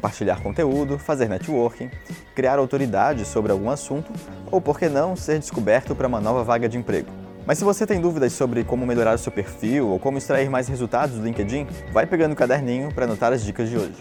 compartilhar 0.00 0.40
conteúdo, 0.40 0.98
fazer 0.98 1.28
networking, 1.28 1.90
criar 2.34 2.58
autoridade 2.58 3.26
sobre 3.26 3.52
algum 3.52 3.68
assunto 3.68 4.10
ou, 4.50 4.58
por 4.58 4.78
que 4.78 4.88
não, 4.88 5.14
ser 5.14 5.38
descoberto 5.38 5.94
para 5.94 6.08
uma 6.08 6.20
nova 6.20 6.42
vaga 6.42 6.66
de 6.66 6.78
emprego. 6.78 7.10
Mas 7.46 7.58
se 7.58 7.64
você 7.64 7.86
tem 7.86 8.00
dúvidas 8.00 8.32
sobre 8.32 8.64
como 8.64 8.86
melhorar 8.86 9.14
o 9.14 9.18
seu 9.18 9.30
perfil 9.30 9.88
ou 9.88 9.98
como 9.98 10.16
extrair 10.16 10.48
mais 10.48 10.68
resultados 10.68 11.16
do 11.16 11.24
LinkedIn, 11.24 11.66
vai 11.92 12.06
pegando 12.06 12.32
o 12.32 12.36
caderninho 12.36 12.92
para 12.92 13.04
anotar 13.04 13.32
as 13.32 13.44
dicas 13.44 13.68
de 13.68 13.76
hoje. 13.76 13.92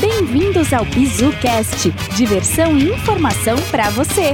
Bem-vindos 0.00 0.72
ao 0.72 0.84
BizuCast, 0.84 1.90
diversão 2.14 2.78
e 2.78 2.92
informação 2.92 3.56
para 3.70 3.90
você. 3.90 4.32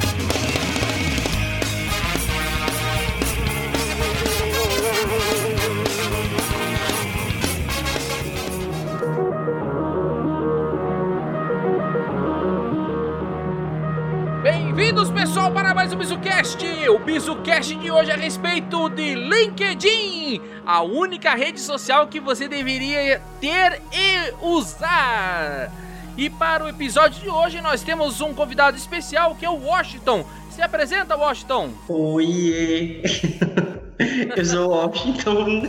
BizuCast 17.64 17.74
de 17.76 17.90
hoje 17.90 18.10
é 18.10 18.14
a 18.14 18.16
respeito 18.16 18.88
de 18.90 19.14
LinkedIn, 19.14 20.40
a 20.66 20.82
única 20.82 21.34
rede 21.34 21.58
social 21.58 22.06
que 22.06 22.20
você 22.20 22.46
deveria 22.46 23.22
ter 23.40 23.80
e 23.90 24.34
usar. 24.42 25.72
E 26.16 26.28
para 26.28 26.64
o 26.64 26.68
episódio 26.68 27.22
de 27.22 27.28
hoje, 27.28 27.60
nós 27.62 27.82
temos 27.82 28.20
um 28.20 28.34
convidado 28.34 28.76
especial 28.76 29.34
que 29.34 29.46
é 29.46 29.50
o 29.50 29.64
Washington. 29.64 30.26
Se 30.50 30.60
apresenta, 30.60 31.16
Washington! 31.16 31.72
Oiê! 31.88 33.02
Eu 34.36 34.44
sou 34.44 34.68
o 34.68 34.86
Washington. 34.86 35.62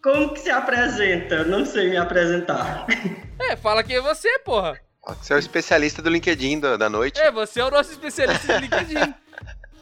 Como 0.00 0.32
que 0.32 0.40
se 0.40 0.50
apresenta? 0.50 1.36
Eu 1.36 1.48
não 1.48 1.66
sei 1.66 1.90
me 1.90 1.96
apresentar. 1.96 2.86
É, 3.40 3.56
fala 3.56 3.82
que 3.82 3.94
é 3.94 4.00
você, 4.00 4.38
porra! 4.40 4.78
Você 5.06 5.32
é 5.32 5.36
o 5.36 5.38
especialista 5.38 6.00
do 6.00 6.08
LinkedIn 6.08 6.60
da, 6.60 6.76
da 6.76 6.88
noite. 6.88 7.20
É, 7.20 7.30
você 7.30 7.60
é 7.60 7.64
o 7.64 7.70
nosso 7.70 7.90
especialista 7.90 8.54
do 8.54 8.60
LinkedIn. 8.60 9.14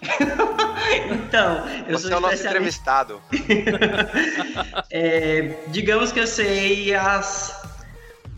Então, 1.10 1.66
eu 1.88 1.98
Você 1.98 2.08
sou 2.08 2.12
é 2.12 2.16
o 2.16 2.20
nosso 2.20 2.46
entrevistado. 2.46 3.22
É, 4.90 5.54
digamos 5.68 6.12
que 6.12 6.20
eu 6.20 6.26
sei 6.26 6.94
as, 6.94 7.62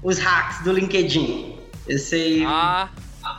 os 0.02 0.18
hacks 0.18 0.62
do 0.62 0.72
LinkedIn. 0.72 1.58
Eu 1.88 1.98
sei 1.98 2.44
Ah, 2.46 2.88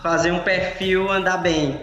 fazer 0.04 0.32
um 0.32 0.40
perfil 0.40 1.10
andar 1.10 1.38
bem. 1.38 1.80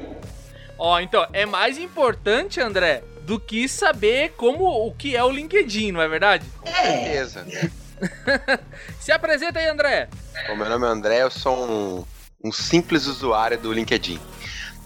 ó, 0.79 1.01
então, 1.01 1.27
é 1.33 1.47
mais 1.47 1.79
importante, 1.79 2.61
André, 2.61 3.03
do 3.23 3.41
que 3.41 3.67
saber 3.69 4.35
como 4.37 4.65
o 4.87 4.93
que 4.93 5.17
é 5.17 5.25
o 5.25 5.31
LinkedIn, 5.31 5.93
não 5.93 6.03
é 6.03 6.09
verdade? 6.09 6.45
É, 6.65 7.05
Beleza. 7.05 7.47
Se 9.01 9.11
apresenta 9.13 9.59
aí, 9.59 9.69
André. 9.69 10.09
Bom, 10.49 10.57
meu 10.57 10.69
nome 10.69 10.87
é 10.87 10.91
André, 10.91 11.23
eu 11.23 11.31
sou 11.31 11.57
um, 11.57 12.05
um 12.45 12.53
simples 12.53 13.07
usuário 13.07 13.57
do 13.59 13.73
LinkedIn. 13.73 14.21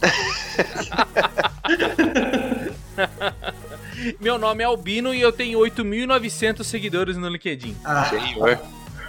Meu 4.20 4.38
nome 4.38 4.62
é 4.62 4.66
Albino 4.66 5.14
e 5.14 5.20
eu 5.20 5.32
tenho 5.32 5.58
8.900 5.60 6.62
seguidores 6.64 7.16
no 7.16 7.28
LinkedIn. 7.28 7.76
ah, 7.84 8.04
Senhor. 8.04 8.58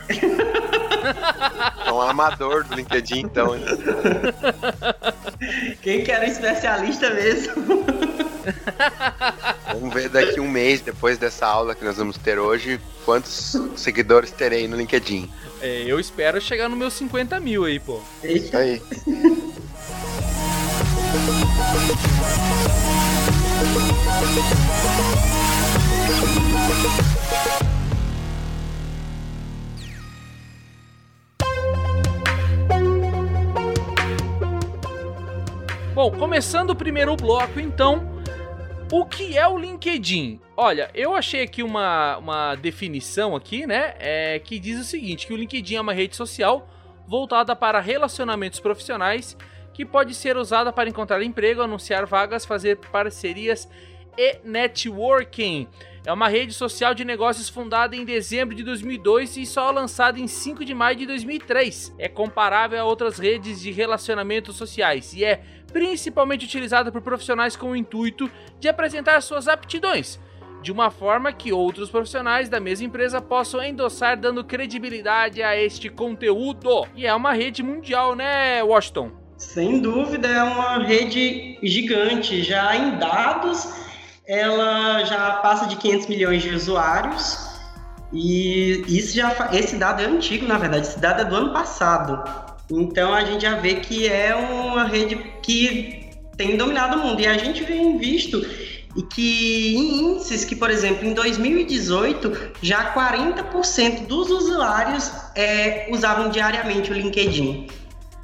É 1.86 1.92
um 1.92 2.02
amador 2.02 2.64
do 2.66 2.76
LinkedIn, 2.76 3.20
então. 3.20 3.56
hein? 3.56 3.64
quem 5.82 6.04
que 6.04 6.12
era 6.12 6.26
o 6.26 6.30
especialista 6.30 7.10
mesmo? 7.12 7.54
Vamos 9.72 9.94
ver 9.94 10.10
daqui 10.10 10.40
um 10.40 10.50
mês, 10.50 10.82
depois 10.82 11.18
dessa 11.18 11.46
aula 11.46 11.76
que 11.76 11.86
nós 11.86 11.98
vamos 11.98 12.18
ter 12.18 12.40
hoje, 12.40 12.80
quantos 13.06 13.56
seguidores 13.76 14.32
terei 14.32 14.68
no 14.68 14.76
LinkedIn. 14.76 15.30
É, 15.62 15.84
eu 15.88 16.00
espero 16.00 16.40
chegar 16.42 16.68
nos 16.70 16.78
meus 16.78 16.94
50 16.94 17.40
mil 17.40 17.66
aí, 17.66 17.80
pô. 17.80 18.00
Isso 18.24 18.56
aí. 18.56 18.82
Bom, 35.94 36.11
começando 36.11 36.70
o 36.70 36.76
primeiro 36.76 37.16
bloco, 37.16 37.60
então, 37.60 38.22
o 38.92 39.04
que 39.04 39.38
é 39.38 39.48
o 39.48 39.58
LinkedIn? 39.58 40.39
Olha, 40.55 40.92
eu 40.94 41.16
achei 41.16 41.42
aqui 41.42 41.64
uma, 41.64 42.17
uma 42.17 42.55
definição 42.55 43.36
aqui, 43.36 43.66
né, 43.66 43.95
é, 43.99 44.39
que 44.39 44.60
diz 44.60 44.80
o 44.80 44.84
seguinte, 44.84 45.26
que 45.26 45.34
o 45.34 45.36
LinkedIn 45.36 45.76
é 45.76 45.82
uma 45.82 45.94
rede 45.94 46.16
social 46.16 46.70
voltada 47.08 47.55
para 47.55 47.80
relacionamentos 47.80 48.60
profissionais 48.60 49.36
que 49.77 49.86
pode 49.86 50.15
ser 50.15 50.36
usada 50.38 50.73
para 50.73 50.89
encontrar 50.89 51.21
emprego, 51.21 51.61
anunciar 51.61 52.04
vagas, 52.08 52.43
fazer 52.43 52.77
parcerias 52.77 53.70
e 54.17 54.39
networking. 54.43 55.67
É 56.04 56.11
uma 56.11 56.27
rede 56.27 56.52
social 56.52 56.95
de 56.95 57.05
negócios 57.05 57.48
fundada 57.48 57.95
em 57.95 58.04
dezembro 58.04 58.55
de 58.55 58.64
2002 58.64 59.37
e 59.37 59.45
só 59.45 59.70
lançada 59.70 60.20
em 60.20 60.26
5 60.26 60.66
de 60.66 60.73
maio 60.73 60.98
de 60.98 61.05
2003. 61.05 61.93
É 61.99 62.10
comparável 62.10 62.82
a 62.82 62.86
outras 62.86 63.20
redes 63.20 63.61
de 63.61 63.71
relacionamentos 63.71 64.55
sociais 64.55 65.14
e 65.14 65.23
é 65.23 65.43
principalmente 65.71 66.45
utilizada 66.45 66.92
por 66.92 67.04
profissionais 67.04 67.55
com 67.55 67.70
o 67.70 67.76
intuito 67.76 68.32
de 68.60 68.67
apresentar 68.67 69.21
suas 69.21 69.48
aptidões, 69.48 70.20
de 70.60 70.71
uma 70.71 70.89
forma 70.89 71.32
que 71.32 71.54
outros 71.54 71.92
profissionais 71.92 72.49
da 72.49 72.60
mesma 72.60 72.87
empresa 72.87 73.21
possam 73.21 73.61
endossar, 73.61 74.20
dando 74.20 74.43
credibilidade 74.43 75.43
a 75.43 75.55
este 75.55 75.87
conteúdo. 75.87 76.87
E 76.95 77.05
é 77.05 77.14
uma 77.14 77.33
rede 77.33 77.61
mundial, 77.61 78.16
né, 78.16 78.64
Washington? 78.64 79.27
Sem 79.37 79.80
dúvida, 79.80 80.27
é 80.27 80.43
uma 80.43 80.80
rede 80.80 81.59
gigante. 81.61 82.43
Já 82.43 82.75
em 82.75 82.98
dados, 82.98 83.67
ela 84.25 85.03
já 85.03 85.33
passa 85.33 85.67
de 85.67 85.75
500 85.75 86.08
milhões 86.08 86.42
de 86.42 86.49
usuários. 86.49 87.48
E 88.11 88.83
isso 88.87 89.15
já, 89.15 89.49
esse 89.53 89.75
dado 89.75 90.02
é 90.02 90.05
antigo, 90.05 90.48
na 90.48 90.58
verdade. 90.58 90.87
Esse 90.87 90.99
dado 90.99 91.21
é 91.21 91.25
do 91.25 91.36
ano 91.36 91.53
passado. 91.53 92.23
Então 92.70 93.14
a 93.14 93.23
gente 93.23 93.43
já 93.43 93.55
vê 93.55 93.75
que 93.75 94.08
é 94.08 94.36
uma 94.36 94.86
rede 94.86 95.15
que 95.43 96.09
tem 96.36 96.58
dominado 96.58 96.98
o 96.98 97.04
mundo. 97.04 97.21
E 97.21 97.27
a 97.27 97.37
gente 97.37 97.64
vem 97.64 97.98
visto 97.98 98.42
e 98.95 99.04
que 99.04 99.75
em 99.75 100.14
índices 100.14 100.43
que, 100.43 100.55
por 100.55 100.71
exemplo, 100.71 101.08
em 101.08 101.14
2018 101.14 102.55
já 102.64 102.93
40% 102.95 104.08
dos 104.08 104.31
usuários 104.31 105.11
é, 105.36 105.87
usavam 105.92 106.30
diariamente 106.30 106.92
o 106.92 106.95
LinkedIn. 106.95 107.67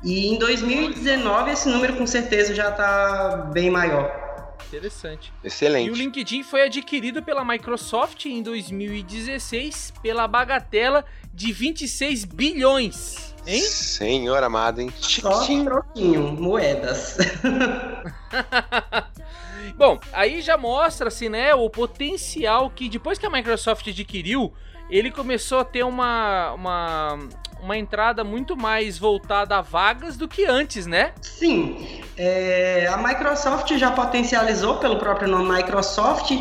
E 0.03 0.27
em 0.27 0.37
2019 0.37 1.51
esse 1.51 1.69
número 1.69 1.95
com 1.95 2.05
certeza 2.05 2.53
já 2.53 2.69
está 2.69 3.49
bem 3.53 3.69
maior. 3.69 4.21
Interessante. 4.67 5.31
E 5.43 5.45
o 5.45 5.47
Excelente. 5.47 5.91
LinkedIn 5.91 6.43
foi 6.43 6.63
adquirido 6.63 7.21
pela 7.21 7.45
Microsoft 7.45 8.25
em 8.25 8.41
2016 8.41 9.93
pela 10.01 10.27
bagatela 10.27 11.05
de 11.33 11.53
26 11.53 12.25
bilhões. 12.25 13.33
Hein? 13.45 13.61
Senhor 13.61 14.41
amado, 14.41 14.81
hein? 14.81 14.91
Só 14.99 15.45
troquinho, 15.63 16.33
moedas. 16.33 17.17
Bom, 19.75 19.99
aí 20.11 20.41
já 20.41 20.57
mostra-se, 20.57 21.29
né, 21.29 21.53
o 21.53 21.69
potencial 21.69 22.69
que 22.69 22.87
depois 22.87 23.17
que 23.17 23.25
a 23.25 23.29
Microsoft 23.29 23.87
adquiriu, 23.87 24.53
ele 24.89 25.11
começou 25.11 25.59
a 25.59 25.65
ter 25.65 25.83
uma, 25.83 26.53
uma, 26.53 27.19
uma 27.63 27.77
entrada 27.77 28.23
muito 28.23 28.57
mais 28.57 28.97
voltada 28.97 29.57
a 29.57 29.61
vagas 29.61 30.17
do 30.17 30.27
que 30.27 30.45
antes, 30.45 30.85
né? 30.85 31.13
Sim, 31.21 32.01
é, 32.17 32.87
a 32.91 32.97
Microsoft 32.97 33.71
já 33.77 33.89
potencializou 33.91 34.75
pelo 34.77 34.97
próprio 34.97 35.27
nome 35.29 35.49
Microsoft 35.55 36.31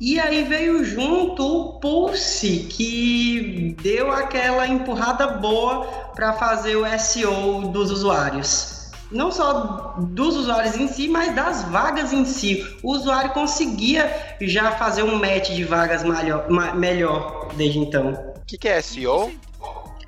e 0.00 0.18
aí 0.18 0.42
veio 0.42 0.84
junto 0.84 1.46
o 1.46 1.72
Pulse 1.80 2.66
que 2.70 3.76
deu 3.80 4.10
aquela 4.12 4.66
empurrada 4.66 5.26
boa 5.28 5.84
para 6.14 6.32
fazer 6.32 6.76
o 6.76 6.84
SEO 6.98 7.68
dos 7.68 7.90
usuários. 7.90 8.90
Não 9.10 9.30
só 9.30 9.94
dos 9.98 10.36
usuários 10.36 10.74
em 10.76 10.88
si, 10.88 11.06
mas 11.06 11.34
das 11.34 11.62
vagas 11.64 12.12
em 12.14 12.24
si. 12.24 12.66
O 12.82 12.92
usuário 12.92 13.30
conseguia 13.32 14.10
já 14.40 14.72
fazer 14.72 15.02
um 15.02 15.16
match 15.16 15.50
de 15.50 15.64
vagas 15.64 16.02
melhor, 16.02 16.48
ma- 16.48 16.72
melhor 16.74 17.48
desde 17.54 17.78
então. 17.78 18.12
O 18.38 18.44
que, 18.46 18.56
que 18.56 18.68
é 18.68 18.80
SEO? 18.80 19.30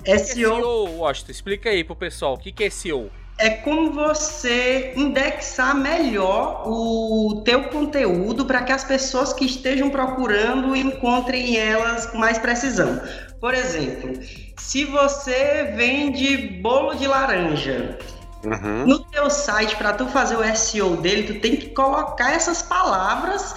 O 0.05 0.07
que 0.07 0.11
é 0.11 0.17
SEO 0.19 0.55
SEO, 0.55 0.97
Washington? 0.99 1.31
Explica 1.31 1.69
aí 1.69 1.83
pro 1.83 1.95
pessoal, 1.95 2.35
o 2.35 2.37
que 2.37 2.51
que 2.51 2.63
é 2.63 2.69
SEO? 2.69 3.09
é 3.37 3.49
como 3.49 3.91
você 3.91 4.93
indexar 4.95 5.75
melhor 5.75 6.63
o 6.65 7.41
teu 7.43 7.65
conteúdo 7.65 8.45
para 8.45 8.63
que 8.63 8.71
as 8.71 8.85
pessoas 8.85 9.33
que 9.33 9.43
estejam 9.45 9.89
procurando 9.89 10.73
encontrem 10.73 11.57
elas 11.57 12.05
com 12.05 12.17
mais 12.17 12.37
precisão. 12.37 13.01
Por 13.41 13.53
exemplo, 13.53 14.13
se 14.57 14.85
você 14.85 15.73
vende 15.75 16.37
bolo 16.61 16.93
de 16.95 17.07
laranja, 17.07 17.97
Uhum. 18.45 18.85
no 18.85 18.99
teu 19.05 19.29
site 19.29 19.75
para 19.75 19.91
tu 19.91 20.05
fazer 20.05 20.37
o 20.37 20.55
SEO 20.55 20.97
dele, 20.97 21.23
tu 21.33 21.39
tem 21.41 21.55
que 21.57 21.69
colocar 21.71 22.31
essas 22.31 22.61
palavras 22.61 23.55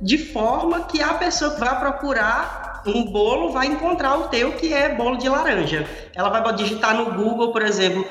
de 0.00 0.16
forma 0.16 0.84
que 0.84 1.02
a 1.02 1.14
pessoa 1.14 1.50
que 1.52 1.60
vai 1.60 1.78
procurar 1.78 2.59
um 2.86 3.04
bolo, 3.04 3.52
vai 3.52 3.66
encontrar 3.66 4.16
o 4.16 4.28
teu 4.28 4.52
que 4.52 4.72
é 4.72 4.94
bolo 4.94 5.16
de 5.16 5.28
laranja. 5.28 5.86
Ela 6.14 6.28
vai 6.28 6.52
digitar 6.54 6.94
no 6.94 7.12
Google, 7.12 7.52
por 7.52 7.62
exemplo, 7.62 8.04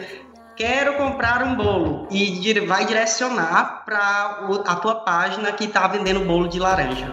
quero 0.55 0.95
comprar 0.95 1.43
um 1.43 1.55
bolo 1.55 2.07
e 2.11 2.59
vai 2.61 2.85
direcionar 2.85 3.83
para 3.85 4.41
a 4.65 4.75
tua 4.75 4.95
página 4.95 5.51
que 5.53 5.65
está 5.65 5.87
vendendo 5.87 6.25
bolo 6.25 6.47
de 6.47 6.59
laranja. 6.59 7.11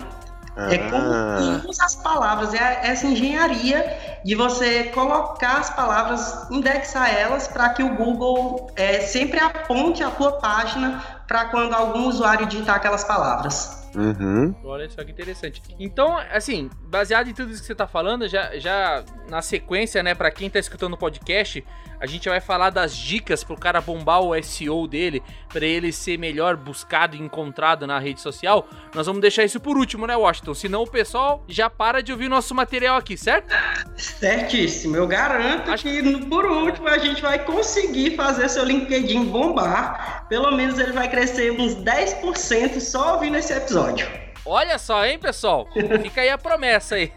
Ah. 0.56 0.72
É 0.72 0.78
como 0.78 1.68
usa 1.68 1.84
as 1.84 1.94
palavras, 1.96 2.54
é 2.54 2.80
essa 2.82 3.06
engenharia 3.06 4.20
de 4.24 4.34
você 4.34 4.84
colocar 4.84 5.58
as 5.58 5.70
palavras, 5.70 6.50
indexar 6.50 7.14
elas 7.14 7.46
para 7.46 7.68
que 7.68 7.82
o 7.82 7.94
Google 7.94 8.70
é, 8.74 9.00
sempre 9.00 9.38
aponte 9.38 10.02
a 10.02 10.10
tua 10.10 10.32
página 10.32 11.15
para 11.26 11.46
quando 11.46 11.74
algum 11.74 12.06
usuário 12.06 12.46
digitar 12.46 12.76
aquelas 12.76 13.04
palavras. 13.04 13.88
Uhum. 13.94 14.54
Olha 14.62 14.88
só 14.90 15.02
que 15.02 15.10
interessante. 15.10 15.62
Então, 15.78 16.18
assim, 16.30 16.70
baseado 16.82 17.28
em 17.28 17.34
tudo 17.34 17.50
isso 17.50 17.62
que 17.62 17.66
você 17.66 17.74
tá 17.74 17.86
falando, 17.86 18.28
já, 18.28 18.58
já 18.58 19.02
na 19.28 19.40
sequência, 19.40 20.02
né, 20.02 20.14
para 20.14 20.30
quem 20.30 20.50
tá 20.50 20.58
escutando 20.58 20.92
o 20.92 20.98
podcast, 20.98 21.64
a 22.00 22.06
gente 22.06 22.28
vai 22.28 22.40
falar 22.40 22.70
das 22.70 22.96
dicas 22.96 23.42
pro 23.42 23.56
cara 23.56 23.80
bombar 23.80 24.20
o 24.20 24.42
SEO 24.42 24.86
dele, 24.86 25.22
para 25.48 25.64
ele 25.64 25.92
ser 25.92 26.18
melhor 26.18 26.56
buscado 26.56 27.16
e 27.16 27.20
encontrado 27.20 27.86
na 27.86 27.98
rede 27.98 28.20
social. 28.20 28.68
Nós 28.94 29.06
vamos 29.06 29.20
deixar 29.20 29.44
isso 29.44 29.60
por 29.60 29.76
último, 29.76 30.06
né, 30.06 30.16
Washington? 30.16 30.54
Senão 30.54 30.82
o 30.82 30.86
pessoal 30.86 31.42
já 31.48 31.70
para 31.70 32.02
de 32.02 32.12
ouvir 32.12 32.28
nosso 32.28 32.54
material 32.54 32.96
aqui, 32.96 33.16
certo? 33.16 33.54
Certíssimo. 33.96 34.96
Eu 34.96 35.06
garanto 35.06 35.70
Acho... 35.70 35.84
que 35.84 36.26
por 36.26 36.44
último 36.44 36.88
a 36.88 36.98
gente 36.98 37.22
vai 37.22 37.38
conseguir 37.38 38.16
fazer 38.16 38.48
seu 38.48 38.64
LinkedIn 38.64 39.24
bombar. 39.26 40.26
Pelo 40.28 40.50
menos 40.52 40.78
ele 40.78 40.92
vai 40.92 41.08
crescer 41.08 41.52
uns 41.52 41.74
10% 41.76 42.80
só 42.80 43.14
ouvindo 43.14 43.36
esse 43.36 43.52
episódio. 43.52 44.06
Olha 44.44 44.78
só, 44.78 45.04
hein, 45.04 45.18
pessoal? 45.18 45.66
Fica 46.02 46.20
aí 46.20 46.28
a 46.28 46.38
promessa 46.38 46.94
aí. 46.94 47.12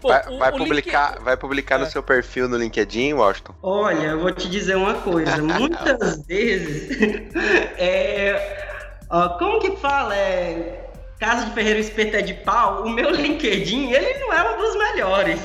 Pô, 0.00 0.08
vai, 0.08 0.28
o, 0.28 0.38
vai 0.38 0.52
o 0.52 0.56
publicar, 0.56 1.14
link... 1.14 1.24
vai 1.24 1.36
publicar 1.36 1.76
é. 1.76 1.78
no 1.78 1.86
seu 1.86 2.02
perfil 2.02 2.48
no 2.48 2.56
LinkedIn, 2.56 3.14
Washington? 3.14 3.54
Olha, 3.62 4.08
eu 4.08 4.20
vou 4.20 4.32
te 4.32 4.48
dizer 4.48 4.76
uma 4.76 4.94
coisa. 4.94 5.38
Muitas 5.42 6.24
vezes, 6.26 6.96
é, 7.76 9.00
ó, 9.10 9.30
como 9.30 9.60
que 9.60 9.76
fala? 9.76 10.16
É, 10.16 10.86
Casa 11.18 11.46
de 11.46 11.52
Ferreiro 11.52 11.80
Espeto 11.80 12.16
é 12.16 12.20
de 12.20 12.34
pau, 12.34 12.84
o 12.84 12.90
meu 12.90 13.10
LinkedIn, 13.10 13.90
ele 13.90 14.18
não 14.18 14.32
é 14.34 14.54
um 14.54 14.58
dos 14.58 14.76
melhores. 14.76 15.40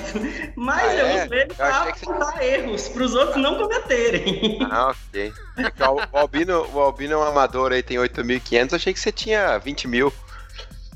Mas 0.55 0.83
ah, 0.83 0.95
eu 0.95 1.05
é? 1.07 1.23
uso 1.23 1.33
ele 1.33 1.53
para 1.53 1.83
apontar 1.83 2.33
você... 2.33 2.43
erros, 2.43 2.89
para 2.89 3.03
os 3.03 3.15
outros 3.15 3.37
não 3.37 3.55
cometerem. 3.57 4.59
Ah, 4.69 4.89
ok. 4.89 5.33
É 5.57 5.89
o, 5.89 6.17
Albino, 6.17 6.67
o 6.73 6.79
Albino 6.79 7.13
é 7.13 7.17
um 7.17 7.23
amador 7.23 7.71
aí, 7.71 7.81
tem 7.81 7.97
8.500, 7.97 8.73
achei 8.73 8.93
que 8.93 8.99
você 8.99 9.13
tinha 9.13 9.57
20 9.59 9.87
mil. 9.87 10.13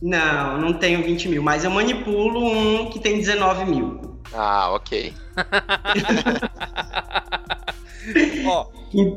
Não, 0.05 0.61
não 0.61 0.71
tenho 0.71 1.03
20 1.03 1.29
mil, 1.29 1.41
mas 1.41 1.63
eu 1.63 1.71
manipulo 1.71 2.45
um 2.45 2.91
que 2.91 2.99
tem 2.99 3.17
19 3.17 3.65
mil. 3.65 4.19
Ah, 4.31 4.69
ok. 4.69 5.11
Ó, 8.45 8.67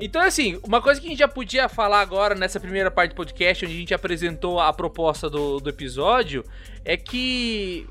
então 0.01 0.23
assim, 0.23 0.59
uma 0.67 0.81
coisa 0.81 0.99
que 0.99 1.07
a 1.07 1.11
gente 1.11 1.19
já 1.19 1.29
podia 1.29 1.69
falar 1.69 2.01
agora 2.01 2.35
nessa 2.35 2.59
primeira 2.59 2.91
parte 2.91 3.11
do 3.11 3.17
podcast, 3.17 3.67
onde 3.67 3.75
a 3.75 3.79
gente 3.79 3.93
apresentou 3.93 4.59
a 4.59 4.73
proposta 4.73 5.29
do, 5.29 5.61
do 5.61 5.69
episódio, 5.69 6.43
é 6.87 6.97
que 6.97 7.87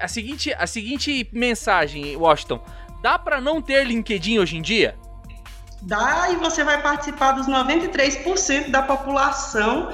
a 0.00 0.08
seguinte, 0.08 0.54
a 0.54 0.66
seguinte 0.66 1.28
mensagem, 1.34 2.16
Washington, 2.16 2.64
dá 3.02 3.18
para 3.18 3.38
não 3.38 3.60
ter 3.60 3.84
LinkedIn 3.84 4.38
hoje 4.38 4.56
em 4.56 4.62
dia? 4.62 4.96
Dá 5.82 6.30
e 6.30 6.36
você 6.36 6.64
vai 6.64 6.80
participar 6.80 7.32
dos 7.32 7.46
93% 7.46 8.70
da 8.70 8.80
população 8.80 9.90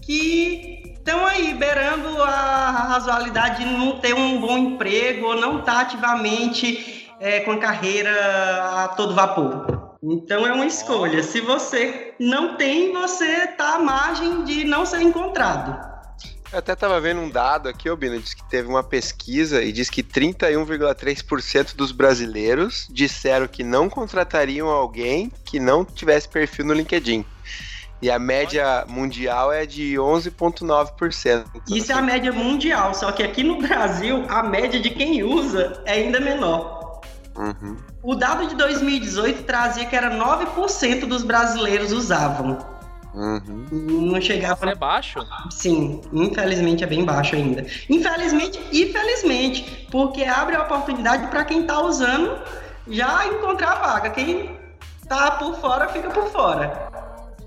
que 0.00 0.79
estão 1.00 1.26
aí 1.26 1.54
beirando 1.54 2.22
a 2.22 2.70
razoabilidade 2.70 3.64
de 3.64 3.70
não 3.70 3.98
ter 3.98 4.14
um 4.14 4.40
bom 4.40 4.56
emprego 4.56 5.26
ou 5.26 5.36
não 5.36 5.60
estar 5.60 5.74
tá 5.74 5.80
ativamente 5.80 7.08
é, 7.18 7.40
com 7.40 7.52
a 7.52 7.58
carreira 7.58 8.84
a 8.84 8.88
todo 8.88 9.14
vapor. 9.14 9.96
Então 10.02 10.46
é 10.46 10.52
uma 10.52 10.66
escolha. 10.66 11.22
Se 11.22 11.40
você 11.40 12.14
não 12.18 12.56
tem, 12.56 12.92
você 12.92 13.24
está 13.24 13.76
à 13.76 13.78
margem 13.78 14.44
de 14.44 14.64
não 14.64 14.86
ser 14.86 15.02
encontrado. 15.02 15.90
Eu 16.52 16.58
até 16.58 16.72
estava 16.72 17.00
vendo 17.00 17.20
um 17.20 17.30
dado 17.30 17.68
aqui, 17.68 17.88
Obina, 17.88 18.18
diz 18.18 18.34
que 18.34 18.42
teve 18.48 18.68
uma 18.68 18.82
pesquisa 18.82 19.62
e 19.62 19.70
diz 19.70 19.88
que 19.88 20.02
31,3% 20.02 21.76
dos 21.76 21.92
brasileiros 21.92 22.88
disseram 22.90 23.46
que 23.46 23.62
não 23.62 23.88
contratariam 23.88 24.68
alguém 24.68 25.30
que 25.44 25.60
não 25.60 25.84
tivesse 25.84 26.28
perfil 26.28 26.64
no 26.64 26.74
LinkedIn. 26.74 27.24
E 28.02 28.10
a 28.10 28.18
média 28.18 28.84
mundial 28.88 29.52
é 29.52 29.66
de 29.66 29.94
11,9%. 29.94 31.44
Isso 31.68 31.92
é 31.92 31.94
a 31.94 32.02
média 32.02 32.32
mundial, 32.32 32.94
só 32.94 33.12
que 33.12 33.22
aqui 33.22 33.42
no 33.42 33.58
Brasil 33.60 34.24
a 34.28 34.42
média 34.42 34.80
de 34.80 34.90
quem 34.90 35.22
usa 35.22 35.82
é 35.84 35.92
ainda 35.92 36.18
menor. 36.18 37.00
Uhum. 37.36 37.76
O 38.02 38.14
dado 38.14 38.46
de 38.46 38.54
2018 38.54 39.44
trazia 39.44 39.84
que 39.84 39.94
era 39.94 40.10
9% 40.10 41.06
dos 41.06 41.22
brasileiros 41.22 41.92
usavam. 41.92 42.58
Uhum. 43.14 43.66
Não 44.12 44.20
chegava. 44.20 44.54
Isso 44.54 44.68
é 44.68 44.74
baixo? 44.74 45.26
Sim, 45.50 46.00
infelizmente 46.12 46.84
é 46.84 46.86
bem 46.86 47.04
baixo 47.04 47.34
ainda. 47.34 47.66
Infelizmente 47.88 48.60
e 48.72 48.92
felizmente, 48.92 49.86
porque 49.90 50.24
abre 50.24 50.56
a 50.56 50.62
oportunidade 50.62 51.26
para 51.26 51.44
quem 51.44 51.62
está 51.62 51.80
usando 51.82 52.38
já 52.88 53.26
encontrar 53.26 53.72
a 53.72 53.74
vaga. 53.74 54.10
Quem 54.10 54.56
está 55.02 55.32
por 55.32 55.56
fora 55.56 55.88
fica 55.88 56.08
por 56.10 56.28
fora. 56.30 56.89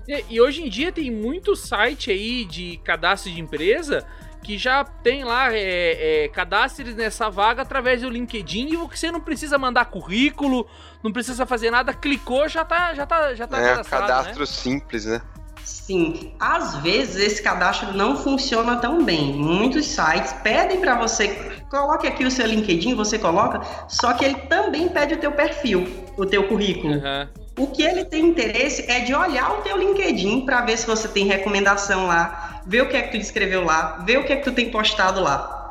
E, 0.06 0.24
e, 0.30 0.40
hoje 0.40 0.62
em 0.62 0.68
dia 0.68 0.92
tem 0.92 1.10
muito 1.10 1.56
site 1.56 2.10
aí 2.10 2.44
de 2.44 2.78
cadastro 2.84 3.30
de 3.30 3.40
empresa 3.40 4.06
que 4.42 4.58
já 4.58 4.84
tem 4.84 5.24
lá 5.24 5.54
é, 5.54 6.24
é, 6.24 6.28
cadastres 6.28 6.94
nessa 6.94 7.30
vaga 7.30 7.62
através 7.62 8.02
do 8.02 8.10
LinkedIn 8.10 8.74
e 8.74 8.76
você 8.76 9.10
não 9.10 9.20
precisa 9.20 9.56
mandar 9.56 9.86
currículo, 9.86 10.66
não 11.02 11.10
precisa 11.10 11.46
fazer 11.46 11.70
nada, 11.70 11.94
clicou, 11.94 12.46
já 12.46 12.62
tá, 12.62 12.94
já 12.94 13.06
tá, 13.06 13.34
já 13.34 13.46
tá 13.46 13.58
é, 13.58 13.82
cadastro 13.82 14.40
né? 14.40 14.46
simples, 14.46 15.06
né? 15.06 15.22
Sim, 15.64 16.34
às 16.38 16.76
vezes 16.76 17.16
esse 17.16 17.42
cadastro 17.42 17.94
não 17.94 18.16
funciona 18.16 18.76
tão 18.76 19.02
bem. 19.02 19.32
Muitos 19.32 19.86
sites 19.86 20.34
pedem 20.42 20.78
para 20.78 20.94
você 20.94 21.28
coloque 21.70 22.06
aqui 22.06 22.24
o 22.24 22.30
seu 22.30 22.46
LinkedIn, 22.46 22.94
você 22.94 23.18
coloca, 23.18 23.62
só 23.88 24.12
que 24.12 24.26
ele 24.26 24.34
também 24.42 24.88
pede 24.90 25.14
o 25.14 25.16
teu 25.16 25.32
perfil, 25.32 25.88
o 26.18 26.26
teu 26.26 26.46
currículo. 26.46 26.94
Uhum. 26.94 27.43
O 27.56 27.68
que 27.68 27.82
ele 27.82 28.04
tem 28.04 28.26
interesse 28.26 28.84
é 28.90 29.00
de 29.00 29.14
olhar 29.14 29.58
o 29.58 29.62
teu 29.62 29.76
LinkedIn 29.76 30.44
para 30.44 30.62
ver 30.62 30.76
se 30.76 30.86
você 30.86 31.06
tem 31.06 31.24
recomendação 31.24 32.06
lá, 32.06 32.62
ver 32.66 32.82
o 32.82 32.88
que 32.88 32.96
é 32.96 33.02
que 33.02 33.12
tu 33.12 33.16
escreveu 33.16 33.64
lá, 33.64 34.02
ver 34.04 34.18
o 34.18 34.24
que 34.24 34.32
é 34.32 34.36
que 34.36 34.44
tu 34.44 34.52
tem 34.52 34.70
postado 34.70 35.22
lá. 35.22 35.70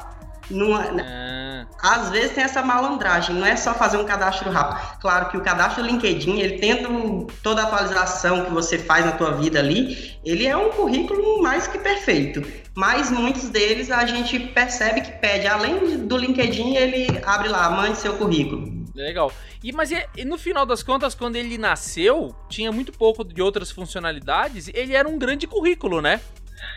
Não, 0.49 0.81
é, 0.81 0.91
né? 0.91 1.03
ah. 1.05 1.43
Às 1.83 2.09
vezes 2.11 2.31
tem 2.31 2.45
essa 2.45 2.61
malandragem, 2.61 3.35
não 3.35 3.45
é 3.45 3.57
só 3.57 3.73
fazer 3.73 3.97
um 3.97 4.05
cadastro 4.05 4.49
rápido. 4.49 4.99
Claro 5.01 5.29
que 5.29 5.35
o 5.35 5.41
cadastro 5.41 5.83
do 5.83 5.89
LinkedIn, 5.89 6.39
ele 6.39 6.57
tendo 6.57 7.27
toda 7.43 7.61
a 7.61 7.65
atualização 7.65 8.45
que 8.45 8.51
você 8.51 8.77
faz 8.77 9.05
na 9.05 9.11
tua 9.11 9.31
vida 9.31 9.59
ali, 9.59 10.17
ele 10.23 10.47
é 10.47 10.55
um 10.55 10.69
currículo 10.69 11.41
mais 11.41 11.67
que 11.67 11.77
perfeito. 11.77 12.41
Mas 12.73 13.11
muitos 13.11 13.49
deles 13.49 13.91
a 13.91 14.05
gente 14.05 14.39
percebe 14.39 15.01
que 15.01 15.11
pede, 15.11 15.45
além 15.45 16.07
do 16.07 16.15
LinkedIn, 16.15 16.73
ele 16.75 17.21
abre 17.25 17.49
lá, 17.49 17.69
mande 17.69 17.97
seu 17.97 18.13
currículo. 18.13 18.83
Legal. 18.95 19.29
E 19.63 19.71
mas 19.71 19.91
e 19.91 20.25
no 20.25 20.37
final 20.37 20.65
das 20.65 20.83
contas, 20.83 21.15
quando 21.15 21.37
ele 21.37 21.57
nasceu, 21.57 22.35
tinha 22.49 22.71
muito 22.71 22.91
pouco 22.91 23.23
de 23.23 23.41
outras 23.41 23.71
funcionalidades. 23.71 24.69
Ele 24.73 24.93
era 24.93 25.07
um 25.07 25.17
grande 25.17 25.47
currículo, 25.47 26.01
né? 26.01 26.19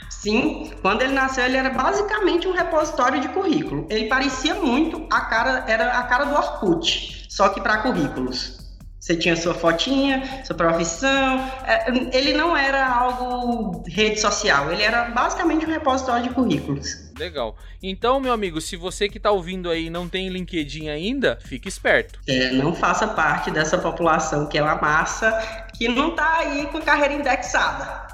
Sim, 0.08 0.72
quando 0.82 1.02
ele 1.02 1.12
nasceu, 1.12 1.44
ele 1.44 1.56
era 1.56 1.70
basicamente 1.70 2.46
um 2.46 2.52
repositório 2.52 3.20
de 3.20 3.28
currículo. 3.28 3.86
Ele 3.90 4.06
parecia 4.06 4.54
muito 4.54 5.06
a 5.10 5.20
cara, 5.22 5.64
era 5.68 5.98
a 5.98 6.02
cara 6.04 6.24
do 6.24 6.34
Orkut, 6.34 7.26
só 7.28 7.48
que 7.48 7.60
para 7.60 7.78
currículos. 7.78 8.56
Você 8.98 9.16
tinha 9.16 9.36
sua 9.36 9.54
fotinha, 9.54 10.44
sua 10.44 10.56
profissão. 10.56 11.38
É, 11.64 11.88
ele 12.16 12.34
não 12.34 12.56
era 12.56 12.88
algo 12.88 13.84
rede 13.86 14.20
social, 14.20 14.72
ele 14.72 14.82
era 14.82 15.10
basicamente 15.10 15.64
um 15.64 15.68
repositório 15.68 16.24
de 16.24 16.30
currículos. 16.30 17.05
Legal. 17.18 17.56
Então, 17.82 18.20
meu 18.20 18.32
amigo, 18.32 18.60
se 18.60 18.76
você 18.76 19.08
que 19.08 19.16
está 19.16 19.30
ouvindo 19.30 19.70
aí 19.70 19.88
não 19.88 20.08
tem 20.08 20.28
LinkedIn 20.28 20.88
ainda, 20.88 21.38
fique 21.42 21.68
esperto. 21.68 22.20
É, 22.28 22.50
não 22.50 22.74
faça 22.74 23.08
parte 23.08 23.50
dessa 23.50 23.78
população 23.78 24.46
que 24.46 24.58
é 24.58 24.62
uma 24.62 24.76
massa 24.76 25.32
que 25.76 25.88
não 25.88 26.10
está 26.10 26.38
aí 26.38 26.66
com 26.66 26.80
carreira 26.82 27.14
indexada. 27.14 28.06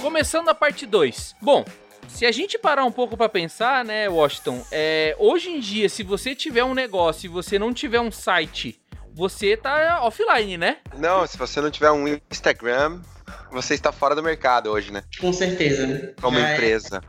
Começando 0.00 0.48
a 0.48 0.54
parte 0.54 0.86
2. 0.86 1.36
Bom, 1.40 1.64
se 2.12 2.26
a 2.26 2.30
gente 2.30 2.58
parar 2.58 2.84
um 2.84 2.92
pouco 2.92 3.16
para 3.16 3.28
pensar, 3.28 3.84
né, 3.84 4.08
Washington, 4.08 4.64
é, 4.70 5.16
hoje 5.18 5.48
em 5.48 5.58
dia, 5.58 5.88
se 5.88 6.02
você 6.02 6.34
tiver 6.34 6.62
um 6.62 6.74
negócio 6.74 7.26
e 7.26 7.28
você 7.28 7.58
não 7.58 7.72
tiver 7.72 8.00
um 8.00 8.12
site, 8.12 8.78
você 9.14 9.56
tá 9.56 10.00
offline, 10.02 10.56
né? 10.56 10.78
Não, 10.98 11.26
se 11.26 11.36
você 11.36 11.60
não 11.60 11.70
tiver 11.70 11.90
um 11.90 12.20
Instagram, 12.30 13.00
você 13.50 13.74
está 13.74 13.90
fora 13.90 14.14
do 14.14 14.22
mercado 14.22 14.70
hoje, 14.70 14.92
né? 14.92 15.02
Com 15.18 15.32
certeza. 15.32 16.14
Como 16.20 16.38
é. 16.38 16.52
empresa. 16.52 17.02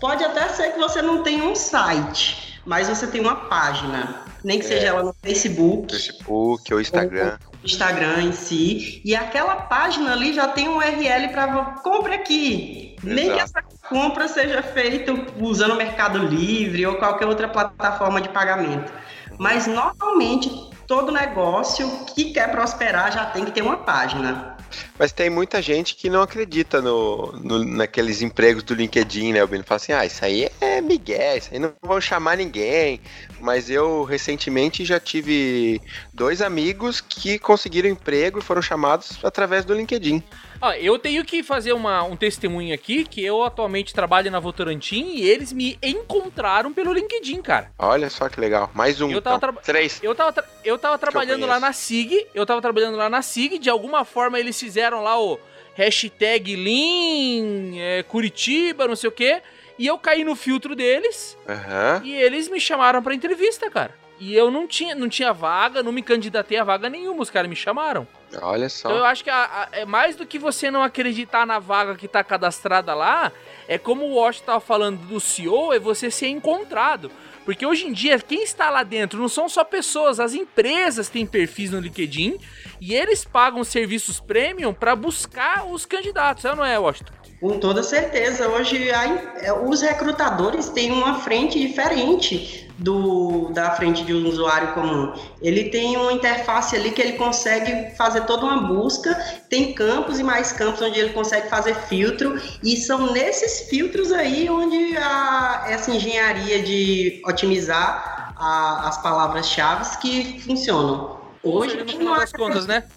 Pode 0.00 0.24
até 0.24 0.48
ser 0.48 0.72
que 0.72 0.78
você 0.78 1.02
não 1.02 1.22
tenha 1.22 1.44
um 1.44 1.54
site, 1.54 2.60
mas 2.64 2.88
você 2.88 3.06
tem 3.06 3.20
uma 3.20 3.36
página, 3.36 4.24
nem 4.42 4.58
que 4.58 4.64
é. 4.64 4.68
seja 4.68 4.86
ela 4.88 5.02
no 5.02 5.14
Facebook, 5.22 5.92
Facebook 5.92 6.74
ou 6.74 6.80
Instagram. 6.80 7.38
Ou 7.46 7.58
Instagram 7.62 8.22
em 8.22 8.32
si, 8.32 9.02
e 9.04 9.14
aquela 9.14 9.56
página 9.56 10.12
ali 10.12 10.32
já 10.32 10.48
tem 10.48 10.68
um 10.68 10.78
URL 10.78 11.28
para 11.30 11.64
compra 11.82 12.14
aqui. 12.14 12.96
Exato. 13.02 13.14
Nem 13.14 13.32
que 13.32 13.40
essa 13.40 13.62
compra 13.90 14.28
seja 14.28 14.62
feita 14.62 15.12
usando 15.38 15.72
o 15.72 15.76
Mercado 15.76 16.18
Livre 16.18 16.86
ou 16.86 16.94
qualquer 16.94 17.26
outra 17.26 17.48
plataforma 17.48 18.20
de 18.20 18.28
pagamento. 18.28 18.90
Mas 19.36 19.66
normalmente 19.66 20.70
todo 20.86 21.10
negócio 21.10 21.88
que 22.14 22.32
quer 22.32 22.50
prosperar 22.52 23.12
já 23.12 23.26
tem 23.26 23.44
que 23.44 23.50
ter 23.50 23.62
uma 23.62 23.78
página. 23.78 24.56
Mas 24.96 25.10
tem 25.10 25.28
muita 25.28 25.60
gente 25.60 25.96
que 25.96 26.08
não 26.08 26.22
acredita 26.22 26.80
no, 26.80 27.32
no 27.32 27.64
naqueles 27.64 28.22
empregos 28.22 28.62
do 28.62 28.74
LinkedIn, 28.74 29.32
né? 29.32 29.42
O 29.42 29.48
Bino 29.48 29.64
fala 29.64 29.76
assim: 29.76 29.92
ah, 29.92 30.06
isso 30.06 30.24
aí 30.24 30.48
é 30.60 30.80
migué, 30.80 31.38
isso 31.38 31.48
aí 31.52 31.58
não 31.58 31.72
vão 31.82 32.00
chamar 32.00 32.36
ninguém. 32.36 33.00
Mas 33.40 33.68
eu 33.68 34.04
recentemente 34.04 34.84
já 34.84 35.00
tive 35.00 35.80
dois 36.14 36.40
amigos 36.40 37.00
que 37.00 37.38
conseguiram 37.40 37.88
emprego 37.88 38.38
e 38.38 38.42
foram 38.42 38.62
chamados 38.62 39.18
através 39.24 39.64
do 39.64 39.74
LinkedIn. 39.74 40.22
Ó, 40.60 40.72
eu 40.72 40.98
tenho 40.98 41.24
que 41.24 41.42
fazer 41.42 41.72
uma, 41.72 42.02
um 42.02 42.14
testemunho 42.14 42.74
aqui, 42.74 43.04
que 43.04 43.24
eu 43.24 43.42
atualmente 43.42 43.94
trabalho 43.94 44.30
na 44.30 44.38
Votorantim 44.38 45.12
e 45.14 45.28
eles 45.28 45.52
me 45.52 45.78
encontraram 45.82 46.72
pelo 46.72 46.92
LinkedIn, 46.92 47.40
cara. 47.40 47.72
Olha 47.78 48.10
só 48.10 48.28
que 48.28 48.38
legal. 48.38 48.70
Mais 48.74 49.00
um. 49.00 49.10
Eu 49.10 49.22
tava 49.22 49.36
então. 49.36 49.54
Três. 49.62 50.00
Eu 50.02 50.14
tava, 50.14 50.44
eu 50.62 50.78
tava 50.78 50.98
trabalhando 50.98 51.42
eu 51.42 51.48
lá 51.48 51.58
na 51.58 51.72
SIG, 51.72 52.26
eu 52.34 52.44
tava 52.44 52.60
trabalhando 52.60 52.96
lá 52.96 53.08
na 53.08 53.22
SIG, 53.22 53.58
de 53.58 53.70
alguma 53.70 54.04
forma 54.04 54.38
eles 54.38 54.58
fizeram 54.60 55.02
lá 55.02 55.18
o 55.18 55.38
hashtag 55.74 56.56
Lean, 56.56 57.78
é, 57.78 58.02
Curitiba, 58.02 58.86
não 58.86 58.96
sei 58.96 59.08
o 59.08 59.12
quê, 59.12 59.40
e 59.78 59.86
eu 59.86 59.96
caí 59.96 60.24
no 60.24 60.36
filtro 60.36 60.76
deles 60.76 61.38
uhum. 61.48 62.04
e 62.04 62.12
eles 62.12 62.48
me 62.48 62.60
chamaram 62.60 63.02
pra 63.02 63.14
entrevista, 63.14 63.70
cara. 63.70 63.99
E 64.20 64.36
eu 64.36 64.50
não 64.50 64.68
tinha, 64.68 64.94
não 64.94 65.08
tinha 65.08 65.32
vaga, 65.32 65.82
não 65.82 65.90
me 65.90 66.02
candidatei 66.02 66.58
a 66.58 66.64
vaga 66.64 66.90
nenhuma, 66.90 67.22
os 67.22 67.30
caras 67.30 67.48
me 67.48 67.56
chamaram. 67.56 68.06
Olha 68.42 68.68
só. 68.68 68.88
Então 68.90 68.98
eu 68.98 69.04
acho 69.06 69.24
que 69.24 69.30
a, 69.30 69.44
a, 69.44 69.68
é 69.72 69.86
mais 69.86 70.14
do 70.14 70.26
que 70.26 70.38
você 70.38 70.70
não 70.70 70.82
acreditar 70.82 71.46
na 71.46 71.58
vaga 71.58 71.96
que 71.96 72.06
tá 72.06 72.22
cadastrada 72.22 72.94
lá, 72.94 73.32
é 73.66 73.78
como 73.78 74.04
o 74.04 74.16
Wash 74.16 74.42
tava 74.42 74.60
falando 74.60 74.98
do 75.06 75.18
CEO, 75.18 75.72
é 75.72 75.78
você 75.78 76.10
ser 76.10 76.28
encontrado. 76.28 77.10
Porque 77.46 77.64
hoje 77.64 77.86
em 77.86 77.92
dia, 77.92 78.18
quem 78.18 78.42
está 78.42 78.68
lá 78.68 78.82
dentro 78.82 79.18
não 79.18 79.28
são 79.28 79.48
só 79.48 79.64
pessoas, 79.64 80.20
as 80.20 80.34
empresas 80.34 81.08
têm 81.08 81.24
perfis 81.24 81.70
no 81.70 81.80
LinkedIn 81.80 82.38
e 82.78 82.94
eles 82.94 83.24
pagam 83.24 83.64
serviços 83.64 84.20
premium 84.20 84.74
para 84.74 84.94
buscar 84.94 85.66
os 85.66 85.86
candidatos, 85.86 86.44
é 86.44 86.50
ou 86.50 86.56
não 86.56 86.64
é, 86.64 86.78
Washington? 86.78 87.14
Com 87.40 87.58
toda 87.58 87.82
certeza. 87.82 88.48
Hoje 88.48 88.90
a, 88.90 89.04
é, 89.40 89.52
os 89.52 89.80
recrutadores 89.80 90.68
têm 90.68 90.92
uma 90.92 91.20
frente 91.20 91.58
diferente 91.58 92.70
do, 92.76 93.50
da 93.50 93.70
frente 93.72 94.04
de 94.04 94.12
um 94.12 94.28
usuário 94.28 94.74
comum. 94.74 95.14
Ele 95.40 95.70
tem 95.70 95.96
uma 95.96 96.12
interface 96.12 96.76
ali 96.76 96.90
que 96.90 97.00
ele 97.00 97.14
consegue 97.14 97.94
fazer 97.96 98.26
toda 98.26 98.44
uma 98.44 98.68
busca, 98.68 99.14
tem 99.48 99.72
campos 99.72 100.18
e 100.18 100.22
mais 100.22 100.52
campos 100.52 100.82
onde 100.82 101.00
ele 101.00 101.14
consegue 101.14 101.48
fazer 101.48 101.74
filtro, 101.74 102.38
e 102.62 102.76
são 102.76 103.12
nesses 103.12 103.68
filtros 103.70 104.12
aí 104.12 104.48
onde 104.50 104.96
a, 104.98 105.66
essa 105.68 105.90
engenharia 105.90 106.62
de 106.62 107.22
otimizar 107.24 108.34
a, 108.36 108.88
as 108.88 109.02
palavras-chave 109.02 109.98
que 109.98 110.40
funcionam. 110.42 111.20
Hoje, 111.42 111.76
no 111.76 111.88
final 111.88 112.16
das 112.16 112.32
contas, 112.32 112.66
né? 112.66 112.84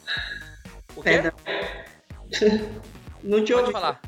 O 0.95 1.01
quê? 1.01 1.23
Não 3.24 3.44
te 3.44 3.53
Pode 3.53 3.72
falar. 3.72 4.01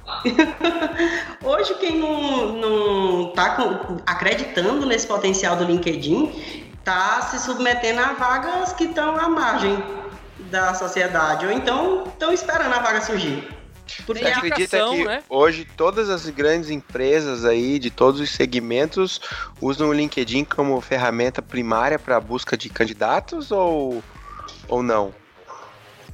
Hoje, 1.41 1.73
quem 1.75 1.99
não, 1.99 3.29
está 3.29 3.57
acreditando 4.05 4.85
nesse 4.85 5.07
potencial 5.07 5.55
do 5.55 5.63
LinkedIn 5.63 6.65
está 6.79 7.21
se 7.21 7.39
submetendo 7.39 8.01
a 8.01 8.13
vagas 8.13 8.73
que 8.73 8.83
estão 8.83 9.17
à 9.17 9.29
margem 9.29 9.81
da 10.51 10.73
sociedade, 10.73 11.45
ou 11.45 11.51
então 11.51 12.03
estão 12.05 12.31
esperando 12.31 12.73
a 12.73 12.79
vaga 12.79 13.01
surgir. 13.01 13.47
Porque 14.05 14.23
Você 14.23 14.31
acredita 14.31 14.89
que 14.89 15.05
né? 15.05 15.23
hoje 15.29 15.65
todas 15.77 16.09
as 16.09 16.27
grandes 16.29 16.69
empresas 16.69 17.45
aí 17.45 17.79
de 17.79 17.89
todos 17.89 18.19
os 18.19 18.31
segmentos 18.31 19.21
usam 19.61 19.89
o 19.89 19.93
LinkedIn 19.93 20.43
como 20.43 20.79
ferramenta 20.81 21.41
primária 21.41 21.97
para 21.97 22.17
a 22.17 22.19
busca 22.19 22.57
de 22.57 22.67
candidatos 22.67 23.51
ou, 23.51 24.03
ou 24.67 24.83
não? 24.83 25.13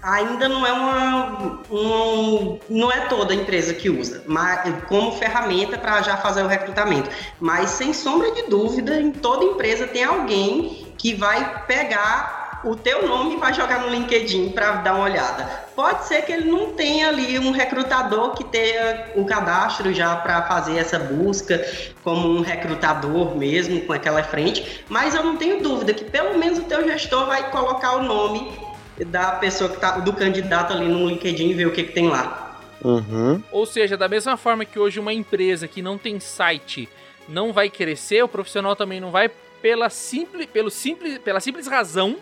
Ainda 0.01 0.49
não 0.49 0.65
é 0.65 0.71
uma, 0.71 1.61
um, 1.69 2.59
não 2.69 2.91
é 2.91 3.01
toda 3.01 3.33
empresa 3.33 3.73
que 3.73 3.89
usa, 3.89 4.23
mas 4.25 4.61
como 4.87 5.11
ferramenta 5.13 5.77
para 5.77 6.01
já 6.01 6.17
fazer 6.17 6.43
o 6.43 6.47
recrutamento. 6.47 7.09
Mas 7.39 7.71
sem 7.71 7.93
sombra 7.93 8.31
de 8.31 8.43
dúvida, 8.43 8.99
em 8.99 9.11
toda 9.11 9.45
empresa 9.45 9.87
tem 9.87 10.03
alguém 10.03 10.93
que 10.97 11.13
vai 11.13 11.65
pegar 11.65 12.41
o 12.63 12.75
teu 12.75 13.07
nome 13.07 13.35
e 13.35 13.37
vai 13.37 13.53
jogar 13.53 13.79
no 13.79 13.89
LinkedIn 13.89 14.49
para 14.49 14.73
dar 14.73 14.93
uma 14.93 15.05
olhada. 15.05 15.45
Pode 15.75 16.05
ser 16.05 16.21
que 16.23 16.31
ele 16.31 16.49
não 16.49 16.73
tenha 16.73 17.07
ali 17.07 17.39
um 17.39 17.51
recrutador 17.51 18.35
que 18.35 18.43
tenha 18.43 19.07
o 19.15 19.25
cadastro 19.25 19.91
já 19.93 20.15
para 20.17 20.43
fazer 20.43 20.77
essa 20.77 20.99
busca, 20.99 21.65
como 22.03 22.27
um 22.27 22.41
recrutador 22.41 23.35
mesmo, 23.35 23.81
com 23.81 23.93
aquela 23.93 24.21
frente, 24.21 24.83
mas 24.87 25.15
eu 25.15 25.23
não 25.23 25.37
tenho 25.37 25.61
dúvida 25.61 25.93
que 25.93 26.03
pelo 26.05 26.37
menos 26.37 26.59
o 26.59 26.63
teu 26.63 26.87
gestor 26.87 27.25
vai 27.25 27.49
colocar 27.49 27.93
o 27.93 28.03
nome 28.03 28.70
da 29.05 29.31
pessoa 29.33 29.69
que 29.69 29.79
tá, 29.79 29.99
do 29.99 30.13
candidato 30.13 30.73
ali 30.73 30.87
no 30.87 31.07
LinkedIn 31.07 31.49
e 31.49 31.53
ver 31.53 31.67
o 31.67 31.71
que, 31.71 31.83
que 31.83 31.93
tem 31.93 32.07
lá. 32.07 32.59
Uhum. 32.83 33.41
Ou 33.51 33.65
seja, 33.65 33.95
da 33.95 34.07
mesma 34.07 34.37
forma 34.37 34.65
que 34.65 34.79
hoje 34.79 34.99
uma 34.99 35.13
empresa 35.13 35.67
que 35.67 35.81
não 35.81 35.97
tem 35.97 36.19
site 36.19 36.89
não 37.27 37.53
vai 37.53 37.69
crescer, 37.69 38.23
o 38.23 38.27
profissional 38.27 38.75
também 38.75 38.99
não 38.99 39.11
vai 39.11 39.29
pela 39.61 39.89
simples, 39.89 40.47
pelo 40.47 40.71
simples, 40.71 41.17
pela 41.19 41.39
simples 41.39 41.67
razão 41.67 42.17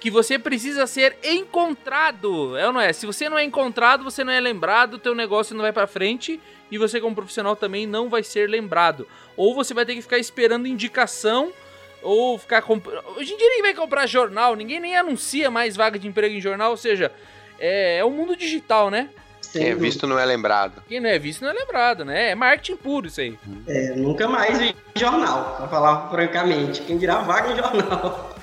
que 0.00 0.10
você 0.10 0.38
precisa 0.38 0.86
ser 0.86 1.16
encontrado, 1.22 2.56
é 2.56 2.66
ou 2.66 2.72
não 2.72 2.80
é? 2.80 2.90
Se 2.92 3.04
você 3.04 3.28
não 3.28 3.38
é 3.38 3.44
encontrado, 3.44 4.02
você 4.02 4.24
não 4.24 4.32
é 4.32 4.40
lembrado, 4.40 4.98
teu 4.98 5.14
negócio 5.14 5.54
não 5.54 5.62
vai 5.62 5.72
para 5.72 5.86
frente 5.86 6.40
e 6.70 6.78
você 6.78 7.00
como 7.00 7.14
profissional 7.14 7.54
também 7.54 7.86
não 7.86 8.08
vai 8.08 8.22
ser 8.22 8.48
lembrado. 8.48 9.06
Ou 9.36 9.54
você 9.54 9.74
vai 9.74 9.84
ter 9.84 9.94
que 9.94 10.02
ficar 10.02 10.18
esperando 10.18 10.66
indicação 10.66 11.52
ou 12.02 12.38
ficar 12.38 12.62
comprando. 12.62 13.02
Hoje 13.16 13.32
em 13.32 13.36
dia 13.36 13.48
ninguém 13.48 13.62
vai 13.62 13.74
comprar 13.74 14.06
jornal, 14.06 14.54
ninguém 14.54 14.80
nem 14.80 14.96
anuncia 14.96 15.50
mais 15.50 15.76
vaga 15.76 15.98
de 15.98 16.08
emprego 16.08 16.34
em 16.34 16.40
jornal, 16.40 16.70
ou 16.70 16.76
seja, 16.76 17.12
é, 17.58 17.98
é 17.98 18.04
o 18.04 18.10
mundo 18.10 18.36
digital, 18.36 18.90
né? 18.90 19.10
Quem 19.52 19.68
é 19.68 19.74
visto 19.74 20.06
não 20.06 20.18
é 20.18 20.24
lembrado. 20.24 20.82
Quem 20.88 21.00
não 21.00 21.10
é 21.10 21.18
visto 21.18 21.42
não 21.42 21.50
é 21.50 21.52
lembrado, 21.52 22.04
né? 22.04 22.30
É 22.30 22.34
marketing 22.34 22.76
puro 22.76 23.08
isso 23.08 23.20
aí. 23.20 23.36
É, 23.66 23.94
nunca 23.96 24.28
mais 24.28 24.58
vi 24.58 24.76
jornal, 24.96 25.56
pra 25.56 25.66
falar 25.66 26.08
francamente. 26.08 26.82
Quem 26.82 26.96
dirá 26.96 27.18
vaga 27.18 27.52
em 27.52 27.56
jornal. 27.56 28.36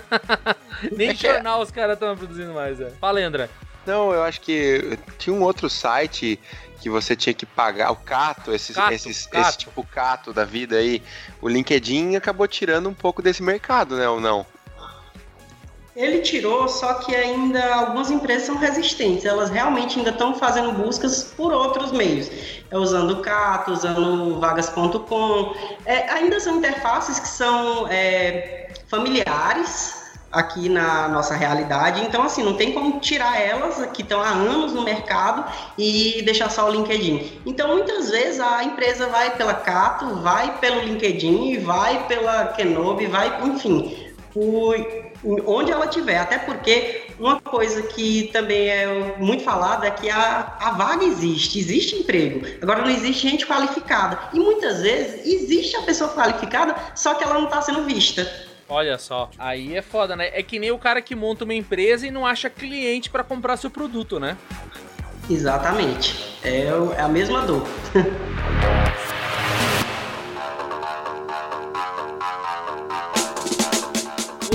Nem 0.96 1.14
jornal 1.14 1.60
os 1.60 1.70
caras 1.70 1.94
estão 1.94 2.16
produzindo 2.16 2.54
mais, 2.54 2.80
é. 2.80 2.90
Fala 2.98 3.18
aí, 3.18 3.24
André. 3.24 3.50
Não, 3.86 4.12
eu 4.12 4.22
acho 4.22 4.40
que 4.40 4.98
tinha 5.18 5.34
um 5.34 5.42
outro 5.42 5.68
site 5.68 6.38
que 6.80 6.88
você 6.88 7.14
tinha 7.14 7.34
que 7.34 7.44
pagar 7.44 7.92
o 7.92 7.96
cato, 7.96 8.52
esses, 8.52 8.74
cato, 8.74 8.92
esses, 8.92 9.26
cato. 9.26 9.48
esse 9.48 9.58
tipo 9.58 9.84
cato 9.84 10.32
da 10.32 10.44
vida 10.44 10.76
aí. 10.76 11.02
O 11.40 11.48
LinkedIn 11.48 12.16
acabou 12.16 12.48
tirando 12.48 12.88
um 12.88 12.94
pouco 12.94 13.20
desse 13.20 13.42
mercado, 13.42 13.96
né? 13.96 14.08
Ou 14.08 14.20
não? 14.20 14.46
Ele 15.94 16.20
tirou, 16.20 16.66
só 16.66 16.94
que 16.94 17.14
ainda 17.14 17.74
algumas 17.74 18.10
empresas 18.10 18.46
são 18.46 18.56
resistentes. 18.56 19.26
Elas 19.26 19.50
realmente 19.50 19.98
ainda 19.98 20.10
estão 20.10 20.34
fazendo 20.34 20.72
buscas 20.72 21.24
por 21.36 21.52
outros 21.52 21.92
meios. 21.92 22.30
É 22.70 22.78
usando 22.78 23.10
o 23.10 23.22
Cato, 23.22 23.72
usando 23.72 24.40
vagas.com. 24.40 25.54
É, 25.84 26.08
ainda 26.10 26.40
são 26.40 26.56
interfaces 26.56 27.18
que 27.18 27.28
são 27.28 27.86
é, 27.88 28.72
familiares 28.88 29.99
aqui 30.30 30.68
na 30.68 31.08
nossa 31.08 31.34
realidade. 31.34 32.02
Então, 32.04 32.22
assim, 32.22 32.42
não 32.42 32.54
tem 32.54 32.72
como 32.72 33.00
tirar 33.00 33.40
elas 33.40 33.84
que 33.92 34.02
estão 34.02 34.20
há 34.20 34.28
anos 34.28 34.72
no 34.72 34.82
mercado 34.82 35.44
e 35.76 36.22
deixar 36.22 36.50
só 36.50 36.68
o 36.68 36.72
LinkedIn. 36.72 37.40
Então, 37.44 37.68
muitas 37.68 38.10
vezes 38.10 38.40
a 38.40 38.62
empresa 38.62 39.06
vai 39.08 39.36
pela 39.36 39.54
Cato, 39.54 40.16
vai 40.16 40.58
pelo 40.58 40.80
LinkedIn, 40.80 41.58
vai 41.60 42.06
pela 42.06 42.46
Kenobi, 42.48 43.06
vai, 43.06 43.42
enfim, 43.44 43.96
por 44.32 44.76
onde 45.46 45.72
ela 45.72 45.86
tiver. 45.86 46.18
Até 46.18 46.38
porque 46.38 47.06
uma 47.18 47.40
coisa 47.40 47.82
que 47.82 48.30
também 48.32 48.68
é 48.68 49.16
muito 49.18 49.42
falada 49.42 49.86
é 49.86 49.90
que 49.90 50.08
a, 50.08 50.56
a 50.60 50.70
vaga 50.72 51.04
existe, 51.04 51.58
existe 51.58 51.96
emprego. 51.96 52.46
Agora 52.62 52.82
não 52.82 52.90
existe 52.90 53.28
gente 53.28 53.46
qualificada. 53.46 54.18
E 54.32 54.38
muitas 54.38 54.80
vezes 54.80 55.26
existe 55.26 55.76
a 55.76 55.82
pessoa 55.82 56.10
qualificada, 56.10 56.74
só 56.94 57.14
que 57.14 57.24
ela 57.24 57.34
não 57.34 57.44
está 57.44 57.60
sendo 57.60 57.84
vista. 57.84 58.49
Olha 58.70 58.96
só, 58.98 59.28
aí 59.36 59.76
é 59.76 59.82
foda, 59.82 60.14
né? 60.14 60.30
É 60.32 60.44
que 60.44 60.58
nem 60.58 60.70
o 60.70 60.78
cara 60.78 61.02
que 61.02 61.16
monta 61.16 61.44
uma 61.44 61.52
empresa 61.54 62.06
e 62.06 62.10
não 62.10 62.24
acha 62.24 62.48
cliente 62.48 63.10
para 63.10 63.24
comprar 63.24 63.56
seu 63.56 63.68
produto, 63.68 64.20
né? 64.20 64.38
Exatamente. 65.28 66.38
É, 66.42 66.68
é 66.96 67.00
a 67.00 67.08
mesma 67.08 67.42
dor. 67.42 67.66
Washington 67.92 68.60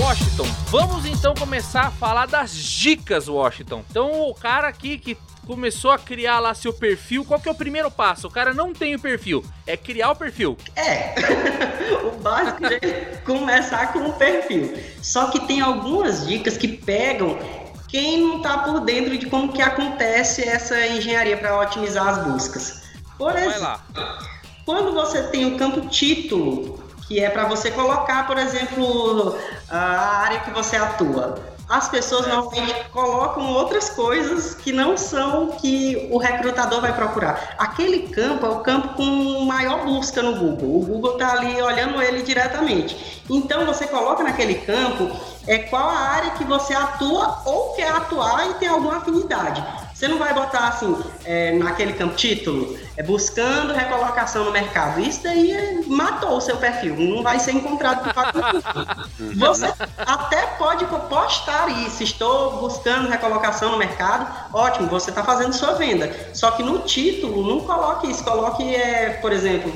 Washington. 0.00 0.44
Vamos 0.70 1.04
então 1.04 1.34
começar 1.34 1.88
a 1.88 1.90
falar 1.90 2.26
das 2.26 2.54
dicas, 2.54 3.28
Washington. 3.28 3.84
Então, 3.90 4.28
o 4.28 4.34
cara 4.34 4.68
aqui 4.68 4.98
que 4.98 5.16
começou 5.46 5.92
a 5.92 5.98
criar 5.98 6.40
lá 6.40 6.52
seu 6.54 6.72
perfil, 6.72 7.24
qual 7.24 7.38
que 7.38 7.48
é 7.48 7.52
o 7.52 7.54
primeiro 7.54 7.90
passo? 7.90 8.26
O 8.26 8.30
cara 8.30 8.52
não 8.52 8.72
tem 8.72 8.96
o 8.96 8.98
perfil, 8.98 9.44
é 9.66 9.76
criar 9.76 10.10
o 10.10 10.16
perfil. 10.16 10.58
É, 10.74 11.14
o 12.04 12.10
básico 12.18 12.66
é 12.66 12.80
começar 13.24 13.92
com 13.92 14.00
o 14.00 14.12
perfil. 14.12 14.76
Só 15.00 15.30
que 15.30 15.46
tem 15.46 15.60
algumas 15.60 16.26
dicas 16.26 16.56
que 16.56 16.68
pegam 16.68 17.38
quem 17.88 18.20
não 18.20 18.38
está 18.38 18.58
por 18.58 18.80
dentro 18.80 19.16
de 19.16 19.26
como 19.26 19.52
que 19.52 19.62
acontece 19.62 20.42
essa 20.42 20.86
engenharia 20.88 21.36
para 21.36 21.58
otimizar 21.60 22.08
as 22.08 22.24
buscas. 22.26 22.82
Por 23.16 23.36
exemplo, 23.36 23.80
quando 24.64 24.92
você 24.92 25.22
tem 25.28 25.46
o 25.46 25.56
campo 25.56 25.88
título, 25.88 26.82
que 27.06 27.20
é 27.20 27.30
para 27.30 27.44
você 27.44 27.70
colocar, 27.70 28.26
por 28.26 28.36
exemplo, 28.36 29.38
a 29.70 29.78
área 30.18 30.40
que 30.40 30.50
você 30.50 30.74
atua 30.74 31.55
as 31.68 31.88
pessoas 31.88 32.26
normalmente 32.28 32.88
colocam 32.90 33.52
outras 33.52 33.90
coisas 33.90 34.54
que 34.54 34.72
não 34.72 34.96
são 34.96 35.48
que 35.48 36.08
o 36.10 36.18
recrutador 36.18 36.80
vai 36.80 36.94
procurar. 36.94 37.54
Aquele 37.58 38.08
campo 38.08 38.46
é 38.46 38.48
o 38.48 38.60
campo 38.60 38.94
com 38.94 39.44
maior 39.44 39.84
busca 39.84 40.22
no 40.22 40.36
Google. 40.36 40.76
O 40.76 40.84
Google 40.84 41.12
está 41.14 41.32
ali 41.32 41.60
olhando 41.60 42.00
ele 42.00 42.22
diretamente. 42.22 43.22
Então 43.28 43.66
você 43.66 43.86
coloca 43.86 44.22
naquele 44.22 44.54
campo 44.54 45.10
é 45.46 45.58
qual 45.58 45.88
a 45.88 45.98
área 45.98 46.30
que 46.32 46.44
você 46.44 46.74
atua 46.74 47.42
ou 47.44 47.74
quer 47.74 47.90
atuar 47.90 48.50
e 48.50 48.54
tem 48.54 48.68
alguma 48.68 48.98
afinidade. 48.98 49.64
Você 49.96 50.08
não 50.08 50.18
vai 50.18 50.34
botar 50.34 50.68
assim, 50.68 50.94
é, 51.24 51.56
naquele 51.56 51.94
campo 51.94 52.16
título, 52.16 52.78
é 52.98 53.02
buscando 53.02 53.72
recolocação 53.72 54.44
no 54.44 54.52
mercado. 54.52 55.00
Isso 55.00 55.22
daí 55.22 55.50
é, 55.50 55.80
matou 55.86 56.36
o 56.36 56.40
seu 56.40 56.58
perfil, 56.58 56.94
não 56.96 57.22
vai 57.22 57.40
ser 57.40 57.52
encontrado 57.52 58.02
por 58.04 58.12
Você 59.36 59.72
até 59.96 60.48
pode 60.58 60.84
postar 60.84 61.70
isso, 61.86 62.02
estou 62.02 62.58
buscando 62.58 63.08
recolocação 63.08 63.72
no 63.72 63.78
mercado, 63.78 64.30
ótimo, 64.52 64.86
você 64.86 65.08
está 65.08 65.24
fazendo 65.24 65.54
sua 65.54 65.72
venda. 65.72 66.14
Só 66.34 66.50
que 66.50 66.62
no 66.62 66.80
título, 66.80 67.42
não 67.42 67.60
coloque 67.60 68.10
isso, 68.10 68.22
coloque, 68.22 68.74
é, 68.74 69.14
por 69.22 69.32
exemplo, 69.32 69.72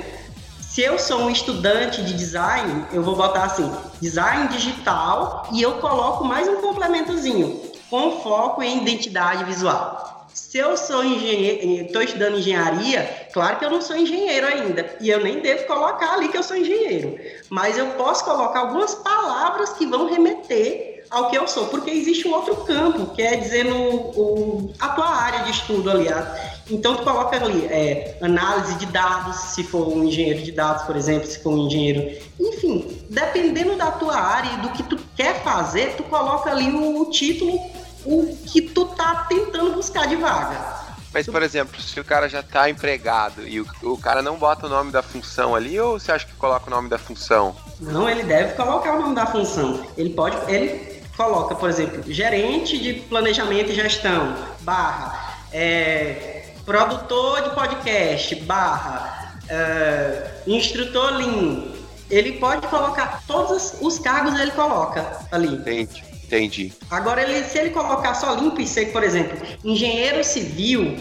se 0.61 0.83
eu 0.83 0.99
sou 0.99 1.23
um 1.23 1.31
estudante 1.31 2.03
de 2.03 2.13
design, 2.13 2.85
eu 2.93 3.03
vou 3.03 3.17
botar 3.17 3.45
assim, 3.45 3.73
design 4.03 4.49
digital, 4.49 5.49
e 5.51 5.63
eu 5.63 5.79
coloco 5.79 6.27
mais 6.27 6.47
um 6.47 6.61
complementozinho, 6.61 7.59
com 7.89 8.21
foco 8.21 8.63
em 8.63 8.83
identidade 8.83 9.45
visual. 9.45 10.10
Se 10.33 10.59
eu 10.59 10.77
sou 10.77 11.05
engenheiro, 11.05 11.87
estou 11.87 12.03
estudando 12.03 12.39
engenharia, 12.39 13.29
claro 13.33 13.59
que 13.59 13.65
eu 13.65 13.71
não 13.71 13.81
sou 13.81 13.97
engenheiro 13.97 14.47
ainda, 14.47 14.97
e 15.01 15.09
eu 15.11 15.23
nem 15.23 15.41
devo 15.41 15.67
colocar 15.67 16.15
ali 16.15 16.29
que 16.29 16.37
eu 16.37 16.43
sou 16.43 16.57
engenheiro, 16.57 17.19
mas 17.49 17.77
eu 17.77 17.87
posso 17.93 18.25
colocar 18.25 18.61
algumas 18.61 18.95
palavras 18.95 19.71
que 19.75 19.87
vão 19.87 20.09
remeter 20.09 20.91
ao 21.11 21.29
que 21.29 21.37
eu 21.37 21.47
sou, 21.49 21.67
porque 21.67 21.91
existe 21.91 22.27
um 22.29 22.33
outro 22.33 22.57
campo, 22.59 23.07
que 23.15 23.21
é 23.21 23.37
dizer 23.37 23.65
no, 23.65 23.77
o, 23.77 24.73
a 24.79 24.91
tua 24.91 25.09
área 25.09 25.41
de 25.41 25.51
estudo, 25.51 25.91
aliás. 25.91 26.25
Então, 26.71 26.95
tu 26.95 27.03
coloca 27.03 27.37
ali 27.37 27.67
é, 27.67 28.17
análise 28.23 28.77
de 28.77 28.87
dados, 28.87 29.37
se 29.37 29.65
for 29.65 29.89
um 29.89 30.05
engenheiro 30.05 30.41
de 30.41 30.53
dados, 30.53 30.85
por 30.85 30.95
exemplo, 30.95 31.27
se 31.27 31.43
for 31.43 31.53
um 31.53 31.67
engenheiro. 31.67 32.17
Enfim, 32.39 33.05
dependendo 33.11 33.75
da 33.75 33.91
tua 33.91 34.15
área 34.15 34.53
e 34.53 34.57
do 34.59 34.69
que 34.69 34.85
tu 34.85 34.97
quer 35.17 35.43
fazer, 35.43 35.97
tu 35.97 36.05
coloca 36.05 36.49
ali 36.49 36.71
o, 36.71 37.03
o 37.03 37.11
título 37.11 37.59
o 38.05 38.37
que 38.47 38.63
tu 38.63 38.87
tá 38.87 39.27
tentando 39.29 39.73
buscar 39.73 40.07
de 40.07 40.17
vaga. 40.17 40.91
Mas, 41.13 41.27
por 41.27 41.43
exemplo, 41.43 41.81
se 41.81 41.99
o 41.99 42.05
cara 42.05 42.29
já 42.29 42.43
tá 42.43 42.71
empregado 42.71 43.47
e 43.47 43.61
o, 43.61 43.67
o, 43.83 43.99
cara 43.99 44.23
não 44.23 44.37
bota 44.37 44.67
o 44.67 44.69
nome 44.69 44.93
da 44.93 45.03
função 45.03 45.57
ali, 45.57 45.79
ou 45.81 45.99
você 45.99 46.13
acha 46.13 46.25
que 46.25 46.35
coloca 46.35 46.69
o 46.69 46.71
nome 46.71 46.89
da 46.89 46.99
função? 46.99 47.57
Não, 47.81 48.09
ele 48.09 48.23
deve 48.23 48.55
colocar 48.55 48.95
o 48.95 49.01
nome 49.01 49.15
da 49.15 49.27
função. 49.27 49.85
Ele 49.97 50.11
pode. 50.11 50.37
Ele 50.49 51.01
coloca, 51.17 51.55
por 51.57 51.69
exemplo, 51.69 52.03
gerente 52.07 52.79
de 52.79 52.95
planejamento 52.95 53.73
e 53.73 53.75
gestão, 53.75 54.37
barra, 54.61 55.37
é, 55.53 56.53
produtor 56.65 57.43
de 57.43 57.51
podcast, 57.51 58.35
barra, 58.37 59.35
é, 59.49 60.31
instrutor 60.47 61.17
Lean. 61.17 61.73
Ele 62.09 62.33
pode 62.39 62.67
colocar 62.69 63.23
todos 63.27 63.75
os 63.81 63.99
cargos 63.99 64.39
ele 64.39 64.51
coloca 64.53 65.19
ali. 65.31 65.55
Entendi. 65.55 66.10
Entendi. 66.31 66.73
Agora, 66.89 67.21
ele, 67.21 67.43
se 67.45 67.59
ele 67.59 67.71
colocar 67.71 68.15
só 68.15 68.35
limpo 68.35 68.61
e 68.61 68.67
seco, 68.67 68.93
por 68.93 69.03
exemplo, 69.03 69.37
engenheiro 69.65 70.23
civil, 70.23 70.97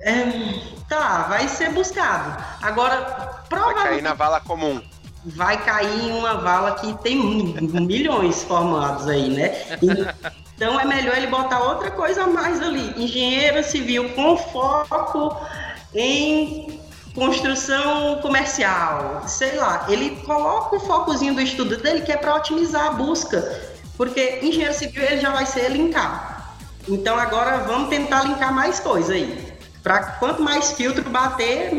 é, 0.00 0.24
tá, 0.88 1.24
vai 1.24 1.46
ser 1.48 1.70
buscado. 1.72 2.42
Agora, 2.62 3.44
provavelmente. 3.46 3.82
Vai 3.82 3.90
cair 3.90 4.02
na 4.02 4.14
vala 4.14 4.40
comum. 4.40 4.80
Vai 5.26 5.62
cair 5.62 6.04
em 6.04 6.12
uma 6.12 6.38
vala 6.38 6.76
que 6.76 6.96
tem 7.02 7.16
milhões 7.60 8.42
formados 8.44 9.06
aí, 9.06 9.28
né? 9.28 9.54
Então 10.56 10.80
é 10.80 10.84
melhor 10.86 11.16
ele 11.16 11.26
botar 11.26 11.60
outra 11.60 11.90
coisa 11.90 12.24
a 12.24 12.26
mais 12.26 12.62
ali. 12.62 12.94
Engenheiro 12.96 13.62
civil 13.62 14.08
com 14.14 14.36
foco 14.38 15.36
em 15.94 16.80
construção 17.14 18.20
comercial, 18.22 19.24
sei 19.26 19.56
lá. 19.56 19.86
Ele 19.88 20.16
coloca 20.24 20.76
o 20.76 20.80
focozinho 20.80 21.34
do 21.34 21.40
estudo 21.40 21.76
dele 21.76 22.00
que 22.00 22.12
é 22.12 22.16
para 22.16 22.34
otimizar 22.36 22.86
a 22.86 22.90
busca. 22.90 23.67
Porque 23.98 24.38
engenheiro 24.42 24.72
civil 24.72 25.02
ele 25.02 25.20
já 25.20 25.30
vai 25.30 25.44
ser 25.44 25.68
linkado. 25.70 26.38
Então 26.88 27.18
agora 27.18 27.58
vamos 27.58 27.90
tentar 27.90 28.22
linkar 28.22 28.54
mais 28.54 28.80
coisa 28.80 29.12
aí. 29.12 29.52
Para 29.82 30.02
quanto 30.12 30.40
mais 30.40 30.72
filtro 30.72 31.02
bater, 31.10 31.70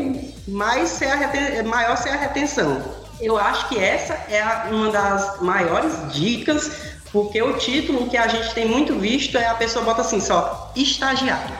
mais 0.46 0.90
ser 0.90 1.08
reten... 1.16 1.62
maior 1.64 1.96
ser 1.96 2.10
a 2.10 2.16
retenção. 2.16 2.82
Eu 3.20 3.36
acho 3.38 3.68
que 3.68 3.78
essa 3.78 4.12
é 4.12 4.42
uma 4.70 4.90
das 4.90 5.40
maiores 5.40 6.12
dicas, 6.12 6.70
porque 7.10 7.42
o 7.42 7.56
título 7.58 8.08
que 8.08 8.16
a 8.16 8.28
gente 8.28 8.54
tem 8.54 8.68
muito 8.68 8.98
visto 8.98 9.36
é 9.36 9.46
a 9.46 9.54
pessoa 9.54 9.84
bota 9.84 10.02
assim 10.02 10.20
só 10.20 10.72
estagiário. 10.76 11.54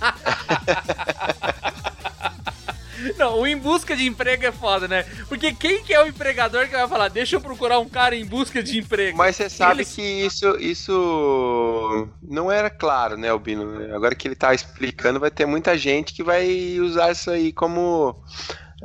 Não, 3.16 3.40
o 3.40 3.46
em 3.46 3.56
busca 3.56 3.96
de 3.96 4.06
emprego 4.06 4.44
é 4.46 4.52
foda, 4.52 4.88
né? 4.88 5.04
Porque 5.28 5.52
quem 5.52 5.82
que 5.82 5.92
é 5.92 6.02
o 6.02 6.06
empregador 6.06 6.66
que 6.66 6.76
vai 6.76 6.88
falar, 6.88 7.08
deixa 7.08 7.36
eu 7.36 7.40
procurar 7.40 7.78
um 7.78 7.88
cara 7.88 8.14
em 8.14 8.24
busca 8.24 8.62
de 8.62 8.78
emprego? 8.78 9.16
Mas 9.16 9.36
você 9.36 9.50
sabe 9.50 9.82
Eles... 9.82 9.94
que 9.94 10.02
isso, 10.02 10.56
isso 10.58 12.08
não 12.22 12.50
era 12.50 12.70
claro, 12.70 13.16
né, 13.16 13.28
Albino? 13.28 13.94
Agora 13.94 14.14
que 14.14 14.28
ele 14.28 14.34
tá 14.34 14.54
explicando, 14.54 15.20
vai 15.20 15.30
ter 15.30 15.46
muita 15.46 15.76
gente 15.76 16.12
que 16.12 16.22
vai 16.22 16.78
usar 16.80 17.12
isso 17.12 17.30
aí 17.30 17.52
como 17.52 18.22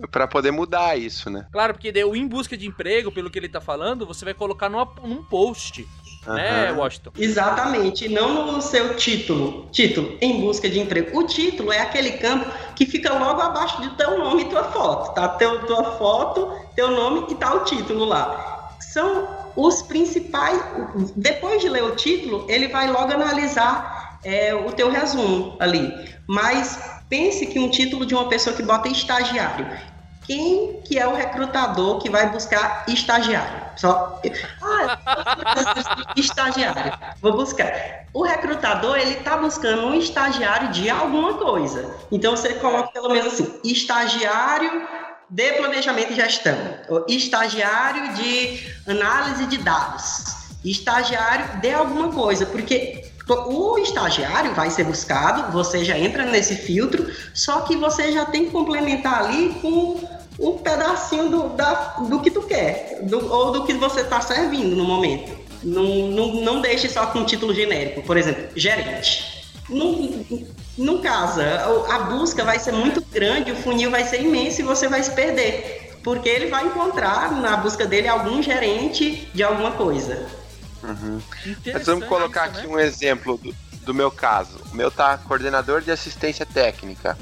para 0.09 0.27
poder 0.27 0.51
mudar 0.51 0.97
isso, 0.97 1.29
né? 1.29 1.47
Claro, 1.51 1.73
porque 1.73 1.91
o 2.03 2.15
em 2.15 2.27
busca 2.27 2.55
de 2.55 2.65
emprego, 2.65 3.11
pelo 3.11 3.29
que 3.29 3.37
ele 3.37 3.49
tá 3.49 3.59
falando, 3.59 4.05
você 4.05 4.23
vai 4.23 4.33
colocar 4.33 4.69
numa, 4.69 4.87
num 5.03 5.23
post 5.23 5.85
uhum. 6.27 6.33
né, 6.33 6.71
Washington? 6.71 7.11
Exatamente, 7.17 8.07
não 8.09 8.51
no 8.51 8.61
seu 8.61 8.95
título. 8.95 9.67
Título, 9.71 10.17
em 10.21 10.41
busca 10.41 10.69
de 10.69 10.79
emprego. 10.79 11.17
O 11.17 11.23
título 11.25 11.71
é 11.71 11.79
aquele 11.79 12.11
campo 12.13 12.49
que 12.75 12.85
fica 12.85 13.13
logo 13.13 13.41
abaixo 13.41 13.81
de 13.81 13.89
teu 13.91 14.17
nome 14.19 14.43
e 14.43 14.45
tua 14.45 14.63
foto, 14.65 15.13
tá? 15.13 15.27
Teu, 15.29 15.65
tua 15.65 15.97
foto, 15.97 16.51
teu 16.75 16.91
nome 16.91 17.25
e 17.29 17.35
tá 17.35 17.53
o 17.53 17.63
título 17.63 18.05
lá. 18.05 18.77
São 18.79 19.27
os 19.55 19.81
principais. 19.81 20.59
Depois 21.15 21.61
de 21.61 21.69
ler 21.69 21.83
o 21.83 21.95
título, 21.95 22.45
ele 22.49 22.67
vai 22.67 22.89
logo 22.89 23.11
analisar 23.13 24.19
é, 24.23 24.53
o 24.53 24.71
teu 24.71 24.89
resumo 24.91 25.55
ali. 25.59 25.93
Mas 26.27 26.79
pense 27.09 27.45
que 27.45 27.59
um 27.59 27.69
título 27.69 28.05
de 28.05 28.13
uma 28.13 28.27
pessoa 28.29 28.55
que 28.55 28.63
bota 28.63 28.87
estagiário 28.87 29.67
quem 30.25 30.81
que 30.83 30.99
é 30.99 31.07
o 31.07 31.13
recrutador 31.13 31.99
que 31.99 32.09
vai 32.09 32.29
buscar 32.29 32.85
estagiário? 32.87 33.61
Só 33.75 34.21
ah, 34.61 34.97
estagiário. 36.15 36.93
Vou 37.21 37.33
buscar. 37.33 38.05
O 38.13 38.23
recrutador 38.23 38.97
ele 38.97 39.15
está 39.15 39.37
buscando 39.37 39.87
um 39.87 39.95
estagiário 39.95 40.69
de 40.69 40.89
alguma 40.89 41.35
coisa. 41.35 41.95
Então 42.11 42.35
você 42.35 42.53
coloca 42.55 42.91
pelo 42.91 43.09
menos 43.09 43.33
assim, 43.33 43.59
estagiário 43.63 44.87
de 45.29 45.53
planejamento 45.53 46.11
e 46.11 46.15
gestão, 46.15 46.57
estagiário 47.07 48.13
de 48.15 48.69
análise 48.85 49.45
de 49.45 49.57
dados, 49.59 50.25
estagiário 50.63 51.61
de 51.61 51.71
alguma 51.71 52.11
coisa, 52.11 52.45
porque 52.45 53.10
o 53.33 53.77
estagiário 53.77 54.53
vai 54.53 54.69
ser 54.69 54.83
buscado, 54.83 55.51
você 55.51 55.83
já 55.83 55.97
entra 55.97 56.25
nesse 56.25 56.55
filtro, 56.55 57.09
só 57.33 57.61
que 57.61 57.75
você 57.75 58.11
já 58.11 58.25
tem 58.25 58.45
que 58.45 58.51
complementar 58.51 59.25
ali 59.25 59.49
com 59.61 59.99
um 60.39 60.57
pedacinho 60.57 61.29
do, 61.29 61.49
da, 61.49 61.73
do 62.09 62.19
que 62.19 62.31
tu 62.31 62.41
quer, 62.41 62.99
do, 63.03 63.31
ou 63.31 63.51
do 63.51 63.63
que 63.63 63.73
você 63.73 64.01
está 64.01 64.21
servindo 64.21 64.75
no 64.75 64.83
momento. 64.83 65.39
Não, 65.63 65.83
não, 65.83 66.33
não 66.35 66.61
deixe 66.61 66.89
só 66.89 67.07
com 67.07 67.19
um 67.19 67.25
título 67.25 67.53
genérico, 67.53 68.01
por 68.01 68.17
exemplo, 68.17 68.47
gerente. 68.55 69.45
Não, 69.69 70.25
não 70.77 70.97
casa, 70.99 71.43
a 71.89 71.99
busca 71.99 72.43
vai 72.43 72.59
ser 72.59 72.71
muito 72.71 73.01
grande, 73.11 73.51
o 73.51 73.55
funil 73.55 73.91
vai 73.91 74.03
ser 74.03 74.21
imenso 74.21 74.61
e 74.61 74.63
você 74.63 74.87
vai 74.87 75.03
se 75.03 75.11
perder. 75.11 75.99
Porque 76.03 76.27
ele 76.27 76.47
vai 76.47 76.65
encontrar 76.65 77.31
na 77.39 77.57
busca 77.57 77.85
dele 77.85 78.07
algum 78.07 78.41
gerente 78.41 79.29
de 79.33 79.43
alguma 79.43 79.71
coisa. 79.71 80.40
Uhum. 80.83 81.21
Mas 81.73 81.85
vamos 81.85 82.07
colocar 82.07 82.45
aqui 82.45 82.67
né? 82.67 82.73
um 82.73 82.79
exemplo 82.79 83.37
do, 83.37 83.55
do 83.83 83.93
meu 83.93 84.11
caso. 84.11 84.59
O 84.71 84.75
meu 84.75 84.89
tá 84.89 85.17
coordenador 85.17 85.81
de 85.81 85.91
assistência 85.91 86.45
técnica. 86.45 87.17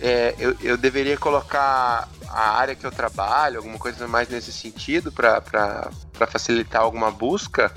é, 0.00 0.34
eu, 0.38 0.56
eu 0.60 0.76
deveria 0.76 1.16
colocar 1.16 2.08
a 2.28 2.58
área 2.58 2.74
que 2.74 2.84
eu 2.84 2.90
trabalho, 2.90 3.58
alguma 3.58 3.78
coisa 3.78 4.06
mais 4.08 4.28
nesse 4.28 4.52
sentido, 4.52 5.12
para 5.12 5.90
facilitar 6.28 6.82
alguma 6.82 7.10
busca? 7.10 7.72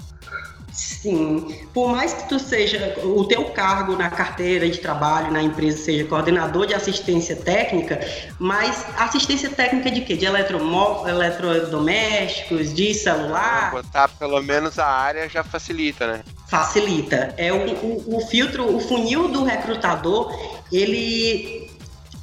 Sim, 0.77 1.57
por 1.73 1.89
mais 1.89 2.13
que 2.13 2.29
tu 2.29 2.37
seja 2.37 2.95
o 3.03 3.25
teu 3.25 3.45
cargo 3.45 3.95
na 3.95 4.11
carteira 4.11 4.69
de 4.69 4.77
trabalho 4.77 5.31
na 5.31 5.41
empresa 5.41 5.79
seja 5.79 6.05
coordenador 6.05 6.67
de 6.67 6.75
assistência 6.75 7.35
técnica, 7.35 7.99
mas 8.37 8.85
assistência 8.95 9.49
técnica 9.49 9.89
de 9.89 10.01
quê? 10.01 10.15
De 10.15 10.25
eletrodomésticos, 10.25 12.75
de 12.75 12.93
celular? 12.93 13.71
Botar 13.71 14.07
pelo 14.07 14.39
menos 14.43 14.77
a 14.77 14.85
área 14.85 15.27
já 15.27 15.43
facilita, 15.43 16.05
né? 16.05 16.21
Facilita. 16.47 17.33
É 17.37 17.51
o, 17.51 17.57
o, 17.57 18.17
o 18.17 18.19
filtro, 18.27 18.75
o 18.75 18.79
funil 18.79 19.29
do 19.29 19.43
recrutador, 19.43 20.31
ele 20.71 21.71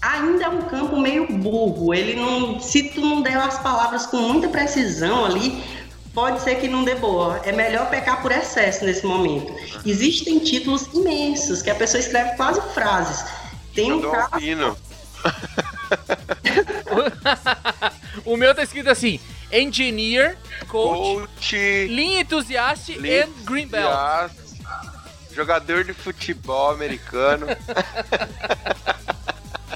ainda 0.00 0.44
é 0.44 0.48
um 0.48 0.62
campo 0.62 0.96
meio 0.98 1.26
burro. 1.38 1.92
Ele 1.94 2.14
não, 2.14 2.60
se 2.60 2.90
tu 2.90 3.00
não 3.00 3.22
der 3.22 3.36
as 3.36 3.58
palavras 3.58 4.06
com 4.06 4.18
muita 4.18 4.48
precisão 4.48 5.24
ali, 5.24 5.62
pode 6.14 6.40
ser 6.40 6.54
que 6.56 6.66
não 6.68 6.84
dê 6.84 6.94
boa. 6.94 7.40
É 7.44 7.52
melhor 7.52 7.90
pecar 7.90 8.22
por 8.22 8.32
excesso 8.32 8.84
nesse 8.84 9.04
momento. 9.04 9.52
Existem 9.84 10.38
títulos 10.38 10.86
imensos 10.94 11.60
que 11.60 11.70
a 11.70 11.74
pessoa 11.74 12.00
escreve 12.00 12.36
quase 12.36 12.60
frases. 12.72 13.26
Tem 13.74 13.92
um 13.92 14.10
caso... 14.10 14.30
o 18.24 18.36
meu 18.36 18.54
tá 18.54 18.62
escrito 18.62 18.90
assim: 18.90 19.18
Engineer, 19.50 20.36
Coach, 20.68 21.20
coach 21.20 21.56
Lean 21.88 22.20
Enthusiast 22.20 22.92
e 22.92 23.26
Green 23.44 23.66
Belt. 23.66 24.30
Jogador 25.32 25.82
de 25.82 25.94
futebol 25.94 26.70
americano. 26.70 27.46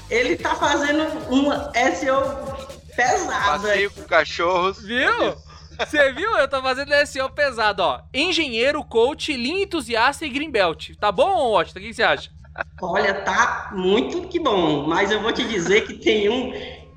Ele 0.09 0.37
tá 0.37 0.55
fazendo 0.55 1.03
um 1.29 1.51
SEO 1.95 2.23
pesado. 2.95 3.63
Passeio 3.63 3.91
com 3.91 4.03
cachorros. 4.03 4.81
Viu? 4.81 5.35
Você 5.79 6.11
viu? 6.11 6.37
Eu 6.37 6.47
tô 6.47 6.61
fazendo 6.61 6.93
SEO 7.05 7.29
pesado, 7.29 7.81
ó. 7.81 8.01
Engenheiro, 8.13 8.83
coach, 8.83 9.35
lean 9.35 9.61
entusiasta 9.61 10.25
e 10.25 10.29
greenbelt. 10.29 10.95
Tá 10.99 11.11
bom, 11.11 11.51
Washington? 11.51 11.79
O 11.79 11.81
que 11.83 11.93
você 11.93 12.03
acha? 12.03 12.29
Olha, 12.81 13.13
tá 13.13 13.69
muito 13.73 14.27
que 14.27 14.39
bom. 14.39 14.85
Mas 14.87 15.11
eu 15.11 15.21
vou 15.21 15.31
te 15.31 15.47
dizer 15.47 15.87
que 15.87 15.93
tem 15.93 16.29
um 16.29 16.51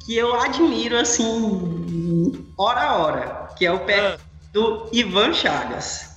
que 0.04 0.16
eu 0.16 0.34
admiro, 0.40 0.98
assim, 0.98 2.46
hora 2.58 2.80
a 2.80 2.96
hora. 2.96 3.48
Que 3.56 3.66
é 3.66 3.72
o 3.72 3.80
pé 3.80 4.00
ah. 4.00 4.18
do 4.52 4.88
Ivan 4.92 5.32
Chagas. 5.32 6.12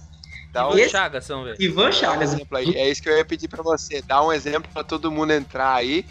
Dá 0.52 0.70
um 0.70 0.78
Esse... 0.78 0.90
Chagas, 0.90 1.28
vamos 1.28 1.46
ver. 1.46 1.62
Ivan 1.62 1.92
Chagas. 1.92 2.34
Um 2.34 2.40
é 2.74 2.90
isso 2.90 3.04
que 3.04 3.10
eu 3.10 3.18
ia 3.18 3.26
pedir 3.26 3.48
para 3.48 3.62
você. 3.62 4.02
Dá 4.02 4.24
um 4.24 4.32
exemplo 4.32 4.70
para 4.74 4.84
todo 4.84 5.12
mundo 5.12 5.34
entrar 5.34 5.76
aí 5.76 6.06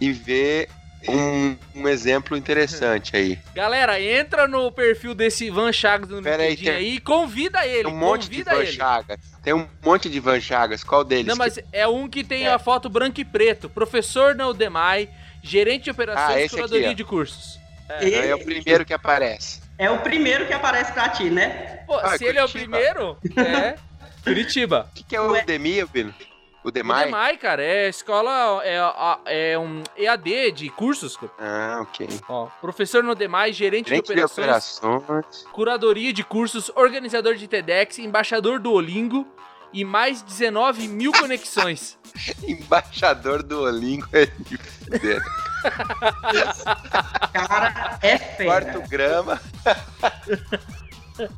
e 0.00 0.10
ver 0.10 0.68
um, 1.08 1.56
um, 1.74 1.88
exemplo 1.88 2.36
interessante 2.36 3.16
aí. 3.16 3.38
Galera, 3.54 4.00
entra 4.00 4.46
no 4.46 4.70
perfil 4.70 5.14
desse 5.14 5.46
Ivan 5.46 5.72
Chagas 5.72 6.08
no 6.08 6.22
Pera 6.22 6.48
LinkedIn 6.48 6.70
aí, 6.70 6.84
tem... 6.84 6.94
e 6.94 7.00
convida 7.00 7.66
ele. 7.66 7.84
Tem 7.84 7.92
um 7.92 7.96
monte 7.96 8.28
de 8.28 8.40
Ivan 8.40 8.56
ele. 8.56 8.72
Chagas. 8.72 9.20
Tem 9.42 9.54
um 9.54 9.66
monte 9.82 10.10
de 10.10 10.16
Ivan 10.18 10.40
Chagas. 10.40 10.84
Qual 10.84 11.02
deles? 11.02 11.26
Não, 11.26 11.36
mas 11.36 11.58
é 11.72 11.88
um 11.88 12.08
que 12.08 12.22
tem 12.22 12.46
é. 12.46 12.52
a 12.52 12.58
foto 12.58 12.88
branco 12.88 13.20
e 13.20 13.24
preto. 13.24 13.68
Professor 13.68 14.34
na 14.34 14.46
Udemy, 14.48 15.08
gerente 15.42 15.84
de 15.84 15.90
operações 15.90 16.46
e 16.46 16.48
curadoria 16.54 16.86
aqui, 16.88 16.94
de 16.96 17.04
cursos. 17.04 17.58
É. 17.88 18.28
é 18.28 18.34
o 18.34 18.44
primeiro 18.44 18.84
que 18.84 18.92
aparece. 18.92 19.60
É 19.78 19.90
o 19.90 19.98
primeiro 19.98 20.46
que 20.46 20.52
aparece 20.52 20.92
pra 20.92 21.08
ti, 21.08 21.30
né? 21.30 21.80
Pô, 21.86 21.96
ah, 21.96 22.10
se 22.10 22.24
Curitiba. 22.24 22.28
ele 22.28 22.38
é 22.38 22.44
o 22.44 22.48
primeiro, 22.48 23.18
é 23.36 23.74
Curitiba. 24.22 24.88
O 24.90 24.94
que, 24.94 25.02
que 25.02 25.16
é 25.16 25.20
o 25.20 25.32
Udemy, 25.32 25.84
Bino? 25.86 26.14
O 26.62 26.70
Demai? 26.70 27.02
O 27.02 27.04
Demai, 27.06 27.36
cara, 27.38 27.62
é 27.62 27.88
escola, 27.88 28.62
é, 28.64 29.52
é 29.52 29.58
um 29.58 29.82
EAD 29.96 30.52
de 30.52 30.68
cursos. 30.68 31.18
Ah, 31.38 31.78
ok. 31.82 32.06
Ó, 32.28 32.46
professor 32.60 33.02
no 33.02 33.14
Demai, 33.14 33.52
gerente, 33.52 33.88
gerente 33.88 34.06
de, 34.06 34.22
operações, 34.22 34.78
de 34.80 34.86
operações, 34.86 35.44
curadoria 35.52 36.12
de 36.12 36.22
cursos, 36.22 36.70
organizador 36.74 37.34
de 37.34 37.48
TEDx, 37.48 37.98
embaixador 37.98 38.60
do 38.60 38.72
Olingo 38.72 39.26
e 39.72 39.84
mais 39.84 40.20
19 40.20 40.86
mil 40.88 41.12
conexões. 41.12 41.98
embaixador 42.46 43.42
do 43.42 43.62
Olingo 43.62 44.06
é 44.12 44.26
de 44.26 44.58
fuder. 44.58 45.22
cara 47.32 47.98
é 48.02 48.18
fera. 48.18 48.44
Quarto 48.44 48.88
grama. 48.88 49.40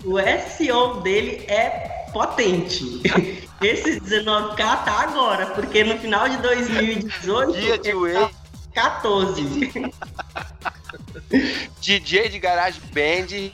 o 0.05 0.19
SEO 0.19 1.01
dele 1.01 1.45
é 1.49 2.09
potente. 2.13 3.01
Esse 3.61 4.01
19k 4.01 4.57
tá 4.57 5.01
agora, 5.01 5.47
porque 5.47 5.85
no 5.85 5.99
final 5.99 6.29
de 6.29 6.37
2018 6.39 7.53
Dia 7.53 7.79
de 7.79 7.93
tá 8.13 8.31
14. 8.75 9.93
DJ 11.81 12.29
de 12.29 12.39
Garage 12.39 12.81
Band. 12.93 13.53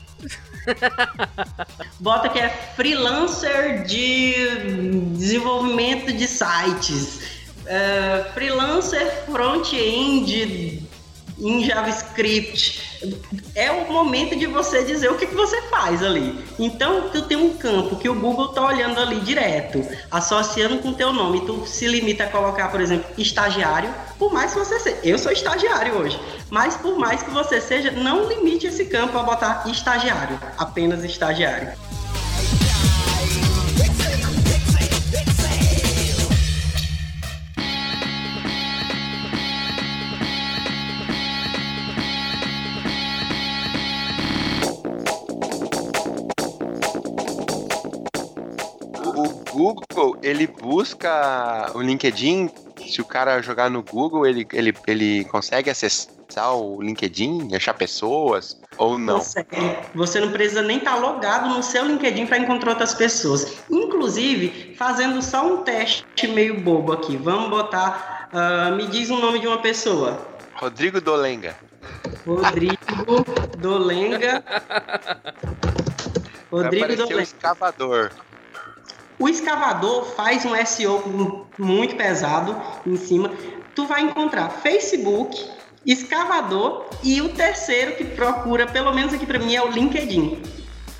Bota 2.00 2.28
que 2.28 2.38
é 2.38 2.48
freelancer 2.76 3.84
de 3.84 4.34
desenvolvimento 5.16 6.12
de 6.12 6.26
sites. 6.26 7.38
Uh, 7.62 8.32
freelancer 8.32 9.24
front-end 9.26 10.88
em 11.38 11.64
JavaScript. 11.64 12.87
É 13.54 13.70
o 13.70 13.92
momento 13.92 14.36
de 14.36 14.46
você 14.46 14.84
dizer 14.84 15.10
o 15.10 15.16
que, 15.16 15.26
que 15.26 15.34
você 15.34 15.62
faz 15.62 16.02
ali. 16.02 16.44
Então, 16.58 17.10
tu 17.10 17.22
tem 17.22 17.36
um 17.36 17.56
campo 17.56 17.96
que 17.96 18.08
o 18.08 18.14
Google 18.14 18.48
tá 18.48 18.66
olhando 18.66 18.98
ali 19.00 19.20
direto, 19.20 19.84
associando 20.10 20.78
com 20.78 20.88
o 20.90 20.94
teu 20.94 21.12
nome. 21.12 21.46
Tu 21.46 21.66
se 21.66 21.86
limita 21.86 22.24
a 22.24 22.28
colocar, 22.28 22.70
por 22.70 22.80
exemplo, 22.80 23.06
estagiário, 23.16 23.92
por 24.18 24.32
mais 24.32 24.52
que 24.52 24.58
você 24.58 24.78
seja. 24.80 24.98
Eu 25.04 25.18
sou 25.18 25.32
estagiário 25.32 25.94
hoje, 25.96 26.20
mas 26.50 26.76
por 26.76 26.98
mais 26.98 27.22
que 27.22 27.30
você 27.30 27.60
seja, 27.60 27.90
não 27.90 28.28
limite 28.28 28.66
esse 28.66 28.86
campo 28.86 29.16
a 29.18 29.22
botar 29.22 29.64
estagiário, 29.66 30.38
apenas 30.56 31.04
estagiário. 31.04 31.72
Google, 49.98 50.18
ele 50.22 50.46
busca 50.46 51.72
o 51.74 51.82
LinkedIn. 51.82 52.48
Se 52.86 53.00
o 53.00 53.04
cara 53.04 53.42
jogar 53.42 53.68
no 53.68 53.82
Google, 53.82 54.24
ele, 54.26 54.46
ele, 54.52 54.72
ele 54.86 55.24
consegue 55.24 55.68
acessar 55.68 56.54
o 56.54 56.80
LinkedIn, 56.80 57.54
achar 57.54 57.74
pessoas 57.74 58.60
ou 58.76 58.96
não? 58.96 59.18
Consegue. 59.18 59.48
Você 59.94 60.20
não 60.20 60.30
precisa 60.30 60.62
nem 60.62 60.78
estar 60.78 60.94
tá 60.94 60.98
logado 60.98 61.48
no 61.48 61.62
seu 61.62 61.84
LinkedIn 61.84 62.26
para 62.26 62.38
encontrar 62.38 62.70
outras 62.70 62.94
pessoas. 62.94 63.58
Inclusive, 63.68 64.74
fazendo 64.76 65.20
só 65.20 65.44
um 65.44 65.64
teste 65.64 66.28
meio 66.28 66.60
bobo 66.60 66.92
aqui. 66.92 67.16
Vamos 67.16 67.50
botar. 67.50 68.28
Uh, 68.32 68.76
me 68.76 68.86
diz 68.86 69.10
o 69.10 69.16
nome 69.16 69.40
de 69.40 69.48
uma 69.48 69.58
pessoa. 69.58 70.28
Rodrigo 70.54 71.00
Dolenga. 71.00 71.56
Rodrigo 72.24 73.24
Dolenga. 73.58 74.44
Rodrigo 76.50 76.96
Dolenga. 76.96 77.22
escavador. 77.22 78.12
O 79.18 79.28
escavador 79.28 80.04
faz 80.14 80.44
um 80.44 80.54
SEO 80.64 81.46
muito 81.58 81.96
pesado 81.96 82.56
em 82.86 82.96
cima. 82.96 83.30
Tu 83.74 83.86
vai 83.86 84.02
encontrar 84.02 84.48
Facebook, 84.48 85.44
escavador 85.84 86.86
e 87.02 87.20
o 87.20 87.30
terceiro 87.30 87.96
que 87.96 88.04
procura, 88.04 88.66
pelo 88.66 88.94
menos 88.94 89.12
aqui 89.12 89.26
para 89.26 89.38
mim, 89.38 89.54
é 89.54 89.62
o 89.62 89.68
LinkedIn. 89.68 90.40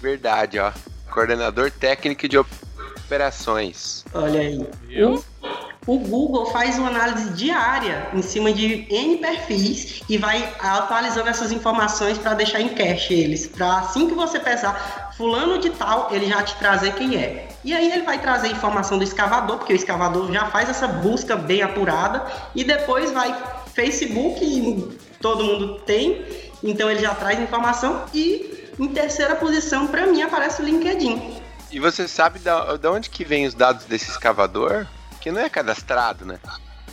Verdade, 0.01 0.59
ó. 0.59 0.73
Coordenador 1.13 1.71
técnico 1.71 2.29
de 2.29 2.39
operações. 2.39 4.05
Olha 4.13 4.41
aí. 4.41 4.67
Viu? 4.87 5.25
O 5.87 5.99
Google 5.99 6.47
faz 6.47 6.79
uma 6.79 6.89
análise 6.89 7.31
diária 7.31 8.09
em 8.13 8.21
cima 8.21 8.53
de 8.53 8.87
N 8.91 9.17
perfis 9.17 10.03
e 10.07 10.19
vai 10.19 10.55
atualizando 10.61 11.31
essas 11.31 11.51
informações 11.51 12.19
para 12.19 12.35
deixar 12.35 12.61
em 12.61 12.69
cache 12.69 13.15
eles. 13.15 13.47
Para 13.47 13.79
assim 13.79 14.07
que 14.07 14.15
você 14.15 14.39
pesar 14.39 15.08
fulano 15.19 15.59
de 15.59 15.69
tal, 15.71 16.09
ele 16.11 16.27
já 16.27 16.43
te 16.43 16.57
trazer 16.57 16.95
quem 16.95 17.17
é. 17.17 17.49
E 17.63 17.75
aí 17.75 17.93
ele 17.93 18.05
vai 18.05 18.19
trazer 18.19 18.49
informação 18.49 18.97
do 18.97 19.05
escavador, 19.05 19.59
porque 19.59 19.75
o 19.75 19.77
escavador 19.77 20.33
já 20.33 20.47
faz 20.47 20.71
essa 20.71 20.89
busca 20.89 21.37
bem 21.37 21.61
apurada 21.61 22.25
e 22.55 22.65
depois 22.65 23.13
vai 23.13 23.37
Facebook, 23.75 24.97
todo 25.21 25.45
mundo 25.45 25.81
tem, 25.81 26.25
então 26.63 26.91
ele 26.91 27.01
já 27.01 27.15
traz 27.15 27.39
informação 27.39 28.05
e 28.15 28.71
em 28.79 28.89
terceira 28.89 29.35
posição 29.35 29.89
para 29.89 30.07
mim 30.07 30.23
aparece 30.23 30.63
o 30.63 30.65
LinkedIn. 30.65 31.37
E 31.71 31.79
você 31.79 32.09
sabe 32.09 32.39
da, 32.39 32.77
da 32.77 32.91
onde 32.91 33.11
que 33.11 33.25
vem 33.25 33.45
os 33.45 33.53
dados 33.53 33.85
desse 33.85 34.11
escavador? 34.11 34.87
que 35.19 35.31
não 35.31 35.41
é 35.41 35.49
cadastrado, 35.49 36.25
né? 36.25 36.39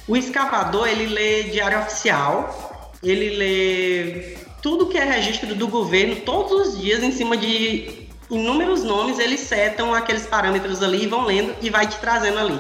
O 0.07 0.15
escavador, 0.15 0.88
ele 0.88 1.07
lê 1.07 1.43
diário 1.43 1.79
oficial, 1.79 2.91
ele 3.01 3.29
lê 3.38 4.38
tudo 4.61 4.88
que 4.88 4.97
é 4.97 5.03
registro 5.03 5.55
do 5.55 5.67
governo 5.67 6.17
todos 6.17 6.67
os 6.67 6.81
dias 6.81 7.01
em 7.01 7.11
cima 7.11 7.38
de 7.38 8.05
inúmeros 8.29 8.83
nomes, 8.83 9.19
eles 9.19 9.41
setam 9.41 9.93
aqueles 9.93 10.25
parâmetros 10.25 10.81
ali 10.81 11.03
e 11.03 11.07
vão 11.07 11.25
lendo 11.25 11.55
e 11.61 11.69
vai 11.69 11.88
te 11.88 11.97
trazendo 11.97 12.39
ali. 12.39 12.59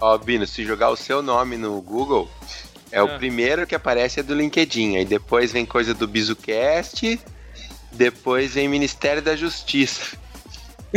Ó, 0.00 0.16
Bino, 0.18 0.46
se 0.46 0.64
jogar 0.64 0.90
o 0.90 0.96
seu 0.96 1.22
nome 1.22 1.56
no 1.56 1.80
Google, 1.80 2.30
É 2.92 3.02
o 3.02 3.18
primeiro 3.18 3.66
que 3.66 3.74
aparece 3.74 4.20
é 4.20 4.22
do 4.22 4.34
LinkedIn. 4.34 4.96
Aí 4.96 5.04
depois 5.04 5.52
vem 5.52 5.66
coisa 5.66 5.92
do 5.92 6.06
BizuCast. 6.06 7.20
Depois 7.92 8.54
vem 8.54 8.68
Ministério 8.68 9.20
da 9.20 9.34
Justiça. 9.34 10.16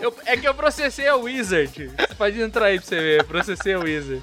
Eu- 0.00 0.14
é 0.24 0.36
que 0.36 0.48
eu 0.48 0.54
processei 0.54 1.06
a 1.06 1.16
Wizard. 1.16 1.90
Você 1.96 2.14
pode 2.14 2.40
entrar 2.40 2.66
aí 2.66 2.78
pra 2.80 2.88
você 2.88 2.96
ver. 3.00 3.20
Eu 3.20 3.24
processei 3.24 3.74
a 3.74 3.78
Wizard. 3.78 4.22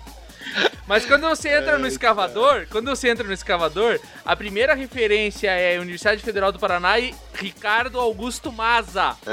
Mas 0.87 1.05
quando 1.05 1.21
você 1.27 1.49
entra 1.49 1.77
no 1.77 1.85
escavador, 1.87 2.65
quando 2.71 2.87
você 2.89 3.09
entra 3.09 3.23
no 3.23 3.33
escavador, 3.33 3.99
a 4.25 4.35
primeira 4.35 4.73
referência 4.73 5.51
é 5.51 5.79
Universidade 5.79 6.21
Federal 6.23 6.51
do 6.51 6.57
Paraná 6.59 6.97
e 6.99 7.13
Ricardo 7.35 7.99
Augusto 7.99 8.51
Maza. 8.51 9.15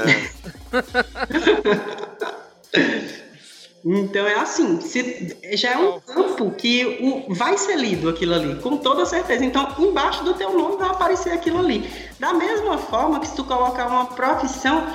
Então 3.85 4.27
é 4.27 4.33
assim, 4.35 4.81
se- 4.81 5.37
já 5.53 5.71
é 5.73 5.77
um 5.77 5.99
campo 6.01 6.51
que 6.51 6.83
o- 6.99 7.33
vai 7.33 7.57
ser 7.57 7.77
lido 7.77 8.09
aquilo 8.09 8.33
ali, 8.33 8.55
com 8.55 8.75
toda 8.77 9.05
certeza. 9.05 9.45
Então, 9.45 9.73
embaixo 9.79 10.23
do 10.25 10.33
teu 10.33 10.51
nome 10.51 10.75
vai 10.77 10.89
aparecer 10.89 11.31
aquilo 11.31 11.59
ali. 11.59 11.89
Da 12.19 12.33
mesma 12.33 12.77
forma 12.77 13.19
que 13.21 13.27
se 13.27 13.35
tu 13.35 13.45
colocar 13.45 13.87
uma 13.87 14.07
profissão, 14.07 14.85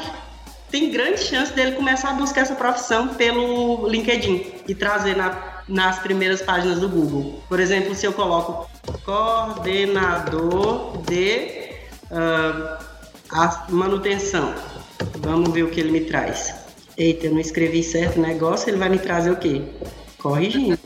tem 0.70 0.90
grande 0.90 1.20
chance 1.20 1.52
dele 1.54 1.72
começar 1.72 2.10
a 2.10 2.14
buscar 2.14 2.42
essa 2.42 2.54
profissão 2.54 3.08
pelo 3.14 3.88
LinkedIn 3.88 4.52
e 4.68 4.74
trazer 4.74 5.16
na- 5.16 5.51
nas 5.68 5.98
primeiras 5.98 6.42
páginas 6.42 6.80
do 6.80 6.88
Google. 6.88 7.42
Por 7.48 7.60
exemplo, 7.60 7.94
se 7.94 8.06
eu 8.06 8.12
coloco 8.12 8.68
coordenador 9.04 10.98
de 11.02 11.62
a 13.32 13.66
manutenção. 13.70 14.54
Vamos 15.18 15.52
ver 15.52 15.64
o 15.64 15.70
que 15.70 15.80
ele 15.80 15.90
me 15.90 16.02
traz. 16.02 16.54
Eita, 16.96 17.26
eu 17.26 17.32
não 17.32 17.40
escrevi 17.40 17.82
certo 17.82 18.18
o 18.18 18.22
negócio, 18.22 18.68
ele 18.68 18.76
vai 18.76 18.90
me 18.90 18.98
trazer 18.98 19.30
o 19.30 19.36
quê? 19.36 19.62
Corrigindo. 20.18 20.78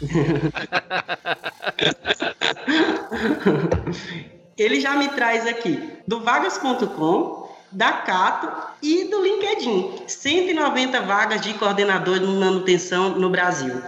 ele 4.56 4.80
já 4.80 4.94
me 4.94 5.08
traz 5.08 5.44
aqui 5.46 5.98
do 6.06 6.20
vagas.com, 6.20 7.48
da 7.72 7.92
Cato 7.92 8.48
e 8.82 9.04
do 9.04 9.22
LinkedIn. 9.22 10.02
190 10.06 11.00
vagas 11.02 11.40
de 11.40 11.54
coordenador 11.54 12.18
de 12.18 12.26
manutenção 12.26 13.18
no 13.18 13.30
Brasil. 13.30 13.80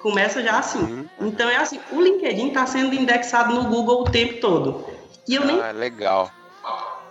Começa 0.00 0.42
já 0.42 0.58
assim. 0.58 1.06
Então 1.20 1.48
é 1.48 1.56
assim, 1.56 1.78
o 1.92 2.00
LinkedIn 2.00 2.48
está 2.48 2.66
sendo 2.66 2.94
indexado 2.94 3.54
no 3.54 3.64
Google 3.64 4.02
o 4.02 4.10
tempo 4.10 4.40
todo. 4.40 4.84
E 5.28 5.34
eu 5.34 5.44
nem 5.44 5.60
Ah, 5.60 5.70
legal. 5.72 6.30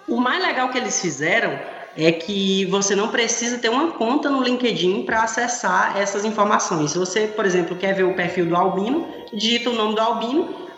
o 0.07 0.17
mais 0.17 0.43
legal 0.43 0.69
que 0.69 0.77
eles 0.77 0.99
fizeram 0.99 1.59
é 1.95 2.11
que 2.11 2.65
você 2.65 2.95
não 2.95 3.09
precisa 3.09 3.57
ter 3.57 3.69
uma 3.69 3.91
conta 3.91 4.29
no 4.29 4.41
LinkedIn 4.41 5.03
para 5.03 5.23
acessar 5.23 5.97
essas 5.97 6.25
informações. 6.25 6.91
Se 6.91 6.97
você, 6.97 7.27
por 7.27 7.45
exemplo, 7.45 7.75
quer 7.75 7.93
ver 7.93 8.03
o 8.03 8.15
perfil 8.15 8.45
do 8.47 8.55
Albino, 8.55 9.07
digita 9.33 9.69
o 9.69 9.73
nome 9.73 9.95
do 9.95 10.01
Albino, 10.01 10.69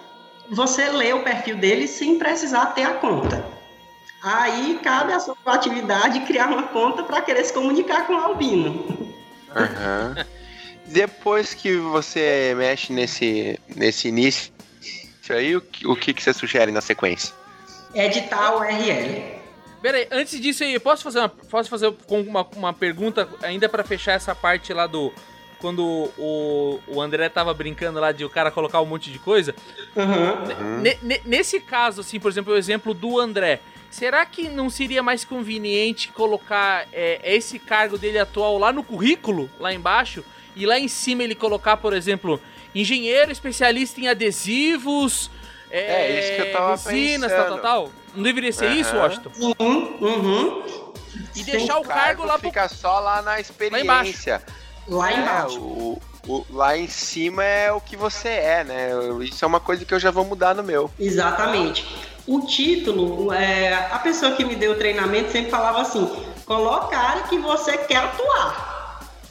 você 0.50 0.90
lê 0.90 1.14
o 1.14 1.24
perfil 1.24 1.58
dele 1.58 1.88
sem 1.88 2.18
precisar 2.18 2.68
ter 2.68 2.84
a 2.84 2.96
conta. 2.96 3.46
Aí 4.22 4.80
cabe 4.84 5.14
a 5.14 5.20
sua 5.20 5.36
atividade 5.48 6.20
criar 6.22 6.48
uma 6.48 6.64
conta 6.64 7.04
para 7.04 7.22
querer 7.22 7.44
se 7.44 7.54
comunicar 7.54 8.06
com 8.06 8.14
o 8.14 8.18
Albino. 8.18 8.86
Aham. 9.56 10.16
Depois 10.92 11.54
que 11.54 11.76
você 11.78 12.54
mexe 12.58 12.92
nesse, 12.94 13.60
nesse 13.76 14.08
início 14.10 14.52
aí, 15.30 15.56
o, 15.56 15.62
que- 15.62 15.88
o 15.88 15.96
que, 15.96 16.14
que 16.14 16.22
você 16.22 16.34
sugere 16.34 16.72
na 16.72 16.82
sequência? 16.82 17.34
Editar 17.96 18.48
a 18.48 18.58
URL. 18.58 19.24
Pera 19.82 19.98
aí, 19.98 20.08
antes 20.12 20.40
disso 20.40 20.64
aí, 20.64 20.78
posso 20.80 21.04
fazer 21.04 21.20
uma, 21.20 21.30
posso 21.30 21.70
fazer 21.70 21.94
uma, 22.10 22.46
uma 22.56 22.74
pergunta 22.74 23.28
ainda 23.42 23.68
pra 23.70 23.84
fechar 23.84 24.14
essa 24.14 24.36
parte 24.36 24.74
lá 24.74 24.86
do. 24.88 25.14
Quando 25.60 25.86
o, 26.18 26.80
o 26.88 27.00
André 27.02 27.30
tava 27.30 27.54
brincando 27.54 28.00
lá 28.00 28.12
de 28.12 28.26
o 28.26 28.30
cara 28.30 28.50
colocar 28.52 28.82
um 28.82 28.86
monte 28.86 29.12
de 29.12 29.20
coisa. 29.20 29.54
Uhum. 29.96 30.80
Ne- 30.82 30.98
ne- 31.04 31.22
nesse 31.24 31.60
caso, 31.60 32.02
assim, 32.02 32.20
por 32.20 32.30
exemplo, 32.32 32.54
o 32.54 32.58
exemplo 32.58 32.94
do 32.94 33.20
André. 33.20 33.60
Será 33.90 34.26
que 34.26 34.50
não 34.50 34.70
seria 34.70 35.04
mais 35.04 35.24
conveniente 35.24 36.08
colocar 36.10 36.88
é, 36.92 37.20
esse 37.24 37.60
cargo 37.60 37.98
dele 37.98 38.18
atual 38.20 38.58
lá 38.58 38.72
no 38.74 38.84
currículo, 38.84 39.50
lá 39.60 39.72
embaixo, 39.74 40.24
e 40.56 40.66
lá 40.66 40.78
em 40.80 40.88
cima 40.88 41.24
ele 41.24 41.36
colocar, 41.36 41.78
por 41.78 41.94
exemplo, 41.94 42.40
engenheiro 42.74 43.32
especialista 43.32 44.00
em 44.02 44.08
adesivos, 44.08 45.30
é, 45.70 45.80
É, 45.80 46.20
isso 46.20 46.36
que 46.36 46.42
eu 46.42 46.52
tava 46.52 46.72
resinas, 46.72 47.32
tal, 47.32 47.46
tal, 47.48 47.60
tal? 47.60 47.92
Não 48.14 48.24
deveria 48.24 48.52
ser 48.52 48.70
isso, 48.72 48.96
Aham. 48.96 49.04
Washington? 49.04 49.32
Uhum, 49.40 49.98
uhum. 50.02 50.64
E 51.36 51.44
deixar 51.44 51.78
o 51.80 51.84
cargo 51.84 52.26
lá 52.26 52.38
pro... 52.38 52.50
fica 52.50 52.68
só 52.68 53.00
lá 53.00 53.22
na 53.22 53.40
experiência. 53.40 53.84
embaixo. 53.84 54.46
Lá 54.88 55.12
É, 55.12 55.16
embaixo. 55.16 55.60
o- 55.62 56.02
o- 56.28 56.46
lá 56.50 56.78
em 56.78 56.88
cima 56.88 57.44
é 57.44 57.72
o 57.72 57.80
que 57.80 57.96
você 57.96 58.28
é, 58.30 58.64
né? 58.66 58.90
Isso 59.24 59.44
é 59.46 59.48
uma 59.48 59.60
coisa 59.62 59.86
que 59.86 59.94
eu 59.94 60.00
já 60.00 60.12
vou 60.12 60.26
mudar 60.26 60.54
no 60.54 60.64
meu. 60.64 60.92
Exatamente. 61.00 61.86
O 62.28 62.42
título, 62.46 63.32
é, 63.34 63.74
a 63.74 64.00
pessoa 64.00 64.34
que 64.34 64.44
me 64.44 64.56
deu 64.56 64.74
o 64.74 64.76
treinamento 64.76 65.32
sempre 65.32 65.50
falava 65.52 65.82
assim: 65.82 66.06
coloca 66.46 66.96
a 66.98 67.10
área 67.12 67.24
que 67.24 67.38
você 67.38 67.78
quer 67.78 67.98
atuar. 67.98 68.71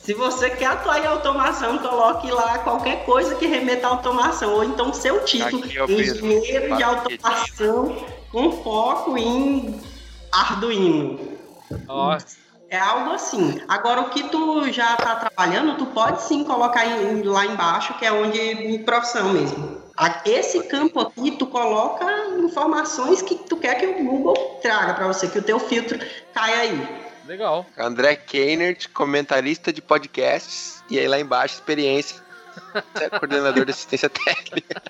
Se 0.02 0.14
você 0.14 0.50
quer 0.50 0.66
atuar 0.66 1.02
em 1.02 1.06
automação, 1.06 1.78
coloque 1.78 2.30
lá 2.30 2.58
qualquer 2.60 3.04
coisa 3.04 3.34
que 3.34 3.46
remeta 3.46 3.86
à 3.86 3.90
automação. 3.90 4.54
Ou 4.54 4.64
então 4.64 4.92
seu 4.92 5.24
título, 5.24 5.62
Aqui, 5.64 5.78
engenheiro 5.92 6.76
de 6.76 6.82
automação 6.82 7.96
com 8.32 8.50
foco 8.62 9.16
em 9.18 9.80
Arduino. 10.32 11.20
Ó, 11.88 12.16
É 12.72 12.78
algo 12.78 13.10
assim. 13.10 13.60
Agora, 13.66 14.00
o 14.02 14.10
que 14.10 14.28
tu 14.28 14.70
já 14.72 14.94
tá 14.96 15.16
trabalhando, 15.16 15.76
tu 15.76 15.86
pode 15.86 16.22
sim 16.22 16.44
colocar 16.44 16.86
em- 16.86 17.22
lá 17.22 17.44
embaixo, 17.44 17.94
que 17.98 18.06
é 18.06 18.12
onde 18.12 18.38
em 18.38 18.84
profissão 18.84 19.30
mesmo. 19.32 19.80
Esse 20.24 20.62
campo 20.62 21.00
aqui, 21.00 21.32
tu 21.32 21.46
coloca 21.46 22.06
informações 22.38 23.20
que 23.22 23.34
tu 23.34 23.56
quer 23.56 23.74
que 23.74 23.86
o 23.86 24.04
Google 24.04 24.34
traga 24.62 24.94
para 24.94 25.08
você, 25.08 25.26
que 25.26 25.38
o 25.38 25.42
teu 25.42 25.58
filtro 25.58 25.98
caia 26.32 26.58
aí. 26.60 26.99
Legal. 27.26 27.66
André 27.78 28.16
Keinert, 28.16 28.88
comentarista 28.92 29.72
de 29.72 29.80
podcasts. 29.82 30.82
E 30.90 30.98
aí 30.98 31.06
lá 31.08 31.18
embaixo, 31.20 31.54
experiência. 31.54 32.20
Você 32.94 33.04
é 33.04 33.10
coordenador 33.10 33.64
de 33.64 33.70
assistência 33.70 34.08
técnica. 34.10 34.82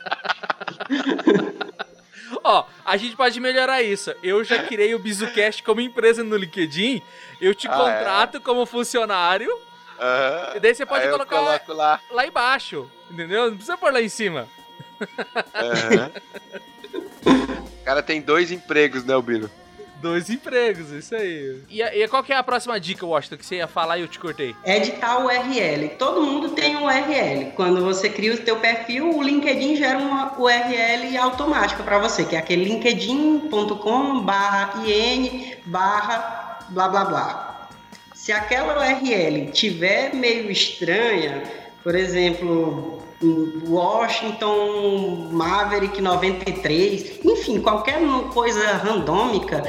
Ó, 2.45 2.64
a 2.85 2.97
gente 2.97 3.16
pode 3.16 3.38
melhorar 3.40 3.83
isso. 3.83 4.14
Eu 4.23 4.43
já 4.45 4.62
criei 4.62 4.95
o 4.95 4.99
BizuCast 4.99 5.62
como 5.62 5.81
empresa 5.81 6.23
no 6.23 6.37
LinkedIn. 6.37 7.03
Eu 7.40 7.55
te 7.55 7.66
Ah, 7.69 7.73
contrato 7.77 8.40
como 8.40 8.64
funcionário. 8.64 9.51
Aham. 9.99 10.57
E 10.57 10.61
daí 10.61 10.75
você 10.75 10.87
pode 10.87 11.05
Aí 11.05 11.11
colocar 11.11 11.37
coloco 11.37 11.73
lá. 11.75 12.01
lá 12.11 12.27
embaixo. 12.27 12.90
Entendeu? 13.11 13.47
Não 13.51 13.57
precisa 13.57 13.77
pôr 13.77 13.93
lá 13.93 14.01
em 14.01 14.09
cima. 14.09 14.49
Aham. 15.55 16.11
O 17.81 17.85
cara 17.85 18.03
tem 18.03 18.21
dois 18.21 18.53
empregos, 18.53 19.05
né, 19.05 19.14
Albino? 19.14 19.51
Dois 20.01 20.31
empregos, 20.31 20.91
isso 20.91 21.15
aí. 21.15 21.63
E, 21.69 21.83
e 21.83 22.09
qual 22.09 22.23
que 22.23 22.33
é 22.33 22.37
a 22.37 22.43
próxima 22.43 22.81
dica, 22.81 23.05
Washington, 23.05 23.37
que 23.37 23.45
você 23.45 23.57
ia 23.57 23.69
falar 23.69 23.99
e 23.99 24.01
eu 24.01 24.09
te 24.09 24.19
cortei? 24.19 24.57
Editar 24.65 25.19
o 25.19 25.27
URL. 25.27 25.91
Todo 25.99 26.23
mundo 26.23 26.51
tem 26.51 26.77
um 26.77 26.87
URL. 26.87 27.53
Quando 27.55 27.85
você 27.85 28.09
cria 28.09 28.35
o 28.35 28.39
teu 28.39 28.57
perfil, 28.57 29.15
o 29.15 29.23
LinkedIn 29.23 29.77
gera 29.77 29.99
uma 29.99 30.33
URL 30.39 31.17
automática 31.19 31.83
para 31.83 31.99
você, 31.99 32.25
que 32.25 32.35
é 32.35 32.39
aquele 32.39 32.65
linkedin.com 32.65 34.21
barra 34.21 34.83
in 34.87 35.53
barra 35.67 36.59
blá 36.71 36.89
blá 36.89 37.05
blá. 37.05 37.69
Se 38.15 38.33
aquela 38.33 38.79
URL 38.79 39.51
tiver 39.53 40.15
meio 40.15 40.51
estranha, 40.51 41.43
por 41.83 41.95
exemplo, 41.95 43.03
Washington 43.67 45.29
Maverick 45.31 46.01
93, 46.01 47.21
enfim, 47.25 47.61
qualquer 47.61 48.01
coisa 48.33 48.77
randômica 48.77 49.63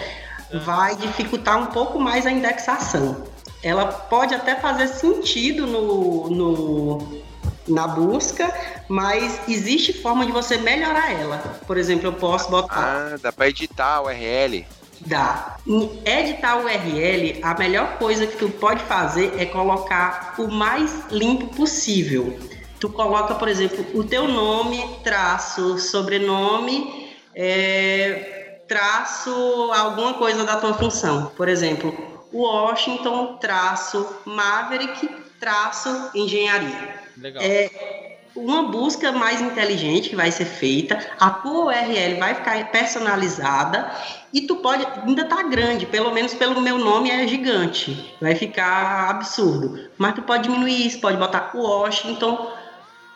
vai 0.64 0.96
dificultar 0.96 1.58
um 1.58 1.68
pouco 1.68 2.00
mais 2.00 2.26
a 2.26 2.32
indexação. 2.32 3.24
Ela 3.64 3.86
pode 3.86 4.34
até 4.34 4.56
fazer 4.56 4.88
sentido 4.88 5.68
no, 5.68 6.30
no- 6.30 7.22
na 7.68 7.88
busca, 7.88 8.52
mas 8.90 9.40
existe 9.48 9.94
forma 9.94 10.26
de 10.26 10.32
você 10.32 10.58
melhorar 10.58 11.12
ela. 11.14 11.38
Por 11.68 11.78
exemplo, 11.78 12.08
eu 12.08 12.14
posso 12.14 12.50
botar 12.50 13.12
Ah, 13.14 13.18
dá 13.22 13.32
pra 13.32 13.48
editar 13.48 13.96
a 13.98 14.02
URL. 14.04 14.66
Dá. 15.06 15.58
Em 15.66 16.00
editar 16.06 16.58
o 16.58 16.64
URL, 16.66 17.40
a 17.42 17.54
melhor 17.56 17.98
coisa 17.98 18.26
que 18.28 18.36
tu 18.38 18.50
pode 18.50 18.84
fazer 18.84 19.34
é 19.40 19.46
colocar 19.46 20.36
o 20.38 20.48
mais 20.48 21.06
limpo 21.12 21.48
possível. 21.56 22.38
Tu 22.80 22.90
coloca, 22.90 23.36
por 23.36 23.48
exemplo, 23.48 23.86
o 23.94 24.04
teu 24.04 24.28
nome, 24.28 24.84
traço, 25.04 25.78
sobrenome, 25.80 27.12
é, 27.36 28.41
traço 28.72 29.30
alguma 29.74 30.14
coisa 30.14 30.46
da 30.46 30.56
tua 30.56 30.74
função. 30.74 31.26
Por 31.36 31.50
exemplo, 31.50 31.94
Washington, 32.34 33.36
traço, 33.36 34.16
Maverick, 34.24 35.10
traço, 35.42 35.90
engenharia. 36.16 36.96
Legal. 37.18 37.44
É, 37.44 38.20
uma 38.34 38.64
busca 38.64 39.12
mais 39.12 39.42
inteligente 39.42 40.08
que 40.08 40.16
vai 40.16 40.32
ser 40.32 40.46
feita, 40.46 40.98
a 41.20 41.30
tua 41.30 41.66
URL 41.66 42.18
vai 42.18 42.34
ficar 42.34 42.72
personalizada 42.72 43.92
e 44.34 44.44
tu 44.48 44.56
pode, 44.56 44.88
ainda 45.06 45.26
tá 45.26 45.44
grande, 45.44 45.86
pelo 45.86 46.14
menos 46.14 46.34
pelo 46.34 46.62
meu 46.62 46.78
nome 46.78 47.12
é 47.12 47.28
gigante, 47.28 48.16
vai 48.22 48.36
ficar 48.36 49.10
absurdo. 49.10 49.90
Mas 49.98 50.16
tu 50.16 50.22
pode 50.22 50.44
diminuir 50.44 50.88
isso, 50.88 51.02
pode 51.02 51.18
botar 51.18 51.52
Washington 51.54 52.54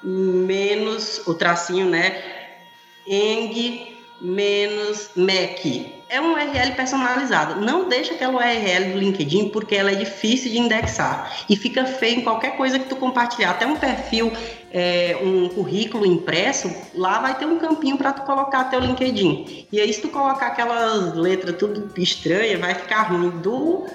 menos 0.04 1.26
o 1.26 1.34
tracinho, 1.34 1.90
né? 1.90 2.22
Eng 3.08 3.95
menos 4.22 5.10
Mac. 5.16 5.66
É 6.08 6.20
uma 6.20 6.34
URL 6.34 6.74
personalizada. 6.76 7.56
Não 7.56 7.90
deixa 7.90 8.14
aquela 8.14 8.38
URL 8.38 8.94
do 8.94 9.00
LinkedIn 9.00 9.50
porque 9.50 9.76
ela 9.76 9.92
é 9.92 9.96
difícil 9.96 10.52
de 10.52 10.60
indexar 10.60 11.46
e 11.50 11.56
fica 11.56 11.86
feio 11.86 12.20
em 12.20 12.22
qualquer 12.22 12.56
coisa 12.56 12.78
que 12.78 12.88
tu 12.88 12.96
compartilhar. 12.96 13.52
Até 13.52 13.66
um 13.66 13.76
perfil, 13.76 14.32
é, 14.72 15.18
um 15.22 15.50
currículo 15.50 16.06
impresso, 16.06 16.74
lá 16.94 17.20
vai 17.20 17.36
ter 17.38 17.46
um 17.46 17.58
campinho 17.58 17.98
para 17.98 18.14
tu 18.14 18.22
colocar 18.22 18.66
teu 18.66 18.80
LinkedIn. 18.80 19.68
E 19.72 19.80
aí 19.80 19.92
se 19.92 20.02
tu 20.02 20.10
colocar 20.10 20.48
aquelas 20.48 21.16
letras 21.16 21.56
tudo 21.58 21.92
estranha, 21.98 22.58
vai 22.58 22.76
ficar 22.76 23.04
ruim 23.04 23.30
do 23.30 23.86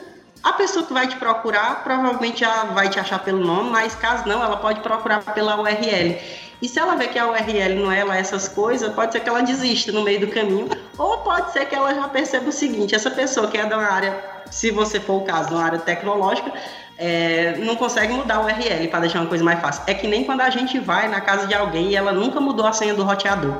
a 0.42 0.54
pessoa 0.54 0.86
que 0.86 0.92
vai 0.92 1.06
te 1.06 1.16
procurar 1.16 1.84
provavelmente 1.84 2.40
já 2.40 2.64
vai 2.64 2.88
te 2.88 2.98
achar 2.98 3.18
pelo 3.18 3.44
nome, 3.44 3.70
mas 3.70 3.94
caso 3.94 4.26
não, 4.26 4.42
ela 4.42 4.56
pode 4.56 4.80
procurar 4.80 5.20
pela 5.34 5.60
URL. 5.60 6.18
E 6.62 6.68
se 6.68 6.78
ela 6.78 6.94
vê 6.94 7.08
que 7.08 7.18
a 7.18 7.26
URL 7.26 7.74
não 7.74 7.90
é 7.90 8.04
lá 8.04 8.18
essas 8.18 8.48
coisas, 8.48 8.92
pode 8.92 9.12
ser 9.12 9.20
que 9.20 9.28
ela 9.28 9.40
desista 9.40 9.90
no 9.92 10.02
meio 10.02 10.20
do 10.20 10.28
caminho, 10.28 10.68
ou 10.98 11.18
pode 11.18 11.52
ser 11.52 11.66
que 11.66 11.74
ela 11.74 11.94
já 11.94 12.06
perceba 12.08 12.48
o 12.48 12.52
seguinte: 12.52 12.94
essa 12.94 13.10
pessoa 13.10 13.48
que 13.48 13.56
é 13.56 13.64
da 13.64 13.78
área, 13.78 14.22
se 14.50 14.70
você 14.70 15.00
for 15.00 15.22
o 15.22 15.24
caso, 15.24 15.54
na 15.54 15.64
área 15.64 15.78
tecnológica, 15.78 16.52
é, 16.98 17.56
não 17.58 17.76
consegue 17.76 18.12
mudar 18.12 18.40
o 18.40 18.44
URL 18.44 18.88
para 18.88 19.00
deixar 19.00 19.20
uma 19.20 19.28
coisa 19.28 19.42
mais 19.42 19.58
fácil. 19.60 19.84
É 19.86 19.94
que 19.94 20.06
nem 20.06 20.24
quando 20.24 20.42
a 20.42 20.50
gente 20.50 20.78
vai 20.78 21.08
na 21.08 21.22
casa 21.22 21.46
de 21.46 21.54
alguém 21.54 21.88
e 21.88 21.96
ela 21.96 22.12
nunca 22.12 22.40
mudou 22.40 22.66
a 22.66 22.74
senha 22.74 22.92
do 22.92 23.04
roteador. 23.04 23.56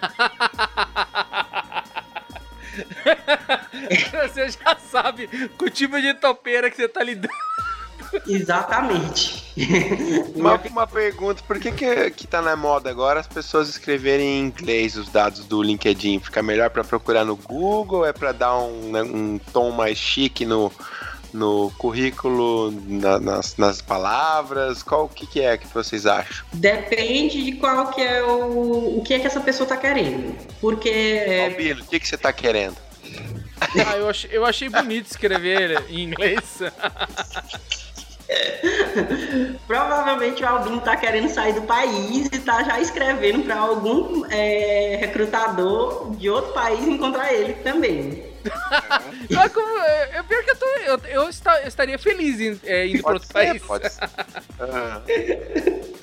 você 4.10 4.50
já 4.50 4.76
sabe 4.76 5.28
com 5.56 5.64
o 5.64 5.70
tipo 5.70 6.00
de 6.00 6.12
topeira 6.14 6.70
que 6.70 6.76
você 6.76 6.88
tá 6.88 7.04
lidando. 7.04 7.32
Exatamente. 8.26 9.52
uma, 10.34 10.54
uma 10.70 10.86
pergunta, 10.86 11.42
por 11.46 11.58
que, 11.58 11.72
que 11.72 12.10
que 12.10 12.26
tá 12.26 12.40
na 12.40 12.56
moda 12.56 12.90
agora 12.90 13.20
as 13.20 13.26
pessoas 13.26 13.68
escreverem 13.68 14.38
em 14.38 14.46
inglês 14.46 14.96
os 14.96 15.08
dados 15.08 15.44
do 15.44 15.62
LinkedIn? 15.62 16.20
Fica 16.20 16.42
melhor 16.42 16.70
para 16.70 16.84
procurar 16.84 17.24
no 17.24 17.36
Google? 17.36 18.06
É 18.06 18.12
para 18.12 18.32
dar 18.32 18.58
um, 18.58 18.92
né, 18.92 19.02
um 19.02 19.38
tom 19.52 19.70
mais 19.70 19.98
chique 19.98 20.44
no, 20.44 20.72
no 21.32 21.70
currículo, 21.78 22.72
na, 22.86 23.18
nas, 23.18 23.56
nas 23.56 23.82
palavras? 23.82 24.82
Qual 24.82 25.08
que, 25.08 25.26
que 25.26 25.40
é 25.40 25.56
que 25.56 25.66
vocês 25.68 26.06
acham? 26.06 26.46
Depende 26.52 27.44
de 27.44 27.52
qual 27.52 27.88
que 27.88 28.00
é 28.00 28.22
o, 28.22 28.98
o 28.98 29.02
que 29.04 29.14
é 29.14 29.18
que 29.18 29.26
essa 29.26 29.40
pessoa 29.40 29.68
tá 29.68 29.76
querendo. 29.76 30.36
Porque... 30.60 31.48
Albino, 31.50 31.82
o 31.82 31.86
que, 31.86 32.00
que 32.00 32.08
você 32.08 32.16
tá 32.16 32.32
querendo? 32.32 32.76
Ah, 33.86 33.96
eu 33.96 34.08
achei, 34.08 34.30
eu 34.32 34.44
achei 34.44 34.68
bonito 34.68 35.06
escrever 35.06 35.84
em 35.88 36.04
inglês. 36.04 36.60
Provavelmente 39.66 40.42
o 40.42 40.46
Albino 40.46 40.80
tá 40.80 40.96
querendo 40.96 41.28
sair 41.28 41.54
do 41.54 41.62
país 41.62 42.28
e 42.32 42.38
tá 42.38 42.62
já 42.62 42.80
escrevendo 42.80 43.44
para 43.44 43.56
algum 43.56 44.24
é, 44.30 44.96
recrutador 45.00 46.10
de 46.16 46.30
outro 46.30 46.52
país 46.52 46.86
encontrar 46.86 47.32
ele 47.32 47.54
também. 47.54 48.30
Mas 49.30 49.52
como, 49.52 49.78
é, 49.78 50.10
é 50.14 50.22
pior 50.22 50.42
que 50.42 50.50
eu, 50.50 50.56
tô, 50.56 50.66
eu, 50.66 51.00
eu, 51.08 51.28
está, 51.28 51.60
eu 51.60 51.68
estaria 51.68 51.98
feliz 51.98 52.40
em, 52.40 52.58
é, 52.64 52.86
indo 52.86 53.02
para 53.02 53.14
outro 53.14 53.26
ser, 53.26 53.32
país. 53.32 53.62
Pode 53.62 53.92
ser. 53.92 54.00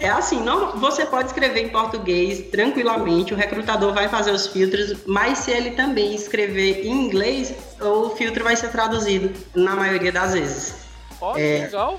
É 0.00 0.08
assim, 0.08 0.42
não, 0.42 0.78
você 0.78 1.04
pode 1.04 1.28
escrever 1.28 1.60
em 1.60 1.68
português 1.68 2.50
tranquilamente, 2.50 3.34
o 3.34 3.36
recrutador 3.36 3.92
vai 3.92 4.08
fazer 4.08 4.30
os 4.30 4.46
filtros, 4.46 4.96
mas 5.06 5.38
se 5.38 5.50
ele 5.50 5.72
também 5.72 6.14
escrever 6.14 6.86
em 6.86 7.06
inglês, 7.06 7.52
o 7.80 8.10
filtro 8.10 8.44
vai 8.44 8.54
ser 8.54 8.70
traduzido 8.70 9.32
na 9.54 9.74
maioria 9.74 10.12
das 10.12 10.34
vezes. 10.34 10.87
Oh, 11.20 11.36
é, 11.36 11.64
legal. 11.64 11.98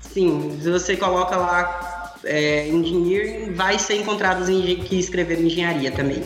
Sim, 0.00 0.58
se 0.62 0.70
você 0.70 0.96
coloca 0.96 1.36
lá 1.36 2.14
é, 2.24 2.68
engineering, 2.68 3.52
vai 3.52 3.78
ser 3.78 3.96
encontrado 3.96 4.40
os 4.40 4.48
que 4.48 4.98
escreveram 4.98 5.42
engenharia 5.42 5.92
também. 5.92 6.22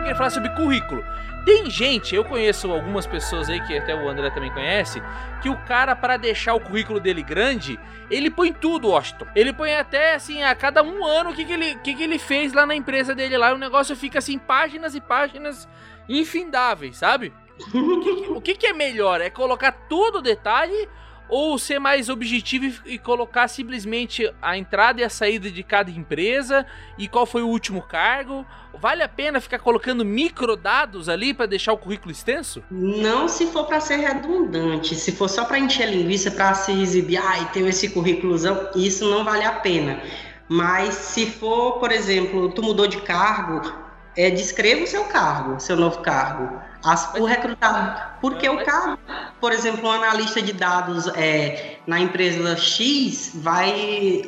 Queria 0.00 0.16
falar 0.16 0.30
sobre 0.30 0.50
currículo. 0.50 1.04
Tem 1.44 1.70
gente, 1.70 2.14
eu 2.14 2.24
conheço 2.24 2.70
algumas 2.70 3.06
pessoas 3.06 3.48
aí, 3.48 3.60
que 3.66 3.76
até 3.76 3.94
o 3.94 4.08
André 4.08 4.30
também 4.30 4.52
conhece, 4.52 5.02
que 5.40 5.48
o 5.48 5.56
cara, 5.64 5.96
para 5.96 6.16
deixar 6.16 6.54
o 6.54 6.60
currículo 6.60 7.00
dele 7.00 7.22
grande, 7.22 7.78
ele 8.10 8.30
põe 8.30 8.52
tudo, 8.52 8.88
Washington. 8.88 9.26
Ele 9.34 9.52
põe 9.52 9.74
até, 9.74 10.14
assim, 10.14 10.42
a 10.42 10.54
cada 10.54 10.82
um 10.82 11.04
ano 11.04 11.30
o 11.30 11.34
que, 11.34 11.44
que, 11.44 11.52
ele, 11.52 11.74
que, 11.76 11.94
que 11.94 12.02
ele 12.02 12.18
fez 12.18 12.52
lá 12.52 12.66
na 12.66 12.74
empresa 12.74 13.14
dele 13.14 13.38
lá, 13.38 13.54
o 13.54 13.58
negócio 13.58 13.96
fica, 13.96 14.18
assim, 14.18 14.38
páginas 14.38 14.94
e 14.94 15.00
páginas 15.00 15.68
infindáveis, 16.08 16.98
sabe? 16.98 17.32
O 17.74 18.00
que, 18.00 18.10
o 18.32 18.40
que, 18.40 18.54
que 18.54 18.66
é 18.66 18.72
melhor? 18.72 19.20
É 19.20 19.30
colocar 19.30 19.72
todo 19.72 20.16
o 20.16 20.22
detalhe 20.22 20.88
ou 21.30 21.56
ser 21.58 21.78
mais 21.78 22.08
objetivo 22.08 22.82
e 22.84 22.98
colocar 22.98 23.46
simplesmente 23.48 24.30
a 24.42 24.58
entrada 24.58 25.00
e 25.00 25.04
a 25.04 25.08
saída 25.08 25.50
de 25.50 25.62
cada 25.62 25.90
empresa 25.90 26.66
e 26.98 27.06
qual 27.06 27.24
foi 27.24 27.42
o 27.42 27.48
último 27.48 27.80
cargo? 27.80 28.44
Vale 28.74 29.02
a 29.02 29.08
pena 29.08 29.40
ficar 29.40 29.58
colocando 29.60 30.04
microdados 30.04 31.08
ali 31.08 31.32
para 31.32 31.46
deixar 31.46 31.72
o 31.72 31.78
currículo 31.78 32.10
extenso? 32.10 32.62
Não, 32.70 33.28
se 33.28 33.46
for 33.46 33.66
para 33.66 33.80
ser 33.80 33.96
redundante, 33.96 34.94
se 34.94 35.12
for 35.12 35.28
só 35.28 35.44
para 35.44 35.58
encher 35.58 35.88
linguiça, 35.88 36.30
para 36.30 36.54
se 36.54 36.72
exibir, 36.72 37.18
ai, 37.18 37.42
ah, 37.42 37.44
tenho 37.46 37.68
esse 37.68 37.90
currículozão, 37.90 38.70
isso 38.74 39.08
não 39.08 39.24
vale 39.24 39.44
a 39.44 39.52
pena. 39.52 40.02
Mas 40.48 40.94
se 40.94 41.26
for, 41.26 41.78
por 41.78 41.92
exemplo, 41.92 42.50
tu 42.50 42.62
mudou 42.62 42.88
de 42.88 43.00
cargo, 43.02 43.72
é, 44.16 44.30
descreva 44.30 44.82
o 44.82 44.86
seu 44.86 45.04
cargo, 45.04 45.60
seu 45.60 45.76
novo 45.76 46.00
cargo. 46.00 46.60
As, 46.82 47.14
o 47.14 47.24
recrutado. 47.24 48.18
Porque 48.20 48.48
o 48.48 48.64
cargo, 48.64 48.98
por 49.40 49.52
exemplo, 49.52 49.88
um 49.88 49.92
analista 49.92 50.40
de 50.40 50.52
dados 50.52 51.08
é, 51.14 51.76
na 51.86 52.00
empresa 52.00 52.56
X 52.56 53.32
vai 53.34 54.22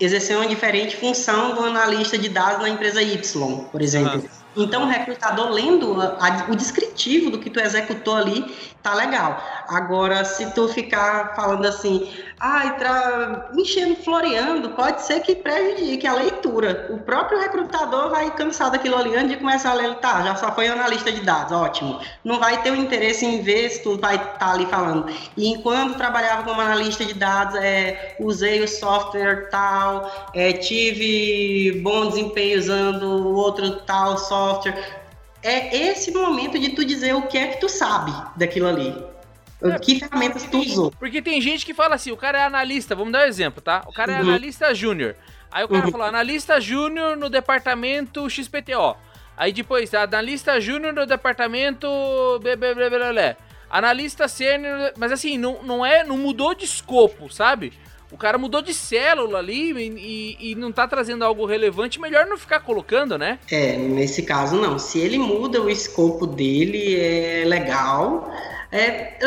exercer 0.00 0.36
uma 0.36 0.46
diferente 0.46 0.96
função 0.96 1.54
do 1.54 1.64
analista 1.64 2.16
de 2.16 2.28
dados 2.28 2.62
na 2.62 2.70
empresa 2.70 3.02
Y, 3.02 3.64
por 3.70 3.82
exemplo. 3.82 4.22
Ah. 4.24 4.38
Então, 4.56 4.84
o 4.84 4.86
recrutador 4.86 5.50
lendo 5.50 6.00
a, 6.00 6.16
a, 6.18 6.50
o 6.50 6.56
descritivo 6.56 7.30
do 7.30 7.38
que 7.38 7.48
tu 7.48 7.60
executou 7.60 8.16
ali, 8.16 8.44
tá 8.82 8.94
legal. 8.94 9.42
Agora, 9.68 10.24
se 10.24 10.50
tu 10.52 10.68
ficar 10.68 11.34
falando 11.34 11.66
assim, 11.66 12.10
ai, 12.40 12.76
tra... 12.78 13.50
enchendo, 13.54 13.96
floreando, 13.96 14.70
pode 14.70 15.02
ser 15.02 15.20
que 15.20 15.34
prejudique 15.34 16.06
a 16.06 16.14
leitura. 16.14 16.86
O 16.90 16.98
próprio 16.98 17.38
recrutador 17.38 18.10
vai 18.10 18.30
cansar 18.30 18.70
daquilo 18.70 18.96
ali 18.96 19.14
antes 19.14 19.30
de 19.30 19.36
começar 19.36 19.72
a 19.72 19.74
ler, 19.74 19.94
tá, 19.96 20.22
já 20.22 20.36
só 20.36 20.52
foi 20.52 20.68
analista 20.68 21.12
de 21.12 21.20
dados, 21.20 21.52
ótimo. 21.52 22.00
Não 22.24 22.38
vai 22.38 22.62
ter 22.62 22.70
o 22.70 22.76
interesse 22.76 23.26
em 23.26 23.42
ver 23.42 23.70
se 23.70 23.82
tu 23.82 23.98
vai 23.98 24.16
estar 24.16 24.38
tá 24.38 24.52
ali 24.52 24.66
falando. 24.66 25.12
E 25.36 25.48
enquanto 25.48 25.96
trabalhava 25.96 26.44
como 26.44 26.60
analista 26.60 27.04
de 27.04 27.14
dados, 27.14 27.56
é, 27.56 28.16
usei 28.20 28.62
o 28.62 28.68
software 28.68 29.48
tal, 29.50 30.30
é, 30.34 30.52
tive 30.52 31.80
bom 31.82 32.08
desempenho 32.08 32.58
usando 32.58 33.34
outro 33.34 33.80
tal 33.80 34.16
software. 34.16 34.97
É 35.42 35.76
esse 35.76 36.10
momento 36.10 36.58
de 36.58 36.70
tu 36.70 36.84
dizer 36.84 37.14
o 37.14 37.22
que 37.22 37.38
é 37.38 37.48
que 37.48 37.60
tu 37.60 37.68
sabe 37.68 38.12
daquilo 38.36 38.66
ali. 38.66 38.94
É, 39.62 39.78
que 39.78 39.98
ferramentas 39.98 40.44
tu 40.44 40.58
usou. 40.58 40.90
Porque 40.92 41.20
tem 41.20 41.40
gente 41.40 41.66
que 41.66 41.74
fala 41.74 41.96
assim, 41.96 42.12
o 42.12 42.16
cara 42.16 42.38
é 42.38 42.42
analista, 42.44 42.94
vamos 42.94 43.12
dar 43.12 43.24
um 43.24 43.28
exemplo, 43.28 43.60
tá? 43.60 43.82
O 43.86 43.92
cara 43.92 44.12
é 44.12 44.14
uhum. 44.16 44.28
analista 44.28 44.72
júnior. 44.74 45.16
Aí 45.50 45.64
o 45.64 45.68
cara 45.68 45.86
uhum. 45.86 45.90
falou, 45.90 46.06
analista 46.06 46.60
júnior 46.60 47.16
no 47.16 47.28
departamento 47.28 48.28
XPTO. 48.28 48.96
Aí 49.36 49.52
depois, 49.52 49.92
analista 49.94 50.60
júnior 50.60 50.92
no 50.92 51.06
departamento... 51.06 51.88
Analista 53.70 54.28
sênior... 54.28 54.92
Mas 54.96 55.12
assim, 55.12 55.36
não, 55.36 55.62
não 55.62 55.84
é... 55.84 56.04
Não 56.04 56.16
mudou 56.16 56.54
de 56.54 56.64
escopo, 56.64 57.32
sabe? 57.32 57.72
O 58.10 58.16
cara 58.16 58.38
mudou 58.38 58.62
de 58.62 58.72
célula 58.72 59.38
ali 59.38 59.72
e, 59.72 60.52
e, 60.52 60.54
não 60.54 60.72
tá 60.72 60.88
trazendo 60.88 61.24
algo 61.24 61.44
relevante, 61.44 62.00
melhor 62.00 62.26
não 62.26 62.38
ficar 62.38 62.60
colocando, 62.60 63.18
né? 63.18 63.38
É, 63.50 63.76
nesse 63.76 64.22
caso 64.22 64.56
não. 64.56 64.78
Se 64.78 64.98
ele 64.98 65.18
muda 65.18 65.60
o 65.60 65.68
escopo 65.68 66.26
dele, 66.26 66.98
é 66.98 67.44
legal. 67.44 68.32
É, 68.72 69.18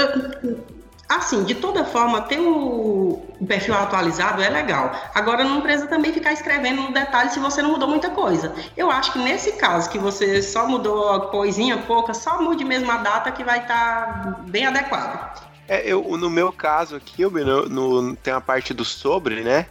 assim, 1.08 1.44
de 1.44 1.56
toda 1.56 1.86
forma, 1.86 2.22
ter 2.22 2.40
o, 2.40 3.22
perfil 3.48 3.76
atualizado 3.76 4.42
é 4.42 4.50
legal. 4.50 4.92
Agora, 5.14 5.44
não 5.44 5.62
precisa 5.62 5.88
também 5.88 6.12
ficar 6.12 6.34
escrevendo 6.34 6.82
no 6.82 6.94
detalhe 6.94 7.30
se 7.30 7.40
você 7.40 7.62
não 7.62 7.72
mudou 7.72 7.88
muita 7.88 8.10
coisa. 8.10 8.54
Eu 8.76 8.90
acho 8.90 9.14
que 9.14 9.20
nesse 9.20 9.54
caso, 9.54 9.90
que 9.90 10.00
você 10.00 10.42
só 10.42 10.68
mudou 10.68 11.10
a 11.10 11.28
coisinha 11.28 11.78
pouca, 11.78 12.14
só 12.14 12.42
mude 12.42 12.64
mesmo 12.64 12.92
a 12.92 12.98
data 12.98 13.32
que 13.32 13.44
vai 13.44 13.60
estar 13.60 14.24
tá 14.24 14.40
bem 14.48 14.66
adequado. 14.66 15.51
É, 15.72 15.84
eu, 15.86 16.04
no 16.18 16.30
meu 16.30 16.52
caso 16.52 16.98
aqui, 16.98 17.22
eu, 17.22 17.32
no, 17.32 17.70
no, 17.70 18.14
tem 18.18 18.34
a 18.34 18.42
parte 18.42 18.74
do 18.74 18.84
sobre, 18.84 19.42
né? 19.42 19.68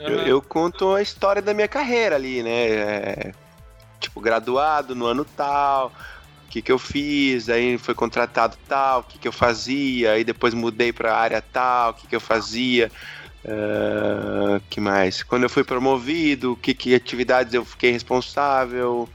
Uhum. 0.00 0.06
Eu, 0.08 0.18
eu, 0.26 0.42
conto 0.42 0.96
a 0.96 1.00
história 1.00 1.40
da 1.40 1.54
minha 1.54 1.68
carreira 1.68 2.16
ali, 2.16 2.42
né? 2.42 2.66
É, 2.66 3.32
tipo, 4.00 4.20
graduado 4.20 4.96
no 4.96 5.06
ano 5.06 5.24
tal, 5.24 5.92
o 6.44 6.48
que, 6.48 6.60
que 6.60 6.72
eu 6.72 6.78
fiz, 6.78 7.48
aí 7.48 7.78
foi 7.78 7.94
contratado 7.94 8.56
tal, 8.66 8.98
o 8.98 9.02
que, 9.04 9.16
que 9.16 9.28
eu 9.28 9.32
fazia, 9.32 10.10
aí 10.10 10.24
depois 10.24 10.54
mudei 10.54 10.92
para 10.92 11.14
a 11.14 11.20
área 11.20 11.40
tal, 11.40 11.92
o 11.92 11.94
que, 11.94 12.08
que 12.08 12.16
eu 12.16 12.20
fazia. 12.20 12.90
Uh, 13.44 14.60
que 14.68 14.80
mais? 14.80 15.22
Quando 15.22 15.44
eu 15.44 15.48
fui 15.48 15.62
promovido, 15.62 16.56
que, 16.56 16.74
que 16.74 16.96
atividades 16.96 17.54
eu 17.54 17.64
fiquei 17.64 17.92
responsável. 17.92 19.08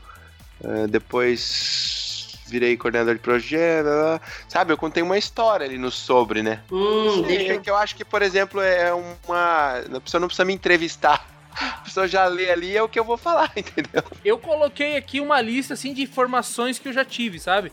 Uh, 0.61 0.87
depois 0.87 2.12
virei 2.45 2.77
coordenador 2.77 3.15
de 3.15 3.21
projeto. 3.21 3.87
Sabe, 4.47 4.73
eu 4.73 4.77
contei 4.77 5.01
uma 5.01 5.17
história 5.17 5.65
ali 5.65 5.77
no 5.77 5.91
sobre, 5.91 6.43
né? 6.43 6.61
Hum, 6.71 7.15
Sim, 7.15 7.21
deixa 7.23 7.53
eu... 7.53 7.61
que 7.61 7.69
eu 7.69 7.75
acho 7.75 7.95
que, 7.95 8.05
por 8.05 8.21
exemplo, 8.21 8.61
é 8.61 8.93
uma. 8.93 9.79
A 9.95 10.01
pessoa 10.01 10.19
não 10.21 10.27
precisa 10.27 10.45
me 10.45 10.53
entrevistar. 10.53 11.27
A 11.55 11.83
pessoa 11.83 12.07
já 12.07 12.25
lê 12.25 12.49
ali, 12.49 12.75
é 12.75 12.81
o 12.81 12.89
que 12.89 12.99
eu 12.99 13.03
vou 13.03 13.17
falar, 13.17 13.51
entendeu? 13.55 14.03
Eu 14.25 14.37
coloquei 14.37 14.97
aqui 14.97 15.19
uma 15.19 15.39
lista 15.39 15.75
assim 15.75 15.93
de 15.93 16.01
informações 16.01 16.79
que 16.79 16.87
eu 16.87 16.93
já 16.93 17.05
tive, 17.05 17.39
sabe? 17.39 17.71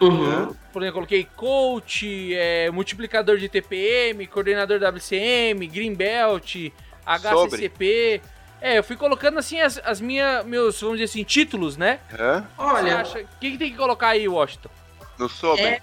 Uhum. 0.00 0.54
Por 0.72 0.82
exemplo, 0.82 0.84
eu 0.84 0.92
coloquei 0.92 1.28
coach, 1.36 2.34
é, 2.34 2.70
multiplicador 2.70 3.38
de 3.38 3.48
TPM, 3.48 4.26
coordenador 4.26 4.78
WCM, 4.78 5.66
Greenbelt, 5.66 6.70
HCCP. 7.04 8.20
É, 8.64 8.78
eu 8.78 8.82
fui 8.82 8.96
colocando 8.96 9.38
assim 9.38 9.60
as, 9.60 9.78
as 9.84 10.00
minhas, 10.00 10.42
meus, 10.46 10.80
vamos 10.80 10.96
dizer 10.96 11.04
assim, 11.04 11.22
títulos, 11.22 11.76
né? 11.76 11.98
Hã? 12.18 12.42
Olha, 12.56 13.02
O 13.04 13.38
que, 13.38 13.50
que 13.50 13.58
tem 13.58 13.70
que 13.70 13.76
colocar 13.76 14.08
aí, 14.08 14.26
Washington? 14.26 14.70
No 15.18 15.28
sobre? 15.28 15.62
É 15.62 15.82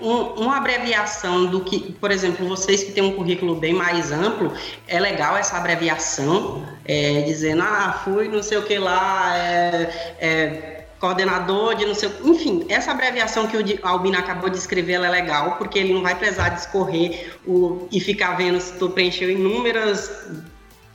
um- 0.00 0.40
uma 0.40 0.56
abreviação 0.56 1.44
do 1.44 1.60
que, 1.60 1.92
por 1.92 2.10
exemplo, 2.10 2.48
vocês 2.48 2.82
que 2.82 2.92
têm 2.92 3.04
um 3.04 3.12
currículo 3.12 3.54
bem 3.56 3.74
mais 3.74 4.10
amplo, 4.10 4.50
é 4.88 4.98
legal 4.98 5.36
essa 5.36 5.58
abreviação, 5.58 6.66
é, 6.86 7.20
dizendo, 7.20 7.62
ah, 7.62 8.00
fui 8.02 8.28
não 8.28 8.42
sei 8.42 8.56
o 8.56 8.62
que 8.62 8.78
lá, 8.78 9.36
é, 9.36 10.14
é, 10.18 10.84
coordenador 10.98 11.74
de 11.74 11.84
não 11.84 11.94
sei 11.94 12.08
o 12.08 12.28
Enfim, 12.28 12.64
essa 12.70 12.92
abreviação 12.92 13.46
que 13.46 13.58
o 13.58 13.86
Albino 13.86 14.16
acabou 14.18 14.48
de 14.48 14.56
escrever, 14.56 14.94
ela 14.94 15.06
é 15.06 15.10
legal, 15.10 15.56
porque 15.58 15.78
ele 15.78 15.92
não 15.92 16.00
vai 16.02 16.14
precisar 16.14 16.48
discorrer 16.48 17.36
o, 17.46 17.86
e 17.92 18.00
ficar 18.00 18.38
vendo 18.38 18.58
se 18.58 18.72
tu 18.78 18.88
preencheu 18.88 19.30
inúmeras 19.30 20.10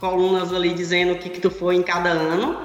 colunas 0.00 0.52
ali 0.52 0.72
dizendo 0.72 1.12
o 1.12 1.18
que, 1.18 1.28
que 1.28 1.40
tu 1.40 1.50
foi 1.50 1.76
em 1.76 1.82
cada 1.82 2.10
ano. 2.10 2.60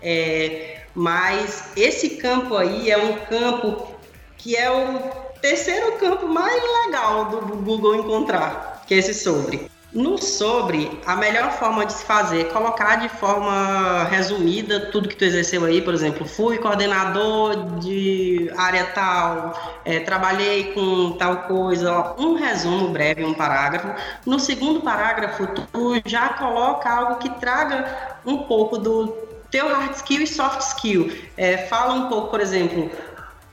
É, 0.00 0.80
mas 0.94 1.72
esse 1.76 2.10
campo 2.16 2.56
aí 2.56 2.90
é 2.90 2.96
um 2.96 3.14
campo 3.26 3.94
que 4.36 4.56
é 4.56 4.70
o 4.70 4.98
terceiro 5.40 5.92
campo 5.98 6.26
mais 6.28 6.62
legal 6.84 7.26
do 7.26 7.56
Google 7.56 7.96
encontrar, 7.96 8.82
que 8.86 8.94
é 8.94 8.98
esse 8.98 9.14
sobre. 9.14 9.70
No 9.96 10.18
sobre, 10.18 11.00
a 11.06 11.16
melhor 11.16 11.52
forma 11.52 11.86
de 11.86 11.94
se 11.94 12.04
fazer 12.04 12.42
é 12.42 12.44
colocar 12.44 12.96
de 12.96 13.08
forma 13.08 14.04
resumida 14.04 14.90
tudo 14.92 15.08
que 15.08 15.16
tu 15.16 15.24
exerceu 15.24 15.64
aí, 15.64 15.80
por 15.80 15.94
exemplo, 15.94 16.28
fui 16.28 16.58
coordenador 16.58 17.78
de 17.78 18.52
área 18.58 18.84
tal, 18.88 19.80
é, 19.86 20.00
trabalhei 20.00 20.74
com 20.74 21.12
tal 21.12 21.44
coisa, 21.44 22.14
um 22.18 22.34
resumo 22.34 22.90
breve, 22.90 23.24
um 23.24 23.32
parágrafo. 23.32 23.88
No 24.26 24.38
segundo 24.38 24.82
parágrafo, 24.82 25.46
tu 25.46 26.02
já 26.04 26.28
coloca 26.28 26.90
algo 26.90 27.14
que 27.16 27.30
traga 27.40 28.18
um 28.26 28.42
pouco 28.42 28.76
do 28.76 29.06
teu 29.50 29.66
hard 29.68 29.94
skill 29.94 30.20
e 30.20 30.26
soft 30.26 30.60
skill. 30.60 31.10
É, 31.38 31.56
fala 31.56 31.94
um 31.94 32.08
pouco, 32.10 32.28
por 32.28 32.40
exemplo, 32.40 32.90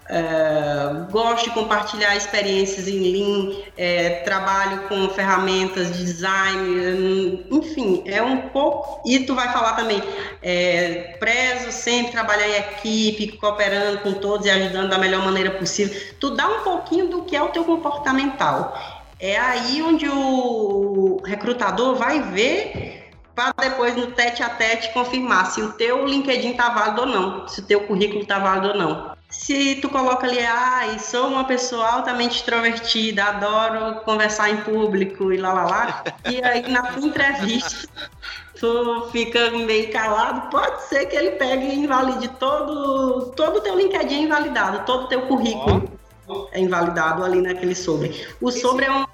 é, 0.10 1.10
gosto 1.12 1.46
de 1.46 1.52
compartilhar 1.52 2.16
experiências 2.16 2.88
em 2.88 3.00
Lean, 3.00 3.56
é, 3.78 4.10
trabalho 4.26 4.88
com 4.90 5.10
ferramentas 5.10 5.96
de 5.98 6.04
design, 6.04 7.46
enfim, 7.50 8.04
é 8.06 8.22
um 8.22 8.50
pouco. 8.50 9.02
E 9.06 9.20
tu 9.20 9.34
vai 9.34 9.52
falar 9.52 9.74
também, 9.74 10.02
é, 10.42 11.16
prezo 11.20 11.72
sempre 11.72 12.12
trabalhar 12.12 12.48
em 12.48 12.58
equipe, 12.58 13.38
cooperando 13.38 14.00
com 14.00 14.14
todos 14.14 14.46
e 14.46 14.50
ajudando 14.50 14.90
da 14.90 14.98
melhor 14.98 15.24
maneira 15.24 15.52
possível. 15.52 16.00
Tu 16.20 16.32
dá 16.32 16.48
um 16.48 16.64
pouquinho 16.64 17.08
do 17.08 17.24
que 17.24 17.36
é 17.36 17.42
o 17.42 17.50
teu 17.50 17.64
comportamental. 17.64 18.78
É 19.20 19.38
aí 19.38 19.82
onde 19.82 20.08
o 20.10 21.22
recrutador 21.24 21.96
vai 21.96 22.22
ver 22.22 23.04
para 23.34 23.54
depois 23.58 23.96
no 23.96 24.08
tete 24.08 24.44
a 24.44 24.50
tete 24.50 24.94
confirmar 24.94 25.48
se 25.48 25.62
o 25.62 25.72
teu 25.74 26.06
LinkedIn 26.06 26.54
tá 26.54 26.70
válido 26.70 27.02
ou 27.02 27.08
não, 27.08 27.48
se 27.48 27.62
o 27.62 27.64
teu 27.64 27.82
currículo 27.82 28.26
tá 28.26 28.38
válido 28.38 28.70
ou 28.70 28.78
não. 28.78 29.13
Se 29.34 29.76
tu 29.76 29.90
coloca 29.90 30.26
ali, 30.26 30.40
ah, 30.40 30.98
sou 31.00 31.28
uma 31.28 31.44
pessoa 31.44 31.86
altamente 31.86 32.38
extrovertida, 32.38 33.26
adoro 33.26 34.02
conversar 34.02 34.50
em 34.52 34.58
público 34.58 35.34
e 35.34 35.38
lá 35.38 35.54
lá 35.54 35.66
lá, 35.66 36.04
e 36.30 36.42
aí 36.44 36.70
na 36.70 36.98
entrevista 36.98 37.90
tu 38.58 39.10
fica 39.12 39.52
meio 39.52 39.92
calado, 39.92 40.50
pode 40.50 40.84
ser 40.84 41.08
que 41.08 41.16
ele 41.16 41.32
pegue 41.32 41.66
e 41.66 41.80
invalide 41.80 42.30
todo 42.40 43.32
todo 43.36 43.58
o 43.58 43.62
teu 43.62 43.76
LinkedIn 43.76 44.16
é 44.16 44.20
invalidado, 44.20 44.86
todo 44.86 45.06
o 45.06 45.08
teu 45.08 45.24
currículo 45.24 45.92
é 46.52 46.60
invalidado 46.60 47.24
ali 47.24 47.42
naquele 47.42 47.76
sobre. 47.76 48.26
O 48.40 48.52
sobre 48.52 48.86
é 48.86 48.92
um 48.92 49.06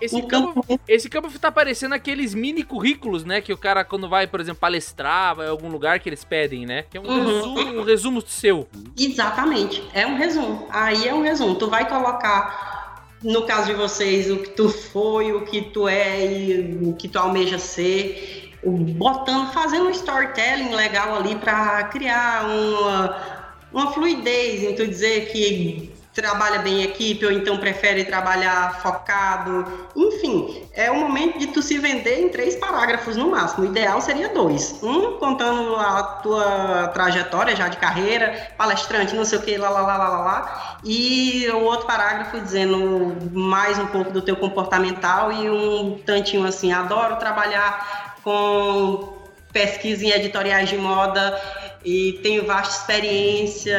Esse 0.00 0.20
campo, 0.22 0.62
campo 0.62 0.80
esse 0.86 1.08
campo 1.08 1.38
tá 1.38 1.50
parecendo 1.50 1.94
aqueles 1.94 2.34
mini 2.34 2.62
currículos, 2.62 3.24
né? 3.24 3.40
Que 3.40 3.52
o 3.52 3.56
cara, 3.58 3.84
quando 3.84 4.08
vai, 4.08 4.26
por 4.26 4.40
exemplo, 4.40 4.60
palestrar, 4.60 5.36
vai 5.36 5.46
a 5.46 5.50
algum 5.50 5.68
lugar 5.68 5.98
que 6.00 6.08
eles 6.08 6.24
pedem, 6.24 6.66
né? 6.66 6.82
Que 6.90 6.98
é 6.98 7.00
um, 7.00 7.06
Uhum. 7.06 7.24
resumo, 7.24 7.80
um 7.80 7.84
resumo 7.84 8.22
seu. 8.26 8.68
Exatamente, 8.98 9.82
é 9.94 10.06
um 10.06 10.16
resumo. 10.16 10.66
Aí 10.70 11.06
é 11.08 11.14
um 11.14 11.22
resumo. 11.22 11.54
Tu 11.54 11.68
vai 11.68 11.88
colocar, 11.88 13.16
no 13.22 13.42
caso 13.42 13.66
de 13.68 13.74
vocês, 13.74 14.30
o 14.30 14.38
que 14.38 14.50
tu 14.50 14.68
foi, 14.68 15.32
o 15.32 15.42
que 15.42 15.62
tu 15.62 15.88
é 15.88 16.26
e 16.26 16.78
o 16.82 16.92
que 16.94 17.08
tu 17.08 17.18
almeja 17.18 17.58
ser, 17.58 18.52
botando, 18.64 19.52
fazendo 19.52 19.86
um 19.86 19.90
storytelling 19.90 20.74
legal 20.74 21.14
ali 21.14 21.36
para 21.36 21.84
criar 21.84 22.46
uma, 22.46 23.54
uma 23.72 23.92
fluidez 23.92 24.62
em 24.62 24.74
tu 24.74 24.86
dizer 24.86 25.30
que 25.32 25.93
trabalha 26.14 26.60
bem 26.60 26.80
em 26.80 26.82
equipe 26.84 27.26
ou 27.26 27.32
então 27.32 27.58
prefere 27.58 28.04
trabalhar 28.04 28.80
focado. 28.80 29.88
Enfim, 29.96 30.62
é 30.72 30.90
o 30.90 30.94
momento 30.94 31.38
de 31.38 31.48
tu 31.48 31.60
se 31.60 31.78
vender 31.78 32.20
em 32.20 32.28
três 32.28 32.54
parágrafos 32.54 33.16
no 33.16 33.30
máximo. 33.30 33.64
O 33.64 33.66
ideal 33.66 34.00
seria 34.00 34.28
dois. 34.28 34.78
Um 34.82 35.18
contando 35.18 35.74
a 35.74 36.02
tua 36.22 36.88
trajetória 36.88 37.56
já 37.56 37.68
de 37.68 37.76
carreira, 37.78 38.52
palestrante, 38.56 39.14
não 39.14 39.24
sei 39.24 39.38
o 39.38 39.42
que, 39.42 39.56
lá, 39.56 39.68
lá, 39.68 39.80
lá, 39.80 39.96
lá, 39.96 40.08
lá. 40.08 40.78
E 40.84 41.48
o 41.50 41.64
outro 41.64 41.86
parágrafo 41.86 42.40
dizendo 42.40 43.16
mais 43.32 43.78
um 43.78 43.86
pouco 43.86 44.12
do 44.12 44.22
teu 44.22 44.36
comportamental 44.36 45.32
e 45.32 45.50
um 45.50 45.98
tantinho 46.06 46.46
assim, 46.46 46.72
adoro 46.72 47.16
trabalhar 47.16 48.14
com 48.22 49.14
pesquisa 49.52 50.04
em 50.04 50.10
editoriais 50.10 50.68
de 50.68 50.76
moda 50.76 51.40
e 51.84 52.18
tenho 52.22 52.46
vasta 52.46 52.80
experiência 52.80 53.78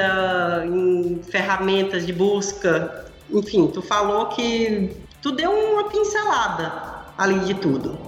em 0.65 1.21
ferramentas 1.23 2.05
de 2.05 2.13
busca. 2.13 3.05
Enfim, 3.31 3.67
tu 3.67 3.81
falou 3.81 4.27
que 4.27 4.91
tu 5.21 5.31
deu 5.31 5.51
uma 5.51 5.89
pincelada 5.89 7.05
ali 7.17 7.39
de 7.39 7.55
tudo. 7.55 7.99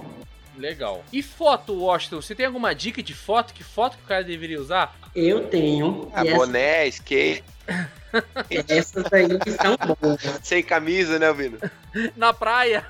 Legal. 0.56 1.04
E 1.12 1.22
foto, 1.22 1.72
Washington? 1.74 2.20
Você 2.20 2.34
tem 2.34 2.46
alguma 2.46 2.74
dica 2.74 3.02
de 3.02 3.14
foto? 3.14 3.54
Que 3.54 3.62
foto 3.62 3.96
que 3.96 4.04
o 4.04 4.06
cara 4.06 4.24
deveria 4.24 4.60
usar? 4.60 4.94
Eu 5.14 5.46
tenho. 5.48 6.10
Ah, 6.12 6.24
essa- 6.26 6.36
boné, 6.36 6.86
skate, 6.88 7.44
essas 8.68 9.04
aí 9.12 9.28
são 9.60 9.76
boas. 10.00 10.20
sem 10.42 10.62
camisa, 10.62 11.18
né, 11.18 11.28
Albino? 11.28 11.58
Na 12.16 12.32
praia, 12.32 12.84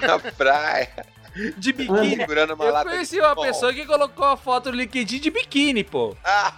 Na 0.00 0.18
praia, 0.18 1.04
de 1.56 1.72
biquíni. 1.72 2.16
segurando 2.16 2.54
uma 2.54 2.64
Eu 2.64 2.72
lata 2.72 2.90
conheci 2.90 3.18
uma 3.18 3.34
pessoa 3.36 3.72
que 3.72 3.86
colocou 3.86 4.24
a 4.24 4.36
foto 4.36 4.70
no 4.70 4.76
LinkedIn 4.76 5.18
de 5.18 5.30
biquíni, 5.30 5.84
pô. 5.84 6.16
Ah, 6.24 6.52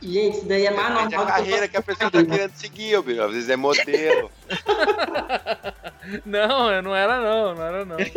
Gente, 0.00 0.36
isso 0.38 0.46
daí 0.46 0.64
é 0.66 0.70
mais 0.70 0.94
normal 0.94 1.08
da 1.10 1.16
do 1.18 1.26
carreira 1.26 1.66
que 1.66 1.76
a 1.76 1.82
pessoa 1.82 2.08
tá 2.10 2.24
querendo 2.24 2.52
seguir, 2.54 2.94
Albino. 2.94 3.24
Às 3.24 3.32
vezes 3.32 3.48
é 3.50 3.56
modelo. 3.56 4.30
Não, 6.24 6.70
eu 6.72 6.80
não 6.82 6.96
era 6.96 7.20
não, 7.20 7.54
não 7.54 7.62
era 7.62 7.84
não. 7.84 7.98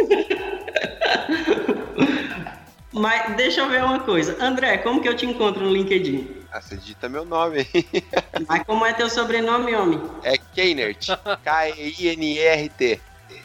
Mas 2.93 3.35
deixa 3.35 3.61
eu 3.61 3.69
ver 3.69 3.83
uma 3.83 3.99
coisa. 3.99 4.37
André, 4.43 4.77
como 4.77 5.01
que 5.01 5.09
eu 5.09 5.15
te 5.15 5.25
encontro 5.25 5.63
no 5.63 5.71
LinkedIn? 5.71 6.41
Ah, 6.51 6.61
você 6.61 6.77
digita 6.77 7.09
meu 7.09 7.25
nome 7.25 7.67
aí. 7.73 7.85
Mas 8.47 8.63
como 8.63 8.85
é 8.85 8.93
teu 8.93 9.09
sobrenome, 9.09 9.73
homem? 9.75 10.01
É 10.23 10.37
Keinert. 10.37 11.07
K-E-I-N-E-R-T. 11.43 13.01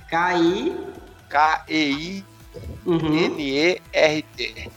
K-I... 0.08 0.76
K-E-I-N-E-R-T. 1.28 2.24
Uhum. 4.56 4.70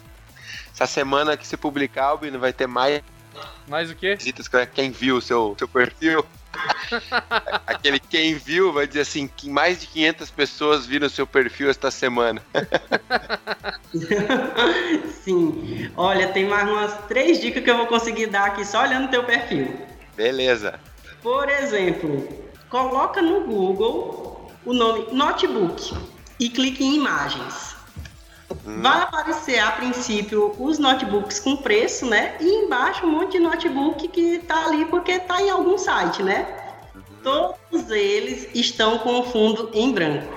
Essa 0.74 0.88
semana 0.88 1.36
que 1.36 1.46
se 1.46 1.58
publicar, 1.58 2.06
Albino, 2.06 2.40
vai 2.40 2.54
ter 2.54 2.68
mais 2.68 3.02
Mas 3.68 3.92
o 3.92 3.96
quê? 3.96 4.16
visitas 4.16 4.48
que 4.48 4.66
quem 4.68 4.92
viu 4.92 5.18
o 5.18 5.22
seu, 5.22 5.54
seu 5.58 5.68
perfil. 5.68 6.26
Aquele 7.68 8.00
quem 8.00 8.36
viu 8.36 8.72
vai 8.72 8.88
dizer 8.88 9.02
assim, 9.02 9.28
que 9.28 9.50
mais 9.50 9.82
de 9.82 9.88
500 9.88 10.32
pessoas 10.32 10.86
viram 10.86 11.08
o 11.08 11.10
seu 11.10 11.28
perfil 11.28 11.70
esta 11.70 11.92
semana. 11.92 12.42
Sim. 15.24 15.92
Olha, 15.96 16.28
tem 16.30 16.48
mais 16.48 16.68
umas 16.68 16.94
três 17.08 17.40
dicas 17.40 17.64
que 17.64 17.70
eu 17.70 17.78
vou 17.78 17.88
conseguir 17.88 18.28
dar 18.28 18.48
aqui 18.48 18.66
só 18.66 18.82
olhando 18.84 19.12
teu 19.12 19.24
perfil. 19.24 19.80
Beleza. 20.16 20.80
Por 21.22 21.50
exemplo, 21.50 22.28
coloca 22.70 23.22
no 23.22 23.42
Google 23.42 24.52
o 24.66 24.74
nome 24.74 25.08
notebook 25.12 25.94
e 26.40 26.50
clique 26.50 26.84
em 26.84 26.96
imagens. 26.96 27.76
Hum. 28.66 28.82
Vai 28.82 29.02
aparecer 29.02 29.60
a 29.60 29.72
princípio 29.72 30.56
os 30.58 30.80
notebooks 30.80 31.40
com 31.40 31.58
preço, 31.58 32.06
né? 32.06 32.36
E 32.40 32.66
embaixo 32.66 33.06
um 33.06 33.12
monte 33.12 33.34
de 33.34 33.40
notebook 33.40 34.08
que 34.08 34.40
tá 34.40 34.66
ali 34.66 34.86
porque 34.86 35.20
tá 35.20 35.42
em 35.42 35.50
algum 35.50 35.78
site, 35.78 36.24
né? 36.24 36.48
Uhum. 36.96 37.02
Todos 37.24 37.92
eles 37.92 38.48
estão 38.54 39.00
com 39.00 39.20
o 39.20 39.24
fundo 39.24 39.70
em 39.74 39.92
branco. 39.92 40.34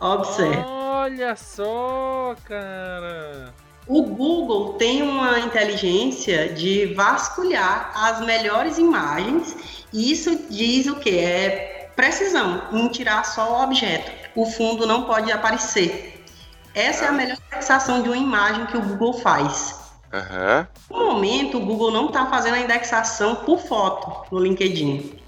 Observe. 0.00 0.64
Olha 0.66 1.34
só, 1.34 2.36
cara. 2.44 3.52
O 3.86 4.02
Google 4.02 4.74
tem 4.74 5.02
uma 5.02 5.40
inteligência 5.40 6.50
de 6.52 6.92
vasculhar 6.94 7.90
as 7.94 8.20
melhores 8.20 8.76
imagens 8.76 9.56
e 9.92 10.12
isso 10.12 10.44
diz 10.50 10.86
o 10.86 10.96
que? 10.96 11.18
É 11.18 11.90
precisão 11.96 12.62
em 12.70 12.86
tirar 12.88 13.24
só 13.24 13.54
o 13.54 13.64
objeto. 13.64 14.27
O 14.38 14.46
fundo 14.46 14.86
não 14.86 15.02
pode 15.02 15.32
aparecer. 15.32 16.24
Essa 16.72 17.06
é 17.06 17.08
a 17.08 17.12
melhor 17.12 17.36
indexação 17.50 18.02
de 18.02 18.08
uma 18.08 18.16
imagem 18.16 18.66
que 18.66 18.76
o 18.76 18.80
Google 18.80 19.14
faz. 19.14 19.90
Uhum. 20.12 20.66
No 20.88 21.12
momento, 21.12 21.58
o 21.58 21.60
Google 21.60 21.90
não 21.90 22.06
está 22.06 22.24
fazendo 22.26 22.54
a 22.54 22.60
indexação 22.60 23.34
por 23.34 23.58
foto 23.58 24.32
no 24.32 24.38
LinkedIn. 24.38 25.18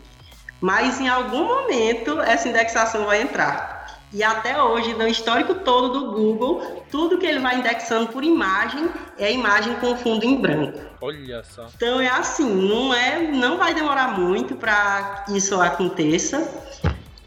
Mas 0.61 1.01
em 1.01 1.09
algum 1.09 1.45
momento 1.45 2.21
essa 2.21 2.49
indexação 2.49 3.05
vai 3.05 3.21
entrar. 3.21 3.99
E 4.13 4.23
até 4.23 4.63
hoje, 4.63 4.95
no 4.95 5.09
histórico 5.09 5.57
todo 5.57 5.89
do 5.89 6.13
Google, 6.13 6.85
tudo 6.89 7.19
que 7.19 7.27
ele 7.27 7.41
vai 7.41 7.59
indexando 7.59 8.13
por 8.13 8.23
imagem 8.23 8.89
é 9.19 9.33
imagem 9.33 9.75
com 9.81 9.97
fundo 9.97 10.25
em 10.25 10.41
branco. 10.41 10.79
Olha 11.01 11.43
só. 11.43 11.67
Então 11.75 12.01
é 12.01 12.09
assim, 12.09 12.49
não 12.49 12.95
é, 12.95 13.19
não 13.19 13.59
vai 13.59 13.75
demorar 13.75 14.17
muito 14.17 14.55
para 14.55 15.25
isso 15.31 15.61
aconteça. 15.61 16.49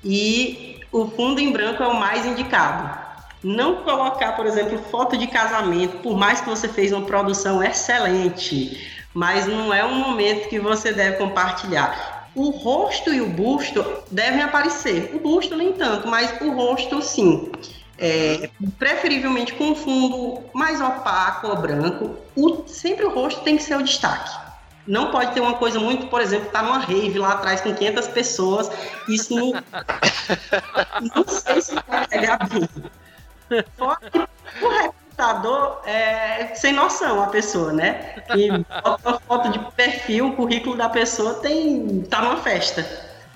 E 0.01 0.72
o 0.93 1.09
fundo 1.09 1.41
em 1.41 1.51
branco 1.51 1.81
é 1.81 1.87
o 1.87 1.99
mais 1.99 2.25
indicado. 2.25 3.01
Não 3.43 3.77
colocar, 3.77 4.33
por 4.33 4.45
exemplo, 4.45 4.77
foto 4.89 5.17
de 5.17 5.27
casamento, 5.27 5.97
por 5.97 6.15
mais 6.15 6.39
que 6.39 6.47
você 6.47 6.69
fez 6.69 6.93
uma 6.93 7.05
produção 7.05 7.61
excelente, 7.61 9.05
mas 9.13 9.45
não 9.45 9.73
é 9.73 9.83
um 9.83 9.95
momento 9.95 10.47
que 10.47 10.59
você 10.59 10.93
deve 10.93 11.17
compartilhar 11.17 12.29
o 12.35 12.49
rosto 12.49 13.13
e 13.13 13.21
o 13.21 13.27
busto 13.27 13.83
devem 14.09 14.41
aparecer. 14.41 15.11
O 15.13 15.19
busto 15.19 15.55
nem 15.55 15.73
tanto, 15.73 16.07
mas 16.07 16.39
o 16.41 16.51
rosto 16.51 17.01
sim. 17.01 17.51
É, 17.97 18.49
preferivelmente 18.79 19.53
com 19.53 19.75
fundo 19.75 20.41
mais 20.53 20.81
opaco 20.81 21.47
ou 21.47 21.55
branco. 21.57 22.17
O, 22.35 22.67
sempre 22.67 23.05
o 23.05 23.13
rosto 23.13 23.41
tem 23.41 23.57
que 23.57 23.63
ser 23.63 23.75
o 23.75 23.83
destaque. 23.83 24.42
Não 24.85 25.11
pode 25.11 25.33
ter 25.33 25.39
uma 25.39 25.53
coisa 25.53 25.79
muito, 25.79 26.07
por 26.07 26.19
exemplo, 26.19 26.49
tá 26.51 26.61
numa 26.61 26.79
rave 26.79 27.17
lá 27.17 27.33
atrás 27.33 27.61
com 27.61 27.73
500 27.73 28.07
pessoas. 28.09 28.69
Isso 29.07 29.33
não. 29.33 29.53
não 31.15 31.27
sei 31.27 31.61
se 31.61 31.75
vai 31.87 32.07
pegar 32.07 32.39
bem. 32.49 33.63
Fora 33.77 33.99
que 34.11 34.65
o 34.65 34.69
recrutador 34.69 35.81
é 35.85 36.53
sem 36.55 36.73
noção 36.73 37.23
a 37.23 37.27
pessoa, 37.27 37.71
né? 37.71 38.15
E 38.35 38.49
bota 38.81 39.09
uma 39.09 39.19
foto 39.19 39.49
de 39.49 39.59
perfil, 39.71 40.29
o 40.29 40.35
currículo 40.35 40.75
da 40.75 40.89
pessoa 40.89 41.35
tem 41.35 42.01
tá 42.09 42.21
numa 42.21 42.37
festa. 42.37 42.85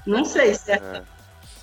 Não 0.06 0.26
sei 0.26 0.54
se 0.54 0.72
é, 0.72 0.76
é. 0.76 1.02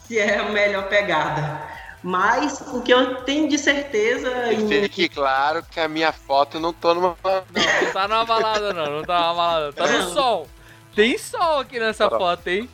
se 0.06 0.18
é 0.18 0.38
a 0.38 0.48
melhor 0.50 0.88
pegada. 0.88 1.60
Mas 2.04 2.60
o 2.60 2.82
que 2.82 2.92
eu 2.92 3.22
tenho 3.22 3.48
de 3.48 3.56
certeza. 3.56 4.52
E 4.52 4.68
fique 4.68 5.08
claro 5.08 5.64
que 5.70 5.80
a 5.80 5.88
minha 5.88 6.12
foto 6.12 6.60
não 6.60 6.70
tô 6.70 6.92
numa. 6.92 7.16
Não, 7.24 7.32
não 7.32 7.92
tá 7.94 8.06
numa 8.06 8.26
balada, 8.26 8.74
não. 8.74 8.98
Não 8.98 9.02
tá 9.02 9.20
numa 9.20 9.34
balada. 9.34 9.72
Tá 9.72 9.86
no 9.86 10.12
sol. 10.12 10.46
Tem 10.94 11.16
sol 11.16 11.60
aqui 11.60 11.80
nessa 11.80 12.10
foto, 12.10 12.46
hein? 12.48 12.68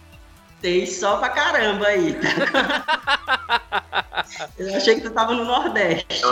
Tem 0.60 0.84
sol 0.84 1.18
pra 1.18 1.28
caramba 1.28 1.86
aí. 1.86 2.18
Eu 4.58 4.76
achei 4.76 4.96
que 4.96 5.02
tu 5.02 5.10
tava 5.10 5.32
no 5.32 5.44
Nordeste. 5.44 6.22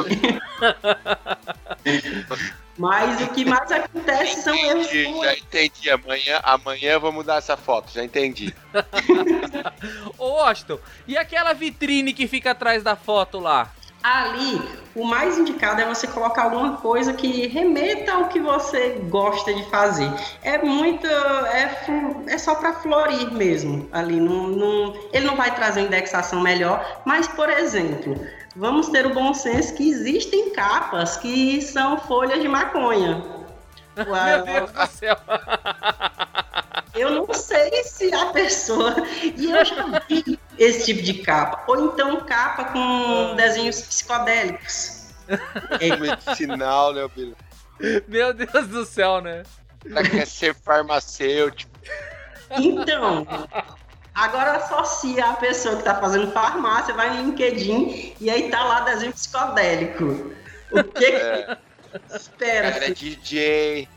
Mas 2.79 3.20
o 3.20 3.29
que 3.29 3.45
mais 3.45 3.70
acontece 3.72 4.43
são 4.43 4.55
erros. 4.55 4.89
Já 4.89 5.35
entendi. 5.35 5.91
Amanhã, 5.91 6.41
amanhã 6.45 6.93
eu 6.93 7.01
vou 7.01 7.12
mudar 7.12 7.37
essa 7.37 7.57
foto, 7.57 7.93
já 7.93 8.05
entendi. 8.05 8.55
Ô, 10.16 10.39
Austin, 10.39 10.79
e 11.07 11.16
aquela 11.16 11.53
vitrine 11.53 12.12
que 12.12 12.29
fica 12.29 12.53
atrás 12.53 12.83
da 12.85 12.95
foto 12.95 13.41
lá? 13.41 13.72
Ali, 14.01 14.62
o 14.95 15.05
mais 15.05 15.37
indicado 15.39 15.81
é 15.81 15.85
você 15.85 16.07
colocar 16.07 16.45
alguma 16.45 16.76
coisa 16.76 17.12
que 17.12 17.49
remeta 17.49 18.12
ao 18.12 18.29
que 18.29 18.39
você 18.39 18.91
gosta 19.09 19.53
de 19.53 19.68
fazer. 19.70 20.09
É 20.41 20.59
muito. 20.59 21.05
É, 21.05 21.85
é 22.29 22.39
só 22.39 22.55
para 22.55 22.74
florir 22.74 23.33
mesmo. 23.33 23.89
Ali, 23.91 24.20
não, 24.20 24.47
não, 24.47 24.95
ele 25.12 25.26
não 25.26 25.35
vai 25.35 25.53
trazer 25.53 25.81
uma 25.81 25.89
indexação 25.89 26.41
melhor, 26.41 27.03
mas, 27.05 27.26
por 27.26 27.51
exemplo, 27.51 28.14
vamos 28.59 28.88
ter 28.88 29.06
o 29.06 29.14
bom 29.14 29.32
senso 29.32 29.74
que 29.74 29.88
existem 29.88 30.50
capas 30.50 31.16
que 31.16 31.62
são 31.62 31.98
folhas 31.98 32.42
de 32.42 32.48
maconha. 32.48 33.24
Meu 33.96 34.44
Deus 34.44 34.72
do 34.72 34.86
céu! 34.86 35.16
Eu 36.94 37.11
não 37.11 37.32
sei 37.32 37.84
se 37.84 38.12
a 38.12 38.26
pessoa. 38.26 38.94
E 39.36 39.50
eu 39.50 39.64
já 39.64 40.02
vi 40.09 40.38
esse 40.59 40.86
tipo 40.86 41.02
de 41.02 41.14
capa. 41.14 41.64
Ou 41.68 41.86
então 41.86 42.20
capa 42.24 42.64
com 42.64 43.36
desenhos 43.36 43.80
psicodélicos. 43.80 44.98
É 45.78 45.94
medicinal, 45.94 46.94
né, 46.94 47.06
Billy? 47.14 47.36
Meu 48.09 48.32
Deus 48.32 48.66
do 48.66 48.86
céu, 48.86 49.20
né? 49.20 49.42
Ela 49.84 50.02
quer 50.02 50.26
ser 50.26 50.54
farmacêutico. 50.54 51.70
Então, 52.59 53.26
agora 54.18 54.56
associa 54.56 55.24
a 55.26 55.34
pessoa 55.34 55.76
que 55.76 55.84
tá 55.84 55.94
fazendo 55.94 56.32
farmácia, 56.32 56.92
vai 56.94 57.16
no 57.16 57.26
LinkedIn 57.26 58.14
e 58.20 58.28
aí 58.28 58.50
tá 58.50 58.64
lá 58.64 58.80
desenho 58.80 59.12
psicodélico. 59.12 60.32
O 60.72 60.84
que 60.84 61.04
é. 61.06 61.56
Espera. 62.14 62.68
Ela 62.68 62.84
é 62.86 62.90
DJ, 62.90 63.88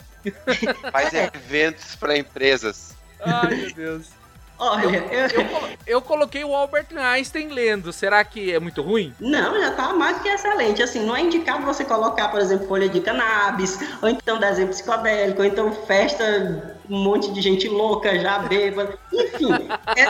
faz 0.92 1.12
é. 1.14 1.30
eventos 1.34 1.96
para 1.96 2.18
empresas. 2.18 2.96
Ai, 3.20 3.56
meu 3.56 3.74
Deus. 3.74 4.22
Olha, 4.58 4.98
eu, 5.12 5.28
eu, 5.28 5.78
eu, 5.88 6.02
coloquei 6.04 6.44
o 6.44 6.56
Albert 6.56 6.96
Einstein 6.96 7.48
lendo. 7.48 7.92
Será 7.92 8.24
que 8.24 8.54
é 8.54 8.60
muito 8.60 8.84
ruim? 8.84 9.12
Não, 9.20 9.60
já 9.60 9.72
tá 9.72 9.92
mais 9.92 10.18
do 10.18 10.24
que 10.24 10.30
excelente. 10.30 10.84
Assim, 10.84 11.04
não 11.04 11.16
é 11.16 11.22
indicado 11.22 11.66
você 11.66 11.84
colocar, 11.84 12.28
por 12.28 12.40
exemplo, 12.40 12.68
folha 12.68 12.88
de 12.88 13.02
cannabis, 13.02 13.80
ou 14.04 14.08
então 14.08 14.40
desenho 14.40 14.68
psicodélico, 14.68 15.42
ou 15.42 15.48
então 15.48 15.74
festa, 15.88 16.78
um 16.92 17.04
monte 17.04 17.32
de 17.32 17.42
gente 17.42 17.70
louca 17.70 18.20
já 18.20 18.40
bêbada. 18.40 19.00
Enfim, 19.14 19.54
é, 19.96 20.08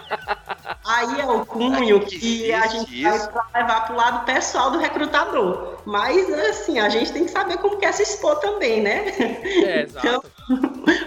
aí 0.83 1.21
é 1.21 1.25
o 1.25 1.45
cunho 1.45 1.99
que 2.03 2.51
a 2.51 2.65
gente 2.65 3.03
vai 3.03 3.61
levar 3.61 3.85
pro 3.85 3.95
lado 3.95 4.25
pessoal 4.25 4.71
do 4.71 4.79
recrutador. 4.79 5.77
Mas, 5.85 6.31
assim, 6.33 6.79
a 6.79 6.89
gente 6.89 7.13
tem 7.13 7.25
que 7.25 7.31
saber 7.31 7.57
como 7.59 7.77
quer 7.77 7.93
se 7.93 8.01
expor 8.01 8.35
também, 8.39 8.81
né? 8.81 9.13
É, 9.63 9.81
exato. 9.83 10.07
Então, 10.07 10.23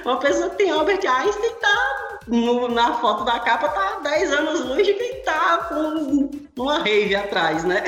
uma 0.05 0.17
pessoa 0.19 0.51
que 0.51 0.57
tem 0.57 0.71
Albert 0.71 1.05
Einstein 1.05 1.55
tá 1.61 2.19
no, 2.29 2.69
na 2.69 2.95
foto 2.95 3.25
da 3.25 3.41
capa 3.41 3.69
tá 3.69 4.01
10 4.03 4.33
anos 4.33 4.65
luz 4.65 4.87
de 4.87 4.95
quem 4.95 5.23
tá 5.23 5.59
com 5.69 6.31
uma 6.57 6.79
rave 6.79 7.17
atrás, 7.17 7.65
né? 7.65 7.83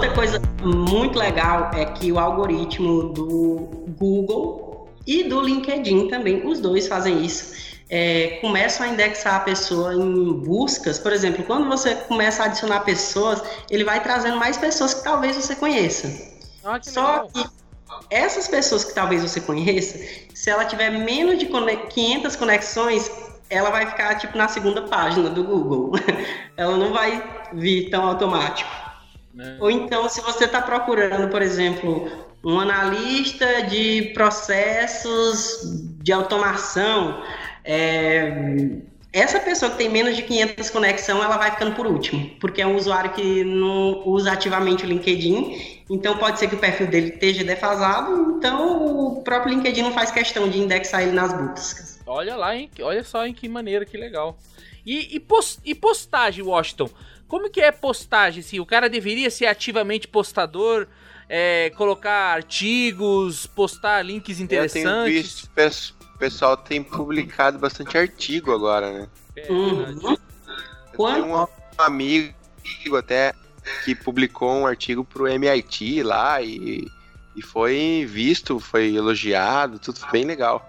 Outra 0.00 0.14
coisa 0.14 0.40
muito 0.62 1.18
legal 1.18 1.70
é 1.74 1.84
que 1.84 2.10
o 2.10 2.18
algoritmo 2.18 3.12
do 3.12 3.68
Google 3.98 4.88
e 5.06 5.24
do 5.24 5.42
LinkedIn 5.42 6.08
também, 6.08 6.42
os 6.46 6.58
dois 6.58 6.88
fazem 6.88 7.22
isso. 7.22 7.76
É, 7.90 8.38
começam 8.40 8.86
a 8.86 8.88
indexar 8.88 9.34
a 9.34 9.40
pessoa 9.40 9.94
em 9.94 10.32
buscas, 10.32 10.98
por 10.98 11.12
exemplo, 11.12 11.44
quando 11.44 11.68
você 11.68 11.94
começa 11.94 12.42
a 12.42 12.46
adicionar 12.46 12.80
pessoas, 12.80 13.42
ele 13.70 13.84
vai 13.84 14.02
trazendo 14.02 14.38
mais 14.38 14.56
pessoas 14.56 14.94
que 14.94 15.04
talvez 15.04 15.36
você 15.36 15.54
conheça. 15.54 16.10
Ah, 16.64 16.80
que 16.80 16.90
Só 16.90 17.02
legal. 17.02 17.28
que 17.34 17.44
essas 18.08 18.48
pessoas 18.48 18.84
que 18.84 18.94
talvez 18.94 19.20
você 19.20 19.38
conheça, 19.38 19.98
se 20.32 20.48
ela 20.48 20.64
tiver 20.64 20.88
menos 20.88 21.38
de 21.38 21.44
500 21.44 22.36
conexões, 22.36 23.10
ela 23.50 23.68
vai 23.68 23.84
ficar 23.84 24.14
tipo 24.14 24.38
na 24.38 24.48
segunda 24.48 24.80
página 24.80 25.28
do 25.28 25.44
Google. 25.44 25.92
ela 26.56 26.78
não 26.78 26.90
vai 26.90 27.22
vir 27.52 27.90
tão 27.90 28.02
automático. 28.06 28.79
É. 29.38 29.56
Ou 29.60 29.70
então, 29.70 30.08
se 30.08 30.20
você 30.20 30.44
está 30.44 30.60
procurando, 30.60 31.28
por 31.28 31.42
exemplo, 31.42 32.10
um 32.44 32.58
analista 32.58 33.62
de 33.62 34.10
processos 34.14 35.60
de 36.02 36.12
automação. 36.12 37.22
É, 37.64 38.80
essa 39.12 39.40
pessoa 39.40 39.72
que 39.72 39.78
tem 39.78 39.88
menos 39.88 40.16
de 40.16 40.22
500 40.22 40.70
conexão, 40.70 41.22
ela 41.22 41.36
vai 41.36 41.50
ficando 41.50 41.74
por 41.74 41.86
último, 41.86 42.30
porque 42.40 42.62
é 42.62 42.66
um 42.66 42.76
usuário 42.76 43.12
que 43.12 43.42
não 43.44 44.06
usa 44.06 44.32
ativamente 44.32 44.84
o 44.84 44.88
LinkedIn, 44.88 45.82
então 45.90 46.16
pode 46.16 46.38
ser 46.38 46.48
que 46.48 46.54
o 46.54 46.58
perfil 46.58 46.86
dele 46.86 47.08
esteja 47.08 47.42
defasado, 47.42 48.36
então 48.38 49.16
o 49.16 49.22
próprio 49.22 49.54
LinkedIn 49.54 49.82
não 49.82 49.92
faz 49.92 50.12
questão 50.12 50.48
de 50.48 50.60
indexar 50.60 51.02
ele 51.02 51.12
nas 51.12 51.32
buscas. 51.32 52.00
Olha 52.06 52.36
lá, 52.36 52.56
hein? 52.56 52.70
olha 52.80 53.02
só 53.02 53.26
em 53.26 53.34
que 53.34 53.48
maneira, 53.48 53.84
que 53.84 53.96
legal. 53.96 54.38
E, 54.86 55.16
e, 55.16 55.20
post, 55.20 55.60
e 55.64 55.74
postagem, 55.74 56.44
Washington? 56.44 56.88
Como 57.30 57.48
que 57.48 57.60
é 57.60 57.70
postagem? 57.70 58.40
Assim, 58.40 58.58
o 58.58 58.66
cara 58.66 58.90
deveria 58.90 59.30
ser 59.30 59.46
ativamente 59.46 60.08
postador, 60.08 60.88
é, 61.28 61.70
colocar 61.76 62.34
artigos, 62.34 63.46
postar 63.46 64.02
links 64.02 64.40
interessantes? 64.40 64.84
Eu 64.84 65.04
tenho 65.04 65.22
visto, 65.22 65.48
o 66.12 66.18
pessoal 66.18 66.56
tem 66.56 66.82
publicado 66.82 67.56
bastante 67.56 67.96
artigo 67.96 68.52
agora, 68.52 68.92
né? 68.92 69.08
É, 69.36 69.50
uhum. 69.50 70.16
Um 70.98 71.46
amigo 71.78 72.34
até 72.98 73.32
que 73.84 73.94
publicou 73.94 74.52
um 74.52 74.66
artigo 74.66 75.04
pro 75.04 75.28
MIT 75.28 76.02
lá 76.02 76.42
e, 76.42 76.84
e 77.36 77.42
foi 77.42 78.04
visto, 78.08 78.58
foi 78.58 78.94
elogiado, 78.94 79.78
tudo 79.78 80.00
bem 80.10 80.24
legal. 80.24 80.68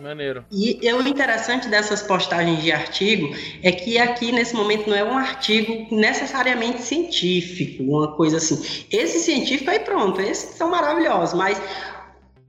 Maneiro. 0.00 0.44
E 0.50 0.80
o 0.92 1.06
interessante 1.06 1.68
dessas 1.68 2.02
postagens 2.02 2.62
de 2.62 2.70
artigo 2.72 3.34
é 3.62 3.72
que 3.72 3.98
aqui 3.98 4.32
nesse 4.32 4.54
momento 4.54 4.88
não 4.88 4.96
é 4.96 5.04
um 5.04 5.16
artigo 5.16 5.94
necessariamente 5.94 6.82
científico, 6.82 7.82
uma 7.82 8.12
coisa 8.12 8.36
assim. 8.36 8.86
Esse 8.90 9.18
científico 9.20 9.70
aí 9.70 9.80
pronto, 9.80 10.20
esses 10.20 10.56
são 10.56 10.70
maravilhosos, 10.70 11.36
mas 11.36 11.60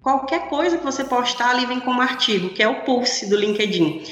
qualquer 0.01 0.49
coisa 0.49 0.77
que 0.77 0.83
você 0.83 1.03
postar 1.03 1.51
ali 1.51 1.65
vem 1.65 1.79
como 1.79 2.01
artigo, 2.01 2.49
que 2.49 2.63
é 2.63 2.67
o 2.67 2.81
Pulse 2.83 3.29
do 3.29 3.35
LinkedIn. 3.35 4.03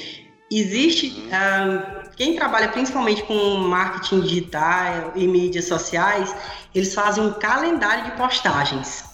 Existe 0.50 1.08
uh, 1.26 2.08
quem 2.16 2.34
trabalha 2.34 2.68
principalmente 2.68 3.22
com 3.22 3.56
marketing 3.56 4.20
digital 4.20 5.12
e 5.14 5.26
mídias 5.26 5.66
sociais, 5.66 6.34
eles 6.74 6.94
fazem 6.94 7.22
um 7.22 7.32
calendário 7.34 8.04
de 8.04 8.12
postagens. 8.12 9.07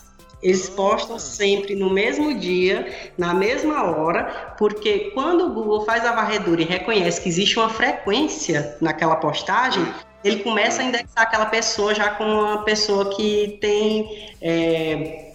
Eles 0.44 0.68
postam 0.68 1.18
sempre 1.18 1.74
no 1.74 1.88
mesmo 1.88 2.38
dia, 2.38 2.86
na 3.16 3.32
mesma 3.32 3.82
hora, 3.84 4.54
porque 4.58 5.10
quando 5.14 5.46
o 5.46 5.54
Google 5.54 5.86
faz 5.86 6.04
a 6.04 6.12
varredura 6.12 6.60
e 6.60 6.66
reconhece 6.66 7.22
que 7.22 7.30
existe 7.30 7.58
uma 7.58 7.70
frequência 7.70 8.76
naquela 8.78 9.16
postagem, 9.16 9.82
ele 10.22 10.42
começa 10.42 10.82
a 10.82 10.84
indexar 10.84 11.22
aquela 11.24 11.46
pessoa 11.46 11.94
já 11.94 12.10
como 12.10 12.30
uma 12.30 12.62
pessoa 12.62 13.16
que 13.16 13.56
tem. 13.58 14.34
É... 14.42 15.32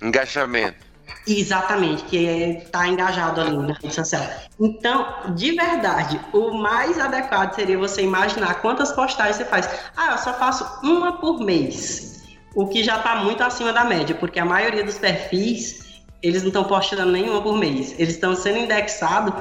Engajamento. 0.00 0.92
Exatamente, 1.26 2.04
que 2.04 2.16
está 2.64 2.86
engajado 2.86 3.40
ali 3.40 3.56
na 3.56 3.74
rede 3.74 3.94
social. 3.94 4.24
Então, 4.60 5.34
de 5.34 5.52
verdade, 5.52 6.20
o 6.32 6.52
mais 6.52 7.00
adequado 7.00 7.54
seria 7.54 7.78
você 7.78 8.02
imaginar 8.02 8.60
quantas 8.60 8.92
postagens 8.92 9.36
você 9.36 9.44
faz. 9.44 9.68
Ah, 9.96 10.12
eu 10.12 10.18
só 10.18 10.32
faço 10.34 10.64
uma 10.84 11.20
por 11.20 11.40
mês 11.40 12.21
o 12.54 12.66
que 12.66 12.82
já 12.82 12.98
está 12.98 13.16
muito 13.16 13.42
acima 13.42 13.72
da 13.72 13.84
média, 13.84 14.14
porque 14.14 14.38
a 14.38 14.44
maioria 14.44 14.84
dos 14.84 14.98
perfis 14.98 15.82
eles 16.22 16.42
não 16.42 16.48
estão 16.48 16.64
postando 16.64 17.10
nenhuma 17.10 17.42
por 17.42 17.58
mês, 17.58 17.94
eles 17.98 18.14
estão 18.14 18.34
sendo 18.34 18.58
indexados 18.58 19.34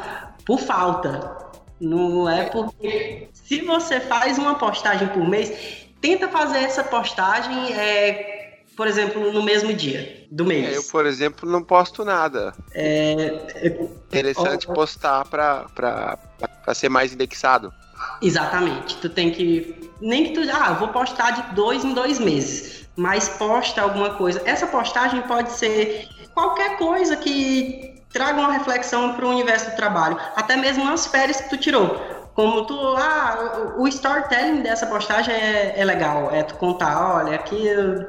por 0.46 0.60
falta. 0.60 1.38
Não 1.80 2.30
é 2.30 2.46
porque 2.46 3.30
se 3.34 3.62
você 3.62 4.00
faz 4.00 4.38
uma 4.38 4.56
postagem 4.56 5.08
por 5.10 5.28
mês, 5.28 5.52
tenta 6.00 6.28
fazer 6.28 6.60
essa 6.60 6.84
postagem, 6.84 7.74
é, 7.74 8.62
por 8.76 8.88
exemplo, 8.88 9.32
no 9.32 9.44
mesmo 9.44 9.74
dia 9.74 10.26
do 10.32 10.46
mês. 10.46 10.74
É, 10.74 10.78
eu, 10.78 10.84
por 10.84 11.06
exemplo, 11.06 11.50
não 11.50 11.64
posto 11.64 12.04
nada. 12.04 12.54
É, 12.74 13.14
é 13.56 13.68
interessante 13.68 14.68
postar 14.68 15.26
para 15.26 16.74
ser 16.74 16.90
mais 16.90 17.14
indexado. 17.14 17.74
Exatamente. 18.22 18.98
Tu 18.98 19.10
tem 19.10 19.32
que 19.32 19.92
nem 20.00 20.26
que 20.26 20.32
tu 20.32 20.50
ah, 20.52 20.74
vou 20.74 20.88
postar 20.88 21.32
de 21.32 21.56
dois 21.56 21.84
em 21.84 21.94
dois 21.94 22.20
meses 22.20 22.81
mas 22.96 23.30
posta 23.30 23.82
alguma 23.82 24.12
coisa. 24.16 24.42
Essa 24.46 24.68
postagem 24.68 25.22
pode 25.24 25.52
ser 25.52 26.08
qualquer 26.34 26.78
coisa 26.78 27.16
que 27.16 28.02
traga 28.12 28.40
uma 28.40 28.52
reflexão 28.52 29.14
para 29.14 29.26
o 29.26 29.30
universo 29.30 29.70
do 29.72 29.76
trabalho, 29.76 30.20
até 30.36 30.56
mesmo 30.56 30.88
as 30.92 31.08
férias 31.08 31.40
que 31.42 31.50
tu 31.50 31.58
tirou. 31.58 32.00
Como 32.34 32.66
tu, 32.66 32.78
ah, 32.98 33.74
o 33.78 33.88
storytelling 33.88 34.62
dessa 34.62 34.86
postagem 34.86 35.34
é, 35.34 35.80
é 35.80 35.84
legal, 35.84 36.30
é 36.32 36.44
tu 36.44 36.56
contar, 36.56 37.16
olha, 37.18 37.36
aqui, 37.36 37.64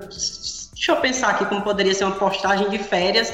deixa 0.09 0.93
eu 0.93 0.97
pensar 0.97 1.31
aqui 1.31 1.45
como 1.47 1.63
poderia 1.63 1.93
ser 1.93 2.05
uma 2.05 2.15
postagem 2.15 2.69
de 2.71 2.79
férias, 2.79 3.33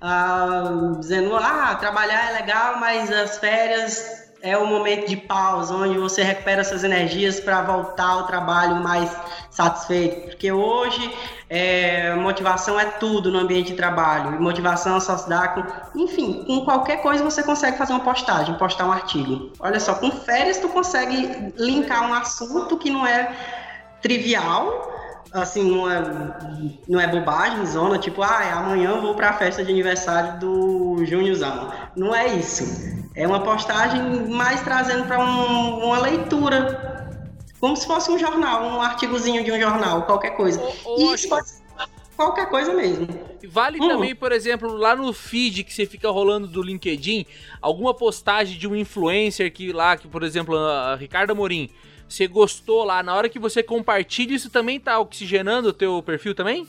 ah, 0.00 0.92
dizendo, 0.98 1.34
ah, 1.36 1.74
trabalhar 1.76 2.30
é 2.30 2.40
legal, 2.40 2.78
mas 2.78 3.10
as 3.10 3.38
férias 3.38 4.17
é 4.40 4.56
o 4.56 4.66
momento 4.66 5.08
de 5.08 5.16
pausa, 5.16 5.74
onde 5.74 5.98
você 5.98 6.22
recupera 6.22 6.62
suas 6.62 6.84
energias 6.84 7.40
para 7.40 7.62
voltar 7.62 8.08
ao 8.08 8.26
trabalho 8.26 8.76
mais 8.76 9.10
satisfeito. 9.50 10.28
Porque 10.28 10.52
hoje 10.52 11.12
é, 11.50 12.14
motivação 12.14 12.78
é 12.78 12.84
tudo 12.84 13.30
no 13.30 13.38
ambiente 13.38 13.68
de 13.68 13.76
trabalho. 13.76 14.36
E 14.36 14.38
motivação 14.38 15.00
só 15.00 15.16
se 15.18 15.28
dá 15.28 15.48
com. 15.48 15.64
Enfim, 15.98 16.44
com 16.46 16.64
qualquer 16.64 17.02
coisa 17.02 17.24
você 17.24 17.42
consegue 17.42 17.76
fazer 17.76 17.92
uma 17.92 18.04
postagem, 18.04 18.54
postar 18.54 18.86
um 18.86 18.92
artigo. 18.92 19.52
Olha 19.58 19.80
só, 19.80 19.94
com 19.94 20.10
férias 20.10 20.58
tu 20.58 20.68
consegue 20.68 21.52
linkar 21.56 22.08
um 22.08 22.14
assunto 22.14 22.78
que 22.78 22.90
não 22.90 23.06
é 23.06 23.34
trivial 24.00 24.97
assim, 25.32 25.70
não 25.70 25.90
é, 25.90 26.02
não 26.88 27.00
é 27.00 27.06
bobagem, 27.06 27.64
zona, 27.66 27.98
tipo, 27.98 28.22
ah, 28.22 28.52
amanhã 28.54 28.90
eu 28.90 29.00
vou 29.00 29.14
para 29.14 29.30
a 29.30 29.32
festa 29.32 29.64
de 29.64 29.70
aniversário 29.70 30.40
do 30.40 31.04
Júniorzão. 31.04 31.72
Não 31.96 32.14
é 32.14 32.34
isso. 32.34 32.64
É 33.14 33.26
uma 33.26 33.40
postagem 33.40 34.28
mais 34.28 34.62
trazendo 34.62 35.06
para 35.06 35.18
um, 35.18 35.84
uma 35.84 35.98
leitura, 35.98 37.08
como 37.60 37.76
se 37.76 37.86
fosse 37.86 38.10
um 38.10 38.18
jornal, 38.18 38.64
um 38.64 38.80
artigozinho 38.80 39.44
de 39.44 39.52
um 39.52 39.60
jornal, 39.60 40.02
qualquer 40.02 40.30
coisa. 40.30 40.62
e 40.98 41.14
isso 41.14 41.28
pode 41.28 41.48
ser 41.48 41.68
qualquer 42.18 42.50
coisa 42.50 42.74
mesmo. 42.74 43.06
Vale 43.48 43.78
hum. 43.80 43.88
também, 43.88 44.14
por 44.14 44.32
exemplo, 44.32 44.72
lá 44.72 44.96
no 44.96 45.12
feed 45.12 45.62
que 45.62 45.72
você 45.72 45.86
fica 45.86 46.10
rolando 46.10 46.48
do 46.48 46.60
LinkedIn, 46.60 47.24
alguma 47.62 47.94
postagem 47.94 48.58
de 48.58 48.66
um 48.66 48.74
influencer 48.74 49.52
que 49.52 49.72
lá, 49.72 49.96
que 49.96 50.08
por 50.08 50.24
exemplo, 50.24 50.58
a 50.58 50.96
Ricardo 50.96 51.30
Amorim, 51.30 51.70
você 52.08 52.26
gostou 52.26 52.84
lá, 52.84 53.02
na 53.02 53.14
hora 53.14 53.28
que 53.28 53.38
você 53.38 53.62
compartilha, 53.62 54.34
isso 54.34 54.50
também 54.50 54.80
tá 54.80 54.98
oxigenando 54.98 55.68
o 55.68 55.72
teu 55.72 56.02
perfil 56.02 56.34
também? 56.34 56.66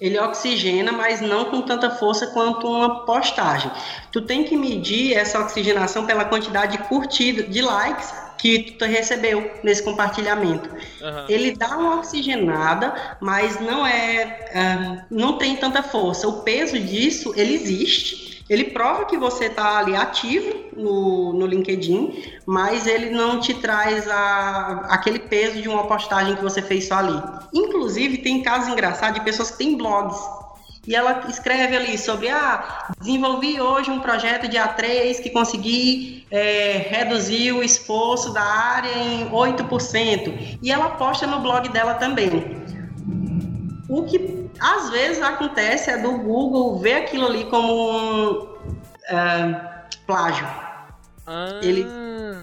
Ele 0.00 0.18
oxigena, 0.18 0.92
mas 0.92 1.20
não 1.20 1.44
com 1.44 1.60
tanta 1.60 1.90
força 1.90 2.28
quanto 2.28 2.66
uma 2.66 3.04
postagem. 3.04 3.70
Tu 4.10 4.22
tem 4.22 4.44
que 4.44 4.56
medir 4.56 5.12
essa 5.14 5.38
oxigenação 5.38 6.06
pela 6.06 6.24
quantidade 6.24 6.78
de 6.78 6.84
curtidas, 6.84 7.50
de 7.50 7.60
likes 7.60 8.10
que 8.38 8.72
tu 8.78 8.86
recebeu 8.86 9.50
nesse 9.62 9.82
compartilhamento. 9.82 10.70
Uhum. 10.70 11.26
Ele 11.28 11.52
dá 11.52 11.76
uma 11.76 11.96
oxigenada, 11.96 13.18
mas 13.20 13.60
não 13.60 13.86
é, 13.86 14.48
uh, 14.54 15.04
não 15.10 15.36
tem 15.36 15.56
tanta 15.56 15.82
força. 15.82 16.26
O 16.26 16.40
peso 16.40 16.78
disso, 16.78 17.34
ele 17.36 17.52
existe, 17.52 18.29
ele 18.50 18.64
prova 18.64 19.04
que 19.04 19.16
você 19.16 19.44
está 19.44 19.78
ali 19.78 19.94
ativo 19.94 20.52
no, 20.76 21.32
no 21.32 21.46
LinkedIn, 21.46 22.40
mas 22.44 22.84
ele 22.84 23.10
não 23.10 23.38
te 23.38 23.54
traz 23.54 24.08
a, 24.08 24.86
aquele 24.90 25.20
peso 25.20 25.62
de 25.62 25.68
uma 25.68 25.86
postagem 25.86 26.34
que 26.34 26.42
você 26.42 26.60
fez 26.60 26.88
só 26.88 26.96
ali. 26.96 27.22
Inclusive, 27.54 28.18
tem 28.18 28.42
casos 28.42 28.68
engraçados 28.68 29.20
de 29.20 29.24
pessoas 29.24 29.52
que 29.52 29.58
têm 29.58 29.76
blogs. 29.76 30.18
E 30.84 30.96
ela 30.96 31.26
escreve 31.28 31.76
ali 31.76 31.96
sobre, 31.96 32.28
ah, 32.28 32.90
desenvolvi 32.98 33.60
hoje 33.60 33.88
um 33.88 34.00
projeto 34.00 34.48
de 34.48 34.56
A3 34.56 35.22
que 35.22 35.30
consegui 35.30 36.26
é, 36.28 36.88
reduzir 36.90 37.52
o 37.52 37.62
esforço 37.62 38.32
da 38.32 38.42
área 38.42 38.98
em 38.98 39.30
8%. 39.30 40.58
E 40.60 40.72
ela 40.72 40.90
posta 40.90 41.24
no 41.24 41.38
blog 41.38 41.68
dela 41.68 41.94
também. 41.94 42.56
O 43.88 44.02
que 44.02 44.39
às 44.60 44.90
vezes 44.90 45.22
acontece 45.22 45.90
é 45.90 45.96
do 45.96 46.12
Google 46.18 46.78
ver 46.78 46.94
aquilo 46.96 47.26
ali 47.26 47.44
como 47.44 47.72
um 47.72 48.32
uh, 48.42 49.60
plágio. 50.06 50.46
Ah. 51.26 51.60
Ele, 51.62 51.86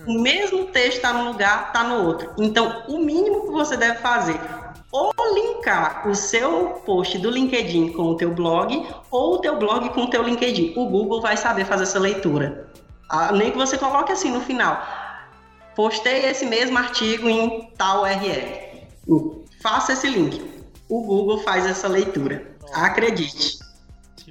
o 0.07 0.13
mesmo 0.21 0.65
texto 0.65 0.97
está 0.97 1.13
num 1.13 1.31
lugar, 1.31 1.67
está 1.67 1.83
no 1.83 2.05
outro. 2.05 2.31
Então, 2.37 2.83
o 2.87 2.97
mínimo 2.97 3.45
que 3.45 3.51
você 3.51 3.77
deve 3.77 3.99
fazer 3.99 4.39
ou 4.91 5.13
linkar 5.35 6.07
o 6.07 6.15
seu 6.15 6.81
post 6.85 7.17
do 7.19 7.29
LinkedIn 7.29 7.91
com 7.91 8.03
o 8.03 8.15
teu 8.15 8.33
blog 8.33 8.87
ou 9.11 9.35
o 9.35 9.37
teu 9.39 9.57
blog 9.57 9.89
com 9.89 10.03
o 10.03 10.09
teu 10.09 10.23
LinkedIn. 10.23 10.73
O 10.77 10.85
Google 10.87 11.21
vai 11.21 11.37
saber 11.37 11.65
fazer 11.65 11.83
essa 11.83 11.99
leitura. 11.99 12.67
Ah, 13.09 13.31
nem 13.31 13.51
que 13.51 13.57
você 13.57 13.77
coloque 13.77 14.11
assim 14.11 14.31
no 14.31 14.41
final. 14.41 14.81
Postei 15.75 16.25
esse 16.25 16.45
mesmo 16.45 16.77
artigo 16.77 17.29
em 17.29 17.69
tal 17.77 18.03
URL. 18.03 18.87
Faça 19.61 19.93
esse 19.93 20.09
link 20.09 20.56
o 20.89 21.01
Google 21.01 21.39
faz 21.39 21.65
essa 21.65 21.87
leitura. 21.87 22.55
Acredite. 22.73 23.59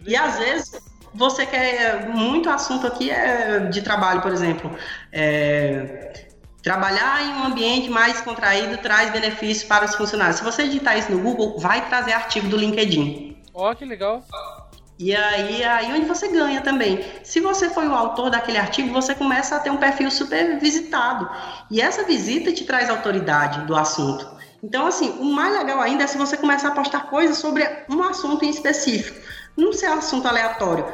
E 0.07 0.17
às 0.17 0.39
vezes 0.39 0.73
você 1.15 1.47
quer 1.47 2.09
muito 2.09 2.49
assunto 2.49 2.87
aqui 2.87 3.11
é 3.11 3.61
de 3.61 3.83
trabalho, 3.83 4.21
por 4.21 4.33
exemplo. 4.33 4.71
É, 5.13 6.27
trabalhar 6.63 7.23
em 7.23 7.33
um 7.41 7.45
ambiente 7.45 7.89
mais 7.89 8.21
contraído 8.21 8.77
traz 8.79 9.11
benefícios 9.11 9.65
para 9.65 9.85
os 9.85 9.95
funcionários. 9.95 10.39
Se 10.39 10.45
você 10.45 10.65
digitar 10.65 10.99
isso 10.99 11.11
no 11.11 11.21
Google, 11.21 11.59
vai 11.59 11.89
trazer 11.89 12.13
artigo 12.13 12.49
do 12.49 12.57
LinkedIn. 12.57 13.43
Ó, 13.55 13.71
oh, 13.71 13.75
que 13.75 13.85
legal. 13.85 14.25
E 14.99 15.15
aí, 15.15 15.63
aí 15.63 15.93
onde 15.93 16.07
você 16.07 16.29
ganha 16.29 16.61
também. 16.63 17.05
Se 17.23 17.39
você 17.41 17.69
foi 17.69 17.87
o 17.87 17.95
autor 17.95 18.31
daquele 18.31 18.59
artigo, 18.59 18.93
você 18.93 19.15
começa 19.15 19.57
a 19.57 19.61
ter 19.61 19.71
um 19.71 19.77
perfil 19.77 20.11
super 20.11 20.59
visitado. 20.59 21.29
E 21.71 21.81
essa 21.81 22.05
visita 22.05 22.53
te 22.53 22.65
traz 22.65 22.89
autoridade 22.89 23.67
do 23.67 23.77
assunto. 23.77 24.27
Então, 24.67 24.85
assim, 24.85 25.11
o 25.21 25.25
mais 25.27 25.57
legal 25.57 25.81
ainda 25.81 26.03
é 26.03 26.07
se 26.09 26.19
você 26.19 26.37
começar 26.37 26.69
a 26.71 26.73
postar 26.73 27.07
coisas 27.09 27.39
sobre 27.39 27.65
um 27.89 28.03
assunto 28.03 28.45
em 28.45 28.51
específico, 28.51 29.17
não 29.57 29.73
ser 29.73 29.87
assunto 29.87 30.27
aleatório. 30.27 30.85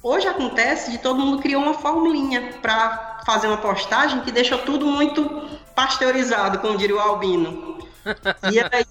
Hoje 0.00 0.28
acontece 0.28 0.92
de 0.92 0.98
todo 0.98 1.18
mundo 1.18 1.42
criou 1.42 1.60
uma 1.60 1.74
formulinha 1.74 2.52
para 2.62 3.20
fazer 3.26 3.48
uma 3.48 3.56
postagem 3.56 4.20
que 4.20 4.30
deixa 4.30 4.56
tudo 4.56 4.86
muito 4.86 5.28
pasteurizado, 5.74 6.60
como 6.60 6.78
diria 6.78 6.94
o 6.94 7.00
Albino. 7.00 7.72
E 8.52 8.58
aí, 8.58 8.84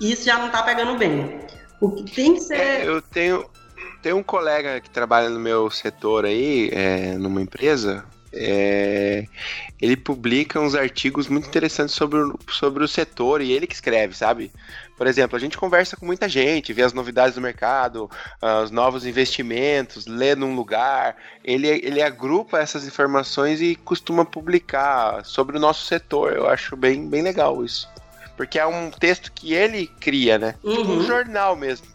isso 0.00 0.24
já 0.24 0.38
não 0.38 0.50
tá 0.50 0.62
pegando 0.62 0.96
bem. 0.96 1.40
O 1.80 1.90
que 1.90 2.04
tem 2.04 2.34
que 2.34 2.40
ser. 2.40 2.54
É, 2.54 2.88
eu 2.88 3.00
tenho, 3.02 3.44
tenho 4.02 4.16
um 4.16 4.22
colega 4.22 4.80
que 4.80 4.88
trabalha 4.88 5.28
no 5.28 5.38
meu 5.38 5.70
setor 5.70 6.24
aí, 6.24 6.70
é, 6.72 7.12
numa 7.18 7.42
empresa. 7.42 8.06
É, 8.40 9.24
ele 9.80 9.96
publica 9.96 10.60
uns 10.60 10.74
artigos 10.74 11.26
muito 11.28 11.48
interessantes 11.48 11.94
sobre, 11.94 12.18
o- 12.20 12.38
sobre 12.48 12.84
o 12.84 12.88
setor 12.88 13.40
e 13.40 13.50
ele 13.52 13.66
que 13.66 13.74
escreve, 13.74 14.14
sabe? 14.14 14.52
Por 14.96 15.06
exemplo, 15.06 15.36
a 15.36 15.40
gente 15.40 15.56
conversa 15.58 15.96
com 15.96 16.06
muita 16.06 16.28
gente, 16.28 16.72
vê 16.72 16.82
as 16.82 16.92
novidades 16.92 17.34
do 17.34 17.40
mercado, 17.40 18.10
ah, 18.40 18.60
os 18.62 18.70
novos 18.70 19.04
investimentos, 19.06 20.06
lê 20.06 20.34
num 20.34 20.54
lugar. 20.54 21.16
Ele, 21.44 21.68
ele 21.68 22.02
agrupa 22.02 22.58
essas 22.58 22.86
informações 22.86 23.60
e 23.60 23.74
costuma 23.76 24.24
publicar 24.24 25.24
sobre 25.24 25.56
o 25.56 25.60
nosso 25.60 25.84
setor. 25.86 26.32
Eu 26.32 26.48
acho 26.48 26.76
bem, 26.76 27.08
bem 27.08 27.22
legal 27.22 27.64
isso. 27.64 27.88
Porque 28.36 28.58
é 28.58 28.66
um 28.66 28.90
texto 28.90 29.32
que 29.32 29.52
ele 29.52 29.86
cria, 30.00 30.38
né? 30.38 30.54
Tipo 30.62 30.80
um 30.90 30.94
Uhum. 30.98 31.00
jornal 31.02 31.56
mesmo. 31.56 31.86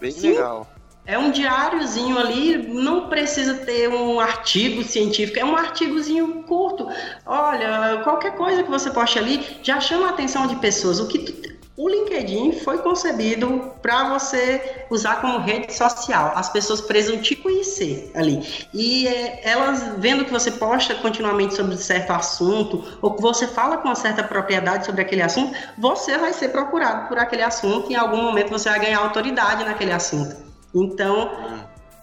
Bem 0.00 0.10
Sim. 0.10 0.28
legal. 0.32 0.70
É 1.10 1.18
um 1.18 1.32
diáriozinho 1.32 2.16
ali, 2.16 2.56
não 2.68 3.08
precisa 3.08 3.54
ter 3.54 3.88
um 3.88 4.20
artigo 4.20 4.84
científico, 4.84 5.40
é 5.40 5.44
um 5.44 5.56
artigozinho 5.56 6.44
curto. 6.44 6.86
Olha, 7.26 8.00
qualquer 8.04 8.36
coisa 8.36 8.62
que 8.62 8.70
você 8.70 8.90
poste 8.90 9.18
ali 9.18 9.44
já 9.60 9.80
chama 9.80 10.06
a 10.06 10.10
atenção 10.10 10.46
de 10.46 10.54
pessoas. 10.56 11.00
O 11.00 11.08
que 11.08 11.18
tu- 11.18 11.50
o 11.76 11.88
LinkedIn 11.88 12.52
foi 12.60 12.78
concebido 12.78 13.72
para 13.82 14.08
você 14.10 14.84
usar 14.88 15.20
como 15.20 15.38
rede 15.38 15.72
social. 15.74 16.32
As 16.36 16.48
pessoas 16.48 16.80
precisam 16.80 17.20
te 17.20 17.34
conhecer 17.34 18.12
ali. 18.14 18.68
E 18.72 19.08
é, 19.08 19.40
elas 19.42 19.82
vendo 19.98 20.24
que 20.24 20.30
você 20.30 20.52
posta 20.52 20.94
continuamente 20.94 21.56
sobre 21.56 21.76
certo 21.76 22.12
assunto, 22.12 22.84
ou 23.02 23.14
que 23.16 23.22
você 23.22 23.48
fala 23.48 23.78
com 23.78 23.88
uma 23.88 23.96
certa 23.96 24.22
propriedade 24.22 24.86
sobre 24.86 25.00
aquele 25.00 25.22
assunto, 25.22 25.56
você 25.76 26.16
vai 26.18 26.32
ser 26.32 26.50
procurado 26.50 27.08
por 27.08 27.18
aquele 27.18 27.42
assunto 27.42 27.90
e 27.90 27.94
em 27.94 27.96
algum 27.96 28.18
momento 28.22 28.50
você 28.50 28.68
vai 28.68 28.78
ganhar 28.78 29.00
autoridade 29.00 29.64
naquele 29.64 29.90
assunto. 29.90 30.49
Então, 30.74 31.30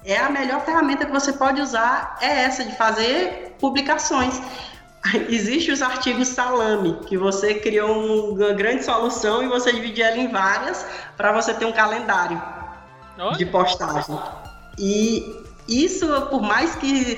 é 0.03 0.17
a 0.17 0.29
melhor 0.29 0.61
ferramenta 0.65 1.05
que 1.05 1.11
você 1.11 1.33
pode 1.33 1.61
usar 1.61 2.17
é 2.21 2.43
essa 2.43 2.63
de 2.65 2.75
fazer 2.75 3.55
publicações. 3.59 4.41
Existem 5.29 5.73
os 5.73 5.81
artigos 5.81 6.27
salame, 6.29 6.99
que 7.07 7.17
você 7.17 7.55
criou 7.55 7.89
um- 7.89 8.31
uma 8.31 8.53
grande 8.53 8.83
solução 8.83 9.41
e 9.43 9.47
você 9.47 9.71
divide 9.71 10.01
ela 10.01 10.17
em 10.17 10.27
várias 10.29 10.85
para 11.15 11.31
você 11.31 11.53
ter 11.53 11.65
um 11.65 11.71
calendário 11.71 12.41
Olha, 13.17 13.37
de 13.37 13.45
postagem. 13.45 14.17
E 14.77 15.43
isso, 15.67 16.07
por 16.29 16.41
mais 16.41 16.75
que 16.75 17.17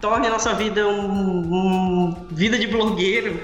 torne 0.00 0.26
a 0.26 0.30
nossa 0.30 0.54
vida 0.54 0.86
um, 0.88 1.10
um- 1.10 2.26
vida 2.30 2.58
de 2.58 2.66
blogueiro, 2.66 3.38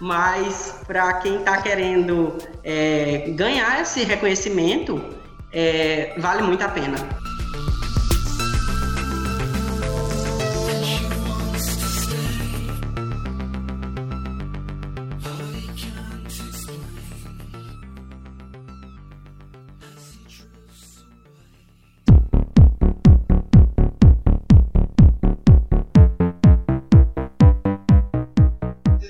mas 0.00 0.76
para 0.86 1.12
quem 1.14 1.36
está 1.36 1.60
querendo 1.62 2.36
é, 2.64 3.26
ganhar 3.36 3.80
esse 3.80 4.02
reconhecimento, 4.02 5.02
é, 5.52 6.14
vale 6.18 6.42
muito 6.42 6.62
a 6.62 6.68
pena. 6.68 6.96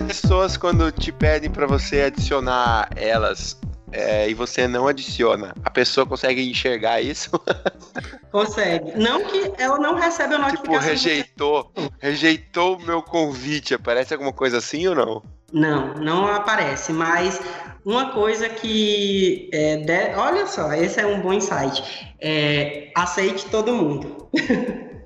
Pessoas 0.07 0.57
quando 0.57 0.91
te 0.91 1.13
pedem 1.13 1.51
pra 1.51 1.67
você 1.67 2.03
adicionar 2.03 2.89
elas 2.97 3.57
é, 3.93 4.29
e 4.29 4.35
você 4.35 4.67
não 4.69 4.87
adiciona, 4.87 5.55
a 5.65 5.71
pessoa 5.71 6.07
consegue 6.07 6.49
enxergar 6.49 7.01
isso? 7.01 7.31
Consegue. 8.31 8.93
Não 8.97 9.25
que 9.25 9.53
ela 9.59 9.77
não 9.79 9.97
recebe 9.97 10.35
a 10.35 10.51
tipo, 10.51 10.69
notificação. 10.69 10.89
rejeitou, 10.89 11.73
rejeitou 11.99 12.77
o 12.77 12.81
meu 12.83 13.03
convite. 13.03 13.75
Aparece 13.75 14.15
alguma 14.15 14.33
coisa 14.33 14.59
assim 14.59 14.87
ou 14.87 14.95
não? 14.95 15.23
Não, 15.53 15.95
não 15.95 16.27
aparece, 16.29 16.93
mas 16.93 17.41
uma 17.85 18.13
coisa 18.13 18.49
que. 18.49 19.51
é, 19.53 19.79
de- 19.79 20.15
Olha 20.15 20.47
só, 20.47 20.73
esse 20.73 21.01
é 21.01 21.07
um 21.07 21.21
bom 21.21 21.33
insight. 21.33 21.83
É, 22.21 22.93
aceite 22.95 23.47
todo 23.47 23.75
mundo. 23.75 24.29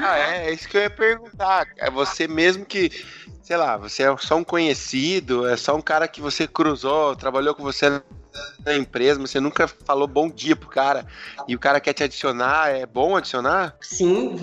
Ah, 0.00 0.18
é, 0.18 0.48
é 0.48 0.52
isso 0.52 0.68
que 0.68 0.76
eu 0.76 0.82
ia 0.82 0.90
perguntar. 0.90 1.66
É 1.78 1.90
você 1.90 2.28
mesmo 2.28 2.64
que, 2.64 2.90
sei 3.42 3.56
lá, 3.56 3.76
você 3.78 4.02
é 4.02 4.16
só 4.18 4.36
um 4.36 4.44
conhecido, 4.44 5.48
é 5.48 5.56
só 5.56 5.74
um 5.74 5.80
cara 5.80 6.06
que 6.06 6.20
você 6.20 6.46
cruzou, 6.46 7.16
trabalhou 7.16 7.54
com 7.54 7.62
você 7.62 8.00
na 8.64 8.76
empresa, 8.76 9.20
mas 9.20 9.30
você 9.30 9.40
nunca 9.40 9.68
falou 9.68 10.06
bom 10.06 10.28
dia 10.28 10.56
pro 10.56 10.68
cara 10.68 11.06
e 11.46 11.54
o 11.54 11.58
cara 11.58 11.80
quer 11.80 11.92
te 11.92 12.04
adicionar, 12.04 12.70
é 12.70 12.86
bom 12.86 13.16
adicionar? 13.16 13.76
Sim, 13.80 14.36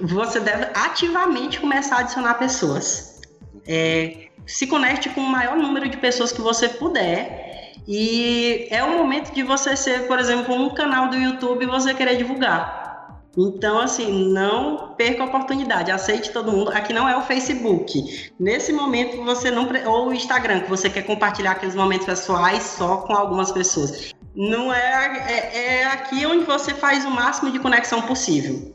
você 0.00 0.40
deve 0.40 0.66
ativamente 0.74 1.58
começar 1.60 1.96
a 1.96 2.00
adicionar 2.00 2.34
pessoas. 2.34 3.20
É, 3.66 4.28
se 4.46 4.66
conecte 4.66 5.08
com 5.10 5.20
o 5.20 5.28
maior 5.28 5.56
número 5.56 5.88
de 5.88 5.96
pessoas 5.96 6.32
que 6.32 6.40
você 6.40 6.68
puder. 6.68 7.72
E 7.86 8.66
é 8.70 8.82
o 8.82 8.96
momento 8.96 9.34
de 9.34 9.42
você 9.42 9.76
ser, 9.76 10.06
por 10.06 10.18
exemplo, 10.18 10.54
um 10.54 10.72
canal 10.72 11.08
do 11.08 11.16
YouTube 11.16 11.64
e 11.64 11.66
você 11.66 11.92
querer 11.92 12.16
divulgar. 12.16 12.83
Então, 13.36 13.80
assim, 13.80 14.32
não 14.32 14.94
perca 14.96 15.22
a 15.22 15.26
oportunidade, 15.26 15.90
aceite 15.90 16.30
todo 16.30 16.52
mundo. 16.52 16.70
Aqui 16.70 16.92
não 16.92 17.08
é 17.08 17.16
o 17.16 17.22
Facebook. 17.22 18.32
Nesse 18.38 18.72
momento, 18.72 19.22
você 19.24 19.50
não. 19.50 19.68
Ou 19.86 20.08
o 20.08 20.14
Instagram, 20.14 20.60
que 20.60 20.70
você 20.70 20.88
quer 20.88 21.02
compartilhar 21.02 21.52
aqueles 21.52 21.74
momentos 21.74 22.06
pessoais 22.06 22.62
só 22.62 22.98
com 22.98 23.12
algumas 23.12 23.50
pessoas. 23.50 24.14
Não 24.36 24.72
é, 24.72 25.24
é, 25.28 25.66
é 25.80 25.84
aqui 25.86 26.24
onde 26.26 26.44
você 26.44 26.72
faz 26.74 27.04
o 27.04 27.10
máximo 27.10 27.50
de 27.50 27.58
conexão 27.58 28.02
possível. 28.02 28.74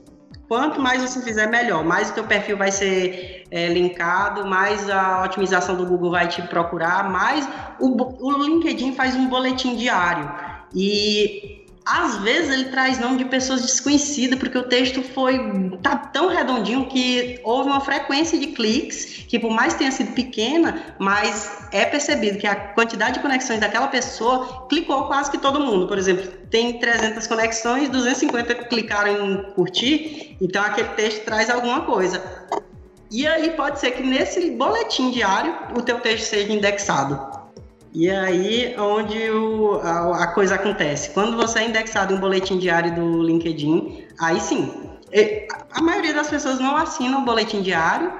Quanto 0.49 0.81
mais 0.81 1.01
você 1.01 1.21
fizer, 1.21 1.47
melhor. 1.47 1.85
Mais 1.85 2.09
o 2.09 2.13
teu 2.13 2.23
perfil 2.23 2.57
vai 2.57 2.71
ser 2.71 3.43
é, 3.51 3.67
linkado, 3.67 4.47
mais 4.47 4.89
a 4.89 5.23
otimização 5.23 5.75
do 5.75 5.85
Google 5.85 6.11
vai 6.11 6.27
te 6.27 6.41
procurar, 6.41 7.09
mais 7.09 7.47
o, 7.79 7.95
o 8.19 8.43
LinkedIn 8.43 8.93
faz 8.93 9.15
um 9.15 9.27
boletim 9.27 9.75
diário. 9.75 10.29
E 10.73 11.58
às 11.89 12.17
vezes 12.17 12.51
ele 12.51 12.65
traz 12.65 12.99
nome 12.99 13.17
de 13.17 13.25
pessoas 13.25 13.63
desconhecidas, 13.63 14.37
porque 14.37 14.57
o 14.57 14.63
texto 14.63 15.01
foi 15.01 15.39
tá 15.81 15.95
tão 15.95 16.27
redondinho 16.27 16.85
que 16.85 17.39
houve 17.43 17.67
uma 17.67 17.81
frequência 17.81 18.37
de 18.37 18.47
cliques, 18.47 19.25
que 19.27 19.39
por 19.39 19.49
mais 19.49 19.73
tenha 19.73 19.91
sido 19.91 20.11
pequena, 20.13 20.95
mas 20.99 21.67
é 21.71 21.85
percebido 21.85 22.37
que 22.37 22.45
a 22.45 22.55
quantidade 22.55 23.15
de 23.15 23.19
conexões 23.21 23.59
daquela 23.59 23.87
pessoa 23.87 24.67
clicou 24.69 25.05
quase 25.05 25.31
que 25.31 25.39
todo 25.39 25.59
mundo. 25.59 25.87
Por 25.87 25.97
exemplo, 25.97 26.31
tem 26.51 26.77
300 26.77 27.25
conexões, 27.25 27.89
250 27.89 28.53
clicaram 28.65 29.31
em 29.31 29.43
curtir, 29.53 30.37
então 30.39 30.61
aquele 30.61 30.89
texto 30.89 31.23
traz 31.25 31.49
alguma 31.49 31.81
coisa. 31.81 32.21
E 33.09 33.25
aí 33.25 33.49
pode 33.51 33.79
ser 33.79 33.91
que 33.91 34.03
nesse 34.03 34.51
boletim 34.51 35.09
diário 35.09 35.55
o 35.75 35.81
teu 35.81 35.99
texto 35.99 36.25
seja 36.25 36.53
indexado. 36.53 37.38
E 37.93 38.09
aí 38.09 38.75
onde 38.77 39.29
o- 39.31 39.79
a, 39.81 40.23
a 40.23 40.27
coisa 40.33 40.55
acontece. 40.55 41.09
Quando 41.11 41.35
você 41.37 41.59
é 41.59 41.67
indexado 41.67 42.13
em 42.13 42.17
um 42.17 42.19
boletim 42.19 42.57
diário 42.57 42.93
do 42.95 43.23
LinkedIn, 43.23 44.05
aí 44.19 44.39
sim. 44.39 44.71
A 45.71 45.81
maioria 45.81 46.13
das 46.13 46.29
pessoas 46.29 46.59
não 46.59 46.75
assina 46.77 47.17
o 47.17 47.25
boletim 47.25 47.61
diário, 47.61 48.11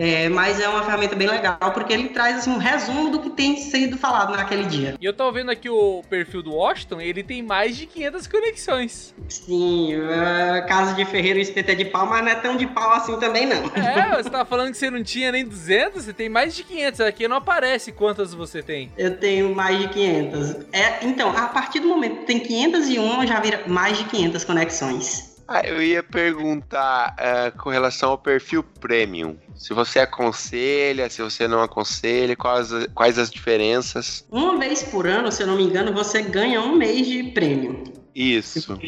é, 0.00 0.28
mas 0.28 0.60
é 0.60 0.68
uma 0.68 0.84
ferramenta 0.84 1.16
bem 1.16 1.26
legal, 1.26 1.58
porque 1.74 1.92
ele 1.92 2.10
traz 2.10 2.36
assim, 2.36 2.50
um 2.50 2.58
resumo 2.58 3.10
do 3.10 3.18
que 3.18 3.30
tem 3.30 3.56
sido 3.56 3.98
falado 3.98 4.30
naquele 4.30 4.62
dia. 4.62 4.94
E 5.00 5.04
eu 5.04 5.12
tô 5.12 5.32
vendo 5.32 5.50
aqui 5.50 5.68
o 5.68 6.04
perfil 6.08 6.40
do 6.40 6.54
Washington, 6.54 7.00
ele 7.00 7.24
tem 7.24 7.42
mais 7.42 7.76
de 7.76 7.84
500 7.84 8.26
conexões. 8.28 9.14
Sim, 9.28 9.94
é, 9.94 10.60
casa 10.68 10.94
de 10.94 11.04
Ferreiro 11.04 11.40
espeta 11.40 11.74
de 11.74 11.84
pau, 11.84 12.06
mas 12.06 12.22
não 12.22 12.30
é 12.30 12.36
tão 12.36 12.56
de 12.56 12.68
pau 12.68 12.92
assim 12.92 13.18
também 13.18 13.44
não. 13.44 13.58
É, 13.74 14.22
você 14.22 14.30
tava 14.30 14.44
falando 14.44 14.70
que 14.70 14.76
você 14.76 14.88
não 14.88 15.02
tinha 15.02 15.32
nem 15.32 15.44
200, 15.44 16.04
você 16.04 16.12
tem 16.12 16.28
mais 16.28 16.54
de 16.54 16.62
500. 16.62 17.00
Aqui 17.00 17.26
não 17.26 17.38
aparece 17.38 17.90
quantas 17.90 18.32
você 18.32 18.62
tem. 18.62 18.92
Eu 18.96 19.16
tenho 19.16 19.52
mais 19.52 19.80
de 19.80 19.88
500. 19.88 20.56
É, 20.72 21.04
então, 21.04 21.36
a 21.36 21.48
partir 21.48 21.80
do 21.80 21.88
momento 21.88 22.20
que 22.20 22.26
tem 22.26 22.38
501, 22.38 23.26
já 23.26 23.40
vira 23.40 23.62
mais 23.66 23.98
de 23.98 24.04
500 24.04 24.44
conexões. 24.44 25.28
Ah, 25.48 25.62
eu 25.64 25.82
ia 25.82 26.02
perguntar 26.02 27.16
é, 27.18 27.50
com 27.50 27.70
relação 27.70 28.10
ao 28.10 28.18
perfil 28.18 28.62
premium. 28.62 29.34
Se 29.58 29.74
você 29.74 29.98
aconselha, 29.98 31.10
se 31.10 31.20
você 31.20 31.48
não 31.48 31.60
aconselha, 31.60 32.36
quais, 32.36 32.70
quais 32.94 33.18
as 33.18 33.28
diferenças? 33.28 34.24
Uma 34.30 34.56
vez 34.56 34.84
por 34.84 35.06
ano, 35.06 35.32
se 35.32 35.42
eu 35.42 35.48
não 35.48 35.56
me 35.56 35.64
engano, 35.64 35.92
você 35.92 36.22
ganha 36.22 36.60
um 36.60 36.76
mês 36.76 37.06
de 37.06 37.24
prêmio. 37.24 37.82
Isso. 38.14 38.78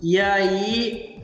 E 0.00 0.20
aí, 0.20 1.20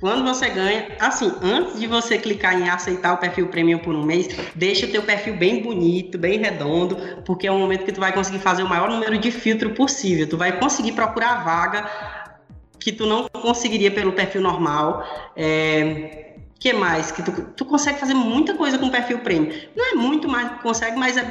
quando 0.00 0.24
você 0.24 0.48
ganha, 0.48 0.88
assim, 0.98 1.30
antes 1.42 1.78
de 1.78 1.86
você 1.86 2.16
clicar 2.16 2.58
em 2.58 2.70
aceitar 2.70 3.12
o 3.12 3.18
perfil 3.18 3.48
premium 3.48 3.78
por 3.78 3.94
um 3.94 4.02
mês, 4.02 4.28
deixa 4.54 4.86
o 4.86 4.90
teu 4.90 5.02
perfil 5.02 5.36
bem 5.36 5.62
bonito, 5.62 6.16
bem 6.16 6.38
redondo, 6.38 6.96
porque 7.26 7.46
é 7.46 7.52
o 7.52 7.58
momento 7.58 7.84
que 7.84 7.92
tu 7.92 8.00
vai 8.00 8.12
conseguir 8.12 8.38
fazer 8.38 8.62
o 8.62 8.68
maior 8.68 8.88
número 8.88 9.18
de 9.18 9.30
filtro 9.30 9.70
possível. 9.74 10.26
Tu 10.26 10.38
vai 10.38 10.58
conseguir 10.58 10.92
procurar 10.92 11.32
a 11.32 11.44
vaga 11.44 11.90
que 12.78 12.90
tu 12.90 13.04
não 13.04 13.28
conseguiria 13.28 13.90
pelo 13.90 14.12
perfil 14.12 14.40
normal. 14.40 15.04
É, 15.36 16.29
que 16.60 16.74
mais? 16.74 17.10
Que 17.10 17.22
tu, 17.22 17.32
tu 17.56 17.64
consegue 17.64 17.98
fazer 17.98 18.12
muita 18.12 18.54
coisa 18.54 18.78
com 18.78 18.90
perfil 18.90 19.20
premium. 19.20 19.50
Não 19.74 19.92
é 19.92 19.94
muito 19.94 20.28
mais 20.28 20.52
que 20.52 20.62
consegue, 20.62 20.96
mas 20.98 21.16
é 21.16 21.24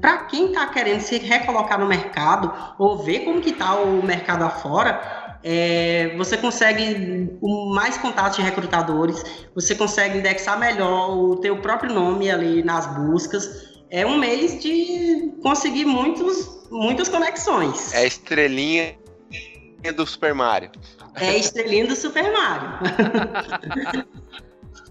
para 0.00 0.18
quem 0.18 0.46
está 0.46 0.64
querendo 0.68 1.00
se 1.00 1.18
recolocar 1.18 1.78
no 1.78 1.86
mercado 1.86 2.54
ou 2.78 2.96
ver 2.96 3.24
como 3.24 3.40
que 3.40 3.52
tá 3.52 3.74
o 3.74 4.00
mercado 4.06 4.44
afora, 4.44 5.38
é, 5.42 6.14
você 6.16 6.36
consegue 6.36 7.36
mais 7.74 7.98
contatos 7.98 8.36
de 8.36 8.42
recrutadores, 8.42 9.24
você 9.54 9.74
consegue 9.74 10.18
indexar 10.18 10.58
melhor 10.58 11.10
o 11.16 11.36
teu 11.36 11.60
próprio 11.60 11.92
nome 11.92 12.30
ali 12.30 12.62
nas 12.62 12.86
buscas. 12.86 13.74
É 13.90 14.06
um 14.06 14.16
mês 14.18 14.62
de 14.62 15.32
conseguir 15.42 15.84
muitos, 15.84 16.68
muitas 16.70 17.08
conexões. 17.08 17.92
É 17.92 18.06
estrelinha 18.06 18.96
do 19.96 20.06
Super 20.06 20.32
Mario. 20.32 20.70
É 21.16 21.30
a 21.30 21.36
estrelinha 21.36 21.86
do 21.86 21.96
Super 21.96 22.32
Mario. 22.32 22.68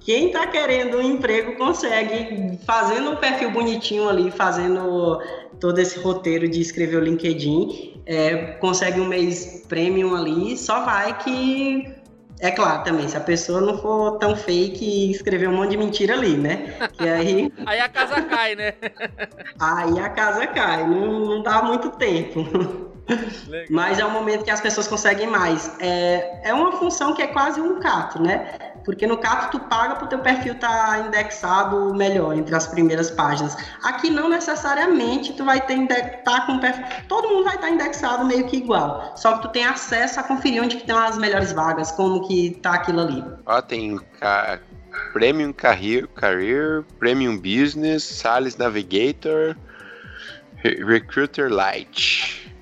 Quem 0.06 0.28
está 0.28 0.46
querendo 0.46 0.98
um 0.98 1.02
emprego 1.02 1.56
consegue, 1.56 2.60
fazendo 2.64 3.10
um 3.10 3.16
perfil 3.16 3.50
bonitinho 3.50 4.08
ali, 4.08 4.30
fazendo 4.30 5.20
todo 5.60 5.80
esse 5.80 5.98
roteiro 5.98 6.48
de 6.48 6.62
escrever 6.62 6.98
o 6.98 7.04
LinkedIn, 7.04 8.04
é, 8.06 8.54
consegue 8.60 9.02
um 9.02 9.08
mês 9.08 9.66
premium 9.68 10.16
ali, 10.16 10.56
só 10.58 10.86
vai 10.86 11.18
que. 11.18 11.92
É 12.40 12.52
claro 12.52 12.84
também, 12.84 13.08
se 13.08 13.18
a 13.18 13.22
pessoa 13.22 13.62
não 13.62 13.80
for 13.80 14.20
tão 14.20 14.36
fake 14.36 14.86
e 14.86 15.10
escrever 15.10 15.50
um 15.50 15.56
monte 15.56 15.72
de 15.72 15.78
mentira 15.78 16.14
ali, 16.14 16.38
né? 16.38 16.76
Que 16.94 17.08
aí... 17.08 17.52
aí 17.66 17.80
a 17.80 17.90
casa 17.90 18.22
cai, 18.24 18.56
né? 18.56 18.74
aí 19.60 20.00
a 20.00 20.10
casa 20.10 20.46
cai, 20.46 20.86
não, 20.86 21.20
não 21.26 21.42
dá 21.42 21.64
muito 21.64 21.90
tempo. 21.92 22.95
Legal. 23.48 23.68
Mas 23.70 24.00
é 24.00 24.06
um 24.06 24.12
momento 24.12 24.44
que 24.44 24.52
as 24.52 24.62
pessoas 24.62 24.88
conseguem 24.88 25.28
mais. 25.28 25.72
É, 25.80 26.50
é 26.50 26.54
uma 26.54 26.72
função 26.74 27.14
que 27.14 27.22
é 27.22 27.28
quase 27.28 27.62
um 27.62 27.80
cato, 27.80 28.22
né? 28.22 28.54
Porque 28.84 29.06
no 29.08 29.18
cato 29.18 29.58
tu 29.58 29.60
paga 29.68 29.96
para 29.96 30.06
o 30.06 30.08
teu 30.08 30.20
perfil 30.20 30.54
estar 30.54 30.70
tá 30.70 31.00
indexado 31.00 31.94
melhor 31.94 32.36
entre 32.36 32.56
as 32.56 32.68
primeiras 32.68 33.10
páginas. 33.12 33.56
Aqui 33.84 34.10
não 34.10 34.30
necessariamente 34.30 35.34
tu 35.34 35.44
vai 35.44 35.62
ter 35.62 35.76
tá 36.24 36.42
com 36.42 36.60
perfil. 36.60 36.86
Todo 37.08 37.28
mundo 37.30 37.46
vai 37.46 37.56
estar 37.56 37.68
tá 37.68 37.74
indexado 37.74 38.26
meio 38.26 38.46
que 38.48 38.58
igual. 38.58 39.14
Só 39.16 39.38
que 39.38 39.44
tu 39.44 39.50
tem 39.50 39.66
acesso 39.66 40.20
a 40.20 40.24
conferir 40.24 40.64
onde 40.64 40.78
que 40.78 40.86
tem 40.86 40.96
as 40.96 41.18
melhores 41.18 41.52
vagas, 41.52 41.92
como 41.92 42.28
que 42.28 42.52
tá 42.62 42.74
aquilo 42.74 43.02
ali. 43.02 43.24
Ó, 43.46 43.62
tem 43.62 44.00
Premium 45.14 45.54
Career, 45.54 46.08
Career, 46.10 46.84
Premium 47.00 47.38
Business, 47.38 48.04
Sales 48.04 48.56
Navigator, 48.56 49.56
Recruiter 50.64 51.50
Lite. 51.50 52.55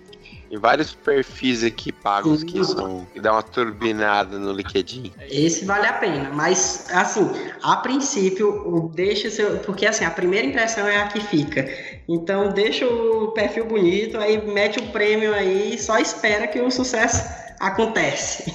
Tem 0.54 0.60
vários 0.60 0.94
perfis 0.94 1.64
aqui 1.64 1.92
pagos 1.92 2.44
que 2.44 2.64
são 2.64 3.08
que 3.12 3.20
dá 3.20 3.32
uma 3.32 3.42
turbinada 3.42 4.38
no 4.38 4.54
LinkedIn. 4.54 5.12
Esse 5.22 5.66
vale 5.66 5.88
a 5.88 5.94
pena, 5.94 6.30
mas 6.30 6.86
assim, 6.92 7.28
a 7.64 7.78
princípio, 7.78 8.92
deixa 8.94 9.32
seu, 9.32 9.58
porque 9.62 9.88
assim, 9.88 10.06
a 10.06 10.12
primeira 10.12 10.46
impressão 10.46 10.88
é 10.88 10.98
a 10.98 11.08
que 11.08 11.20
fica. 11.22 11.68
Então, 12.08 12.50
deixa 12.50 12.86
o 12.86 13.32
perfil 13.32 13.66
bonito, 13.66 14.20
aí 14.20 14.46
mete 14.46 14.78
o 14.78 14.92
prêmio 14.92 15.34
aí 15.34 15.74
e 15.74 15.80
só 15.80 15.98
espera 15.98 16.46
que 16.46 16.62
o 16.62 16.70
sucesso 16.70 17.28
acontece. 17.60 18.54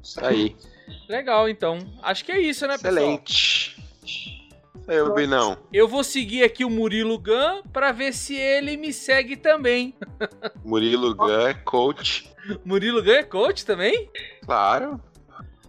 Isso 0.00 0.24
aí. 0.24 0.54
Legal, 1.08 1.48
então. 1.48 1.80
Acho 2.04 2.24
que 2.24 2.30
é 2.30 2.40
isso, 2.40 2.64
né, 2.68 2.76
Excelente. 2.76 3.24
pessoal? 3.24 3.24
Excelente. 3.26 3.77
Eu, 4.88 5.14
Binão. 5.14 5.58
Eu 5.72 5.86
vou 5.86 6.02
seguir 6.02 6.42
aqui 6.42 6.64
o 6.64 6.70
Murilo 6.70 7.18
Gun 7.18 7.62
pra 7.72 7.92
ver 7.92 8.14
se 8.14 8.34
ele 8.34 8.76
me 8.76 8.92
segue 8.92 9.36
também. 9.36 9.94
Murilo 10.64 11.14
Gun 11.14 11.46
é 11.46 11.54
coach. 11.54 12.32
Murilo 12.64 13.02
Gun 13.02 13.10
é 13.10 13.22
coach 13.22 13.66
também? 13.66 14.10
Claro. 14.44 15.00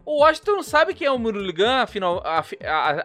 O 0.05 0.21
Washington 0.21 0.53
não 0.53 0.63
sabe 0.63 0.93
quem 0.93 1.05
é 1.05 1.11
o 1.11 1.19
Murilo 1.19 1.53
Gun, 1.53 1.81
afinal, 1.81 2.23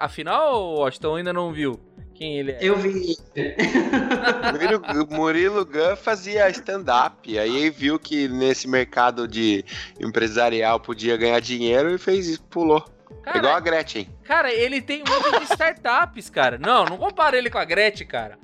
afinal, 0.00 0.54
o 0.54 0.78
Washington 0.78 1.16
ainda 1.16 1.32
não 1.32 1.52
viu 1.52 1.78
quem 2.14 2.38
ele 2.38 2.52
é. 2.52 2.58
Eu 2.62 2.76
vi. 2.76 3.16
Murilo, 4.52 5.06
Murilo 5.10 5.66
Gun 5.66 5.96
fazia 5.96 6.48
stand-up, 6.50 7.38
aí 7.38 7.68
viu 7.70 7.98
que 7.98 8.28
nesse 8.28 8.68
mercado 8.68 9.26
de 9.26 9.64
empresarial 10.00 10.78
podia 10.78 11.16
ganhar 11.16 11.40
dinheiro 11.40 11.92
e 11.92 11.98
fez 11.98 12.28
isso, 12.28 12.42
pulou. 12.44 12.82
Cara, 13.22 13.38
Igual 13.38 13.54
a 13.54 13.60
Gretchen. 13.60 14.08
Cara, 14.24 14.52
ele 14.52 14.82
tem 14.82 15.02
um 15.02 15.10
monte 15.10 15.46
de 15.46 15.52
startups, 15.52 16.28
cara. 16.28 16.58
Não, 16.58 16.84
não 16.84 16.98
compara 16.98 17.36
ele 17.36 17.48
com 17.48 17.58
a 17.58 17.64
Gretchen, 17.64 18.06
cara. 18.06 18.38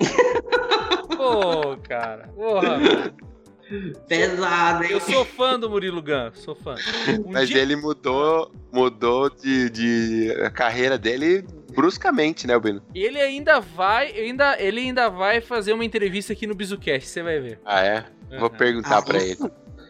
Pô, 1.16 1.76
cara. 1.78 2.28
Porra, 2.28 2.78
Pesado, 4.08 4.84
hein? 4.84 4.92
Eu 4.92 5.00
sou 5.00 5.24
fã 5.24 5.58
do 5.58 5.68
Murilo 5.68 6.00
Gun, 6.00 6.30
sou 6.34 6.54
fã. 6.54 6.76
Um 7.26 7.32
Mas 7.32 7.48
dia... 7.48 7.60
ele 7.60 7.74
mudou, 7.74 8.52
mudou 8.72 9.28
de, 9.28 9.68
de 9.70 10.32
a 10.44 10.50
carreira 10.50 10.96
dele 10.96 11.44
bruscamente, 11.74 12.46
né, 12.46 12.58
Bino? 12.58 12.80
Ele 12.94 13.20
ainda 13.20 13.60
vai, 13.60 14.12
ainda, 14.12 14.56
ele 14.60 14.80
ainda 14.80 15.10
vai 15.10 15.40
fazer 15.40 15.72
uma 15.72 15.84
entrevista 15.84 16.32
aqui 16.32 16.46
no 16.46 16.54
Bizucast, 16.54 17.08
você 17.08 17.22
vai 17.22 17.40
ver. 17.40 17.60
Ah, 17.64 17.84
é? 17.84 18.04
Vou 18.38 18.48
perguntar 18.48 18.98
ah, 18.98 19.02
para 19.02 19.18
ele. 19.18 19.36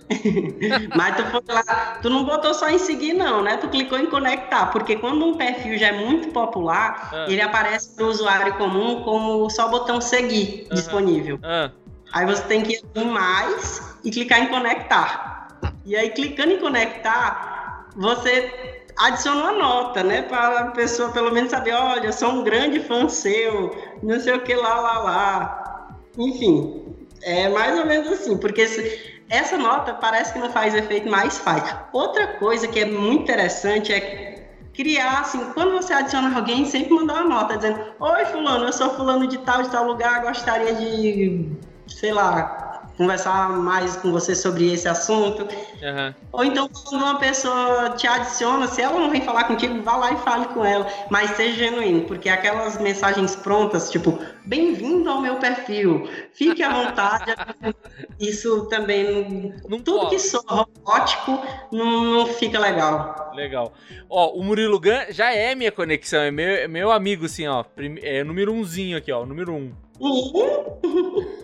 Mas 0.96 1.16
tu 1.16 1.24
foi 1.24 1.54
lá, 1.54 1.98
tu 2.00 2.08
não 2.08 2.24
botou 2.24 2.54
só 2.54 2.68
em 2.68 2.78
seguir, 2.78 3.12
não, 3.12 3.42
né? 3.42 3.56
Tu 3.56 3.68
clicou 3.68 3.98
em 3.98 4.06
conectar, 4.06 4.66
porque 4.66 4.96
quando 4.96 5.24
um 5.24 5.34
perfil 5.34 5.76
já 5.78 5.88
é 5.88 5.92
muito 5.92 6.28
popular, 6.28 7.10
ah. 7.12 7.26
ele 7.28 7.40
aparece 7.40 7.94
para 7.94 8.04
o 8.04 8.08
usuário 8.08 8.54
comum 8.54 9.02
como 9.02 9.48
só 9.50 9.66
o 9.66 9.70
botão 9.70 10.00
seguir 10.00 10.66
disponível. 10.72 11.38
Ah. 11.42 11.70
Aí 12.12 12.24
você 12.24 12.42
tem 12.42 12.62
que 12.62 12.74
ir 12.74 12.82
em 12.94 13.04
mais 13.04 13.96
e 14.04 14.10
clicar 14.10 14.40
em 14.40 14.48
conectar. 14.48 15.58
E 15.84 15.96
aí, 15.96 16.10
clicando 16.10 16.52
em 16.52 16.58
conectar, 16.58 17.88
você 17.96 18.84
adiciona 18.96 19.40
uma 19.40 19.52
nota, 19.52 20.02
né? 20.02 20.22
Para 20.22 20.60
a 20.60 20.70
pessoa 20.70 21.10
pelo 21.10 21.32
menos 21.32 21.50
saber, 21.50 21.72
olha, 21.72 22.06
eu 22.06 22.12
sou 22.12 22.30
um 22.30 22.44
grande 22.44 22.80
fã 22.80 23.08
seu, 23.08 23.76
não 24.02 24.18
sei 24.20 24.34
o 24.34 24.40
que 24.40 24.54
lá, 24.54 24.80
lá, 24.80 24.98
lá. 24.98 25.88
Enfim, 26.16 26.96
é 27.22 27.48
mais 27.48 27.78
ou 27.78 27.84
menos 27.84 28.10
assim, 28.12 28.36
porque 28.38 28.66
se, 28.66 29.15
essa 29.28 29.56
nota 29.56 29.94
parece 29.94 30.32
que 30.32 30.38
não 30.38 30.50
faz 30.50 30.74
efeito, 30.74 31.10
mas 31.10 31.38
faz. 31.38 31.74
Outra 31.92 32.26
coisa 32.38 32.68
que 32.68 32.80
é 32.80 32.84
muito 32.84 33.22
interessante 33.22 33.92
é 33.92 34.46
criar, 34.72 35.20
assim, 35.20 35.42
quando 35.54 35.72
você 35.72 35.92
adiciona 35.92 36.36
alguém, 36.36 36.64
sempre 36.66 36.94
mandar 36.94 37.24
uma 37.24 37.24
nota 37.24 37.56
dizendo: 37.56 37.80
Oi, 37.98 38.24
Fulano, 38.26 38.66
eu 38.66 38.72
sou 38.72 38.90
Fulano 38.90 39.26
de 39.26 39.38
tal, 39.38 39.62
de 39.62 39.70
tal 39.70 39.84
lugar, 39.84 40.22
gostaria 40.22 40.74
de, 40.74 41.50
sei 41.88 42.12
lá, 42.12 42.65
conversar 42.96 43.50
mais 43.50 43.96
com 43.96 44.10
você 44.10 44.34
sobre 44.34 44.72
esse 44.72 44.88
assunto. 44.88 45.42
Uhum. 45.42 46.14
Ou 46.32 46.44
então, 46.44 46.68
quando 46.68 47.02
uma 47.02 47.18
pessoa 47.18 47.90
te 47.90 48.06
adiciona, 48.06 48.66
se 48.66 48.80
ela 48.80 48.98
não 48.98 49.10
vem 49.10 49.20
falar 49.20 49.44
contigo, 49.44 49.82
vá 49.82 49.96
lá 49.96 50.12
e 50.12 50.16
fale 50.18 50.46
com 50.46 50.64
ela. 50.64 50.86
Mas 51.10 51.30
seja 51.30 51.56
genuíno, 51.56 52.02
porque 52.02 52.28
aquelas 52.28 52.78
mensagens 52.80 53.36
prontas, 53.36 53.90
tipo, 53.90 54.18
bem-vindo 54.44 55.08
ao 55.10 55.20
meu 55.20 55.36
perfil, 55.36 56.08
fique 56.32 56.62
à 56.62 56.70
vontade. 56.70 57.34
isso 58.18 58.66
também, 58.66 59.54
não 59.68 59.78
tudo 59.80 60.00
pode. 60.00 60.10
que 60.10 60.18
soa 60.18 60.42
robótico, 60.46 61.42
não, 61.70 62.04
não 62.04 62.26
fica 62.26 62.58
legal. 62.58 63.32
Legal. 63.34 63.72
Ó, 64.08 64.32
o 64.32 64.42
Murilo 64.42 64.80
Gun 64.80 65.10
já 65.10 65.32
é 65.32 65.54
minha 65.54 65.72
conexão, 65.72 66.20
é 66.20 66.30
meu, 66.30 66.48
é 66.48 66.68
meu 66.68 66.90
amigo, 66.90 67.26
assim, 67.26 67.46
ó. 67.46 67.64
É 68.02 68.24
número 68.24 68.52
umzinho 68.52 68.96
aqui, 68.96 69.12
ó, 69.12 69.26
número 69.26 69.52
um. 69.52 69.72
Uhum. 70.00 70.76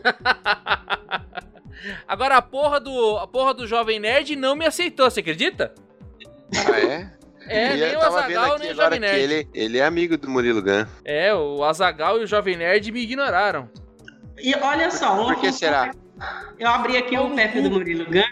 Agora 2.07 2.37
a 2.37 2.43
porra 2.43 2.81
do 2.81 3.17
a 3.19 3.27
porra 3.27 3.55
do 3.55 3.67
jovem 3.67 3.99
nerd 3.99 4.37
não 4.37 4.55
me 4.55 4.67
aceitou, 4.67 5.11
você 5.11 5.21
acredita? 5.21 5.75
Ah, 6.55 6.79
é? 6.79 7.23
É, 7.49 7.77
nem 7.77 7.97
o 7.97 8.01
Azagal 8.01 8.59
nem 8.59 8.73
o 8.73 8.75
Jovem 8.75 9.01
Nerd. 9.01 9.21
Ele, 9.21 9.49
ele 9.53 9.79
é 9.79 9.85
amigo 9.85 10.17
do 10.17 10.29
Murilo 10.29 10.63
Gun. 10.63 10.87
É, 11.05 11.35
o 11.35 11.65
Azagal 11.65 12.21
e 12.21 12.25
o 12.25 12.27
Jovem 12.27 12.57
Nerd 12.57 12.91
me 12.93 13.01
ignoraram. 13.01 13.69
E 14.39 14.55
olha 14.55 14.91
só, 14.91 15.17
por, 15.17 15.35
por 15.35 15.41
que 15.41 15.53
será? 15.53 15.93
Eu 16.59 16.69
abri 16.69 16.97
aqui 16.97 17.19
o 17.19 17.35
perfil 17.35 17.65
do 17.65 17.71
Murilo 17.71 18.05
Gun 18.05 18.23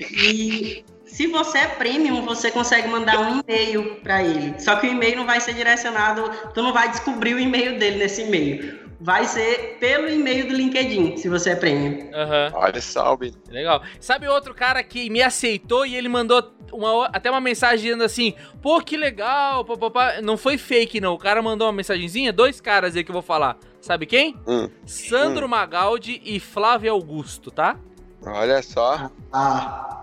e 0.00 0.84
se 1.04 1.26
você 1.26 1.58
é 1.58 1.66
premium, 1.66 2.24
você 2.24 2.50
consegue 2.50 2.88
mandar 2.88 3.18
um 3.18 3.40
e-mail 3.40 3.96
para 3.96 4.22
ele. 4.22 4.54
Só 4.58 4.76
que 4.76 4.86
o 4.86 4.90
e-mail 4.90 5.16
não 5.16 5.26
vai 5.26 5.40
ser 5.40 5.54
direcionado, 5.54 6.30
tu 6.54 6.62
não 6.62 6.72
vai 6.72 6.88
descobrir 6.90 7.34
o 7.34 7.40
e-mail 7.40 7.78
dele 7.78 7.98
nesse 7.98 8.22
e-mail 8.22 8.89
vai 9.00 9.24
ser 9.24 9.78
pelo 9.80 10.08
e-mail 10.08 10.46
do 10.46 10.54
LinkedIn, 10.54 11.16
se 11.16 11.28
você 11.28 11.50
é 11.50 11.56
premium. 11.56 12.10
Uhum. 12.10 12.50
Olha, 12.54 12.80
salve. 12.80 13.32
Legal. 13.48 13.82
Sabe 13.98 14.28
outro 14.28 14.54
cara 14.54 14.82
que 14.82 15.08
me 15.08 15.22
aceitou 15.22 15.86
e 15.86 15.96
ele 15.96 16.08
mandou 16.08 16.52
uma, 16.72 17.06
até 17.06 17.30
uma 17.30 17.40
mensagem 17.40 17.84
dizendo 17.86 18.04
assim: 18.04 18.34
pô, 18.60 18.80
que 18.80 18.96
legal, 18.96 19.64
papapá. 19.64 20.20
Não 20.20 20.36
foi 20.36 20.58
fake, 20.58 21.00
não. 21.00 21.14
O 21.14 21.18
cara 21.18 21.40
mandou 21.40 21.66
uma 21.66 21.72
mensagenzinha, 21.72 22.32
dois 22.32 22.60
caras 22.60 22.94
aí 22.94 23.02
que 23.02 23.10
eu 23.10 23.14
vou 23.14 23.22
falar. 23.22 23.56
Sabe 23.80 24.04
quem? 24.04 24.36
Hum. 24.46 24.68
Sandro 24.84 25.46
hum. 25.46 25.48
Magaldi 25.48 26.20
e 26.22 26.38
Flávio 26.38 26.92
Augusto, 26.92 27.50
tá? 27.50 27.76
Olha 28.22 28.62
só. 28.62 29.10
Ah. 29.32 29.99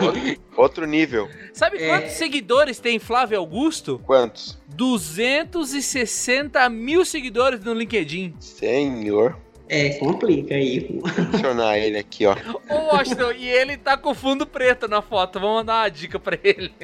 Outro, 0.00 0.36
outro, 0.56 0.86
nível. 0.86 1.28
Sabe 1.52 1.82
é. 1.82 1.88
quantos 1.88 2.12
seguidores 2.12 2.78
tem 2.78 2.98
Flávio 2.98 3.38
Augusto? 3.38 4.00
Quantos? 4.04 4.58
260 4.68 6.68
mil 6.68 7.04
seguidores 7.04 7.62
no 7.64 7.74
LinkedIn. 7.74 8.34
Senhor. 8.40 9.36
É, 9.68 9.90
complica 9.98 10.54
aí. 10.54 10.98
Adicionar 11.18 11.76
ele 11.76 11.98
aqui, 11.98 12.24
ó. 12.24 12.34
Ô, 12.70 12.94
Washington, 12.94 13.32
e 13.32 13.46
ele 13.46 13.76
tá 13.76 13.98
com 13.98 14.14
fundo 14.14 14.46
preto 14.46 14.88
na 14.88 15.02
foto. 15.02 15.38
Vamos 15.38 15.66
dar 15.66 15.82
uma 15.82 15.88
dica 15.90 16.18
pra 16.18 16.38
ele. 16.42 16.72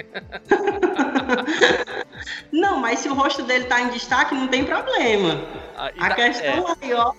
Não, 2.53 2.78
mas 2.78 3.01
se 3.01 3.09
o 3.09 3.14
rosto 3.14 3.43
dele 3.43 3.64
tá 3.64 3.80
em 3.80 3.89
destaque, 3.89 4.35
não 4.35 4.49
tem 4.49 4.64
problema. 4.64 5.41
Ah, 5.76 5.91
A 5.99 6.09
tá- 6.11 6.14
questão 6.14 6.66
aí, 6.80 6.95
ó, 6.95 7.12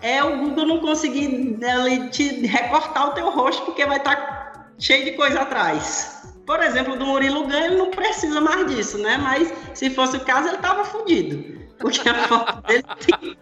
é 0.00 0.22
o 0.24 0.38
Google 0.38 0.66
não 0.66 0.80
conseguir 0.80 1.58
ele 1.60 2.08
te 2.08 2.46
recortar 2.46 3.08
o 3.08 3.12
teu 3.12 3.30
rosto 3.30 3.62
porque 3.64 3.84
vai 3.84 3.98
estar 3.98 4.49
cheio 4.80 5.04
de 5.04 5.12
coisa 5.12 5.42
atrás. 5.42 6.34
Por 6.46 6.60
exemplo, 6.62 6.96
do 6.96 7.06
Murilo 7.06 7.44
Gun, 7.44 7.52
ele 7.52 7.76
não 7.76 7.90
precisa 7.90 8.40
mais 8.40 8.66
disso, 8.66 8.98
né? 8.98 9.16
Mas 9.18 9.52
se 9.74 9.90
fosse 9.90 10.16
o 10.16 10.24
caso, 10.24 10.48
ele 10.48 10.56
tava 10.58 10.84
fudido. 10.84 11.60
Porque 11.78 12.08
a 12.08 12.14
foto 12.26 12.62
dele 12.66 12.82
tem 13.06 13.36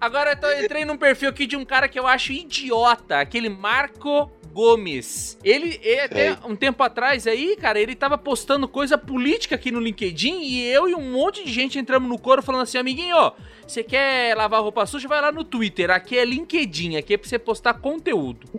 Agora 0.00 0.32
eu 0.32 0.36
tô- 0.40 0.50
entrei 0.52 0.84
num 0.84 0.96
perfil 0.96 1.28
aqui 1.30 1.46
de 1.46 1.56
um 1.56 1.64
cara 1.64 1.88
que 1.88 1.98
eu 1.98 2.06
acho 2.06 2.32
idiota, 2.32 3.20
aquele 3.20 3.48
Marco 3.48 4.30
Gomes. 4.52 5.38
Ele, 5.44 5.78
ele 5.82 6.00
até 6.00 6.34
Sei. 6.34 6.38
um 6.50 6.56
tempo 6.56 6.82
atrás 6.82 7.24
aí, 7.26 7.56
cara, 7.56 7.78
ele 7.78 7.94
tava 7.94 8.18
postando 8.18 8.66
coisa 8.66 8.98
política 8.98 9.54
aqui 9.54 9.70
no 9.70 9.78
LinkedIn 9.78 10.40
e 10.42 10.66
eu 10.66 10.88
e 10.88 10.94
um 10.94 11.12
monte 11.12 11.44
de 11.44 11.52
gente 11.52 11.78
entramos 11.78 12.08
no 12.08 12.18
coro 12.18 12.42
falando 12.42 12.62
assim, 12.62 12.78
amiguinho, 12.78 13.14
ó, 13.16 13.32
você 13.66 13.84
quer 13.84 14.36
lavar 14.36 14.60
roupa 14.60 14.84
suja, 14.86 15.06
vai 15.06 15.20
lá 15.20 15.30
no 15.30 15.44
Twitter, 15.44 15.90
aqui 15.90 16.18
é 16.18 16.24
LinkedIn, 16.24 16.96
aqui 16.96 17.14
é 17.14 17.16
pra 17.16 17.28
você 17.28 17.38
postar 17.38 17.74
conteúdo. 17.74 18.48
É 18.54 18.58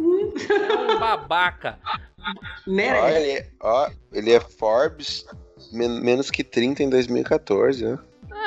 um 0.00 0.32
babaca. 0.98 1.78
Ó, 2.18 2.70
merece. 2.70 3.16
ele, 3.18 3.30
é- 3.38 3.48
ó, 3.60 3.90
ele 4.12 4.32
é 4.32 4.40
Forbes 4.40 5.24
men- 5.72 6.00
menos 6.00 6.30
que 6.30 6.42
30 6.44 6.82
em 6.82 6.90
2014, 6.90 7.84
né? 7.84 7.98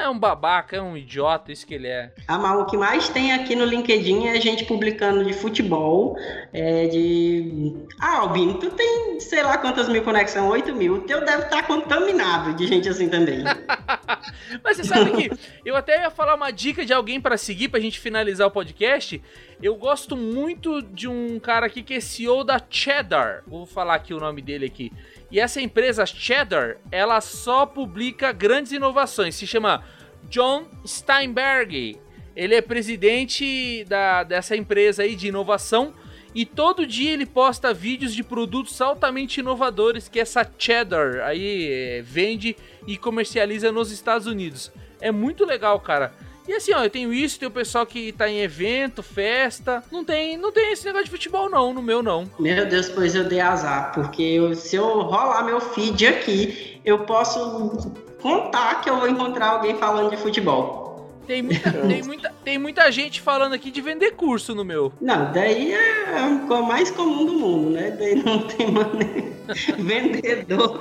É 0.03 0.09
um 0.09 0.19
babaca, 0.19 0.75
é 0.75 0.81
um 0.81 0.97
idiota, 0.97 1.51
isso 1.51 1.65
que 1.65 1.73
ele 1.73 1.87
é. 1.87 2.11
Mas 2.27 2.59
o 2.59 2.65
que 2.65 2.75
mais 2.75 3.07
tem 3.07 3.31
aqui 3.31 3.55
no 3.55 3.63
LinkedIn 3.63 4.27
é 4.27 4.41
gente 4.41 4.65
publicando 4.65 5.23
de 5.23 5.31
futebol, 5.31 6.17
é 6.51 6.87
de... 6.87 7.73
Ah, 8.01 8.17
Albino, 8.17 8.55
tu 8.55 8.69
tem 8.71 9.17
sei 9.19 9.41
lá 9.41 9.57
quantas 9.57 9.87
mil 9.89 10.03
conexões, 10.03 10.49
8 10.49 10.75
mil. 10.75 10.95
O 10.95 11.01
teu 11.01 11.23
deve 11.23 11.43
estar 11.43 11.65
contaminado 11.65 12.53
de 12.53 12.67
gente 12.67 12.89
assim 12.89 13.09
também. 13.09 13.43
Mas 14.63 14.77
você 14.77 14.83
sabe 14.83 15.11
que 15.11 15.31
eu 15.65 15.75
até 15.75 16.01
ia 16.01 16.11
falar 16.11 16.35
uma 16.35 16.51
dica 16.51 16.85
de 16.85 16.93
alguém 16.93 17.19
pra 17.19 17.37
seguir 17.37 17.69
pra 17.69 17.79
gente 17.79 17.99
finalizar 17.99 18.47
o 18.47 18.51
podcast. 18.51 19.21
Eu 19.61 19.75
gosto 19.75 20.17
muito 20.17 20.81
de 20.81 21.07
um 21.07 21.39
cara 21.39 21.67
aqui 21.67 21.81
que 21.81 21.93
é 21.93 21.99
CEO 21.99 22.43
da 22.43 22.61
Cheddar. 22.69 23.43
Vou 23.47 23.65
falar 23.65 23.95
aqui 23.95 24.13
o 24.13 24.19
nome 24.19 24.41
dele 24.41 24.65
aqui. 24.65 24.91
E 25.33 25.39
essa 25.39 25.59
empresa 25.59 26.05
Cheddar, 26.05 26.77
ela 26.91 27.19
só 27.19 27.65
publica 27.65 28.31
grandes 28.31 28.71
inovações. 28.71 29.33
Se 29.33 29.47
chama 29.47 29.83
John 30.29 30.67
Steinberg. 30.85 31.97
Ele 32.35 32.53
é 32.53 32.61
presidente 32.61 33.83
da, 33.85 34.21
dessa 34.23 34.55
empresa 34.55 35.01
aí 35.01 35.15
de 35.15 35.29
inovação. 35.29 35.91
E 36.35 36.45
todo 36.45 36.85
dia 36.85 37.13
ele 37.13 37.25
posta 37.25 37.73
vídeos 37.73 38.13
de 38.13 38.23
produtos 38.23 38.79
altamente 38.79 39.39
inovadores 39.39 40.07
que 40.07 40.19
essa 40.19 40.47
Cheddar 40.55 41.23
aí 41.25 41.67
eh, 41.67 42.01
vende 42.03 42.55
e 42.85 42.95
comercializa 42.95 43.71
nos 43.71 43.91
Estados 43.91 44.27
Unidos. 44.27 44.71
É 45.01 45.11
muito 45.11 45.45
legal, 45.45 45.79
cara. 45.79 46.13
E 46.47 46.53
assim, 46.53 46.73
ó, 46.73 46.83
eu 46.83 46.89
tenho 46.89 47.13
isso, 47.13 47.39
tem 47.39 47.47
o 47.47 47.51
pessoal 47.51 47.85
que 47.85 48.11
tá 48.11 48.27
em 48.29 48.41
evento, 48.41 49.01
festa. 49.01 49.83
Não 49.91 50.03
tem, 50.03 50.37
não 50.37 50.51
tem 50.51 50.73
esse 50.73 50.85
negócio 50.85 51.05
de 51.05 51.11
futebol 51.11 51.49
não, 51.49 51.73
no 51.73 51.81
meu 51.81 52.03
não. 52.03 52.29
Meu 52.37 52.65
Deus, 52.65 52.89
pois 52.89 53.15
eu 53.15 53.23
dei 53.23 53.39
azar, 53.39 53.91
porque 53.93 54.21
eu- 54.21 54.53
se 54.55 54.75
eu 54.75 54.85
rolar 55.01 55.43
meu 55.43 55.61
feed 55.61 56.05
aqui, 56.05 56.79
eu 56.83 56.99
posso 56.99 57.93
contar 58.21 58.81
que 58.81 58.89
eu 58.89 58.97
vou 58.97 59.07
encontrar 59.07 59.47
alguém 59.51 59.75
falando 59.77 60.09
de 60.09 60.17
futebol. 60.17 60.83
Tem 61.25 61.41
muita, 61.41 61.71
tem 61.87 62.03
muita, 62.03 62.33
tem 62.43 62.57
muita 62.59 62.91
gente 62.91 63.21
falando 63.21 63.53
aqui 63.53 63.71
de 63.71 63.79
vender 63.79 64.11
curso 64.11 64.53
no 64.53 64.65
meu. 64.65 64.91
Não, 64.99 65.31
daí 65.31 65.71
é 65.71 66.17
a 66.19 66.45
coisa 66.45 66.63
mais 66.63 66.91
comum 66.91 67.25
do 67.25 67.33
mundo, 67.33 67.69
né? 67.69 67.91
Daí 67.91 68.15
não 68.15 68.39
tem 68.47 68.69
maneira. 68.69 69.31
Vendedor. 69.79 70.79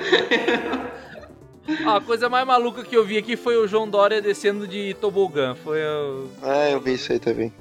A 1.87 2.01
coisa 2.01 2.29
mais 2.29 2.47
maluca 2.47 2.83
que 2.83 2.97
eu 2.97 3.05
vi 3.05 3.17
aqui 3.17 3.37
foi 3.37 3.57
o 3.57 3.67
João 3.67 3.89
Dória 3.89 4.21
descendo 4.21 4.67
de 4.67 4.95
tobogã. 4.95 5.55
Foi 5.55 5.81
o... 5.83 6.29
Ah, 6.43 6.71
eu 6.71 6.81
vi 6.81 6.95
isso 6.95 7.13
aí 7.13 7.19
também. 7.19 7.53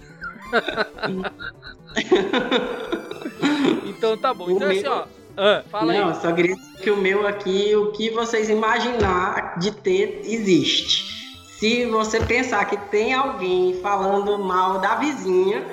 Então 3.86 4.18
tá 4.18 4.34
bom. 4.34 4.46
O 4.46 4.52
Então 4.52 4.70
assim, 4.70 4.88
ó. 4.88 5.06
ah, 5.38 5.64
fala 5.70 5.94
não, 5.94 6.10
aí. 6.10 6.16
só 6.16 6.32
queria 6.32 6.56
dizer 6.56 6.80
que 6.82 6.92
o 6.92 6.98
meu 6.98 7.28
aqui, 7.28 7.76
o 7.76 7.92
que 7.92 8.10
vocês 8.10 8.50
imaginar 8.50 9.60
de 9.60 9.72
ter, 9.72 10.22
existe. 10.24 11.22
Se 11.60 11.86
você 11.86 12.20
pensar 12.20 12.66
que 12.66 12.78
tem 12.90 13.14
alguém 13.14 13.80
falando 13.82 14.40
mal 14.40 14.80
da 14.80 14.96
vizinha, 14.96 15.64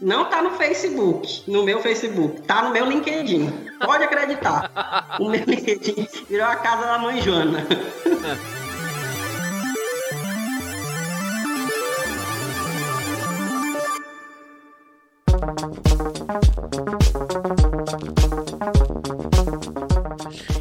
não 0.00 0.26
tá 0.26 0.42
no 0.42 0.50
Facebook, 0.52 1.42
no 1.50 1.64
meu 1.64 1.80
Facebook, 1.80 2.42
tá 2.42 2.62
no 2.62 2.70
meu 2.70 2.86
LinkedIn. 2.86 3.50
Pode 3.84 4.04
acreditar. 4.04 5.16
O 5.18 5.28
meu 5.28 5.44
LinkedIn 5.44 6.06
virou 6.28 6.46
a 6.46 6.56
casa 6.56 6.86
da 6.86 6.98
mãe 6.98 7.20
Joana. 7.20 7.66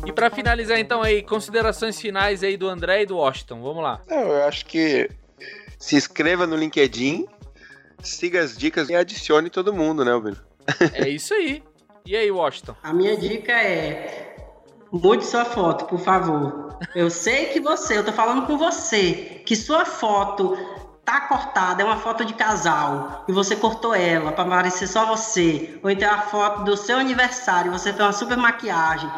E 0.06 0.12
pra 0.12 0.30
finalizar 0.30 0.80
então 0.80 1.02
aí, 1.02 1.22
considerações 1.22 2.00
finais 2.00 2.44
aí 2.44 2.58
do 2.58 2.68
André 2.68 3.04
e 3.04 3.06
do 3.06 3.18
Washington. 3.18 3.62
Vamos 3.62 3.84
lá. 3.84 4.02
Eu 4.10 4.44
acho 4.46 4.66
que 4.66 5.10
se 5.78 5.96
inscreva 5.96 6.48
no 6.48 6.56
LinkedIn, 6.56 7.28
siga 8.02 8.42
as 8.42 8.58
dicas 8.58 8.90
e 8.90 8.96
adicione 8.96 9.50
todo 9.50 9.74
mundo, 9.74 10.04
né, 10.04 10.12
Albino? 10.12 10.38
É 10.94 11.08
isso 11.08 11.34
aí. 11.34 11.64
E 12.06 12.16
aí, 12.16 12.32
Washington? 12.32 12.76
A 12.84 12.94
minha 12.94 13.18
dica 13.18 13.52
é 13.52 14.36
mude 14.92 15.26
sua 15.26 15.46
foto, 15.46 15.86
por 15.86 16.00
favor. 16.00 16.78
Eu 16.96 17.10
sei 17.10 17.48
que 17.48 17.60
você, 17.60 17.98
eu 17.98 18.06
tô 18.06 18.12
falando 18.12 18.46
com 18.46 18.58
você, 18.58 19.42
que 19.46 19.56
sua 19.56 19.86
foto 19.86 20.58
tá 21.04 21.22
cortada, 21.22 21.82
é 21.82 21.86
uma 21.86 21.98
foto 21.98 22.26
de 22.26 22.34
casal, 22.34 23.24
e 23.30 23.32
você 23.32 23.56
cortou 23.56 23.96
ela 23.96 24.34
pra 24.34 24.44
parecer 24.44 24.88
só 24.88 25.06
você, 25.06 25.80
ou 25.82 25.90
então 25.90 26.14
a 26.14 26.18
foto 26.18 26.66
do 26.66 26.76
seu 26.76 26.98
aniversário, 26.98 27.72
você 27.72 27.94
fez 27.94 28.04
uma 28.04 28.12
super 28.12 28.36
maquiagem. 28.36 29.10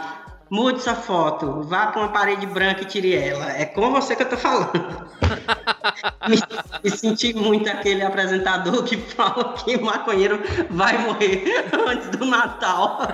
Mude 0.50 0.82
sua 0.82 0.96
foto, 0.96 1.62
vá 1.62 1.88
pra 1.88 2.02
uma 2.02 2.10
parede 2.10 2.46
branca 2.48 2.82
e 2.82 2.86
tire 2.86 3.16
ela. 3.16 3.52
É 3.52 3.66
com 3.66 3.92
você 3.92 4.16
que 4.16 4.24
eu 4.24 4.30
tô 4.30 4.38
falando. 4.38 4.72
me, 6.28 6.38
me 6.84 6.90
senti 6.98 7.34
muito 7.34 7.70
aquele 7.70 8.04
apresentador 8.04 8.84
que 8.84 8.98
fala 8.98 9.54
que 9.54 9.78
maconheiro 9.78 10.42
vai 10.70 10.98
morrer 10.98 11.44
antes 11.88 12.10
do 12.10 12.26
Natal. 12.26 13.00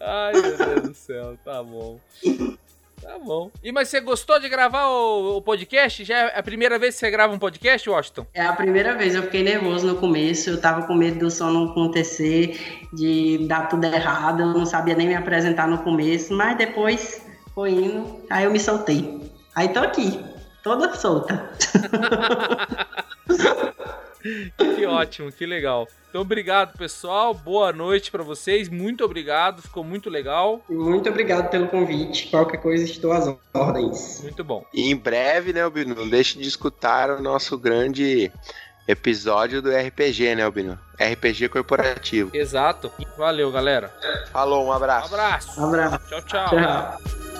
Ai, 0.00 0.32
meu 0.32 0.56
Deus 0.56 0.82
do 0.82 0.94
céu, 0.94 1.36
tá 1.44 1.62
bom. 1.62 1.98
Tá 3.02 3.18
bom. 3.18 3.50
E 3.64 3.72
mas 3.72 3.88
você 3.88 4.00
gostou 4.00 4.38
de 4.38 4.48
gravar 4.48 4.86
o, 4.86 5.38
o 5.38 5.42
podcast? 5.42 6.04
Já 6.04 6.18
é 6.18 6.38
a 6.38 6.42
primeira 6.42 6.78
vez 6.78 6.94
que 6.94 7.00
você 7.00 7.10
grava 7.10 7.34
um 7.34 7.38
podcast, 7.38 7.90
Washington? 7.90 8.24
É 8.32 8.42
a 8.42 8.52
primeira 8.52 8.96
vez, 8.96 9.16
eu 9.16 9.24
fiquei 9.24 9.42
nervoso 9.42 9.88
no 9.88 9.96
começo, 9.96 10.50
eu 10.50 10.60
tava 10.60 10.86
com 10.86 10.94
medo 10.94 11.18
do 11.18 11.30
som 11.30 11.50
não 11.50 11.70
acontecer, 11.70 12.86
de 12.92 13.38
dar 13.48 13.68
tudo 13.68 13.84
errado, 13.84 14.42
eu 14.42 14.46
não 14.46 14.64
sabia 14.64 14.94
nem 14.94 15.08
me 15.08 15.16
apresentar 15.16 15.66
no 15.66 15.78
começo, 15.78 16.32
mas 16.32 16.56
depois 16.56 17.26
foi 17.52 17.72
indo, 17.72 18.22
aí 18.30 18.44
eu 18.44 18.52
me 18.52 18.60
soltei. 18.60 19.20
Aí 19.52 19.68
tô 19.70 19.80
aqui, 19.80 20.24
toda 20.62 20.94
solta. 20.94 21.50
Que 24.76 24.86
ótimo, 24.86 25.30
que 25.32 25.44
legal. 25.46 25.86
Então, 26.08 26.20
obrigado, 26.22 26.76
pessoal. 26.76 27.32
Boa 27.32 27.72
noite 27.72 28.10
pra 28.10 28.22
vocês. 28.22 28.68
Muito 28.68 29.02
obrigado. 29.04 29.62
Ficou 29.62 29.82
muito 29.82 30.10
legal. 30.10 30.62
Muito 30.68 31.08
obrigado 31.08 31.48
pelo 31.50 31.68
convite, 31.68 32.28
qualquer 32.28 32.58
coisa 32.58 32.84
estou 32.84 33.12
às 33.12 33.26
ordens. 33.54 34.20
Muito 34.22 34.44
bom. 34.44 34.64
E 34.74 34.90
em 34.90 34.96
breve, 34.96 35.52
né, 35.52 35.62
Albino, 35.62 35.94
não 35.94 36.08
deixe 36.08 36.38
de 36.38 36.46
escutar 36.46 37.10
o 37.10 37.22
nosso 37.22 37.56
grande 37.58 38.30
episódio 38.86 39.62
do 39.62 39.70
RPG, 39.70 40.34
né, 40.34 40.42
Albino? 40.42 40.78
RPG 41.00 41.48
corporativo. 41.48 42.30
Exato. 42.34 42.92
Valeu, 43.16 43.50
galera. 43.50 43.88
Falou, 44.32 44.64
um 44.64 44.68
Um 44.68 44.72
abraço. 44.72 45.14
abraço. 45.14 45.60
Um 45.60 45.64
abraço, 45.66 45.98
Tchau, 46.08 46.22
tchau. 46.22 46.48
tchau. 46.50 47.31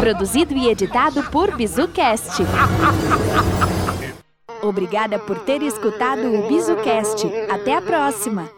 Produzido 0.00 0.54
e 0.54 0.70
editado 0.70 1.22
por 1.24 1.56
BizuCast. 1.56 2.42
Obrigada 4.62 5.18
por 5.18 5.38
ter 5.40 5.62
escutado 5.62 6.26
o 6.26 6.48
BizuCast. 6.48 7.26
Até 7.50 7.76
a 7.76 7.82
próxima! 7.82 8.57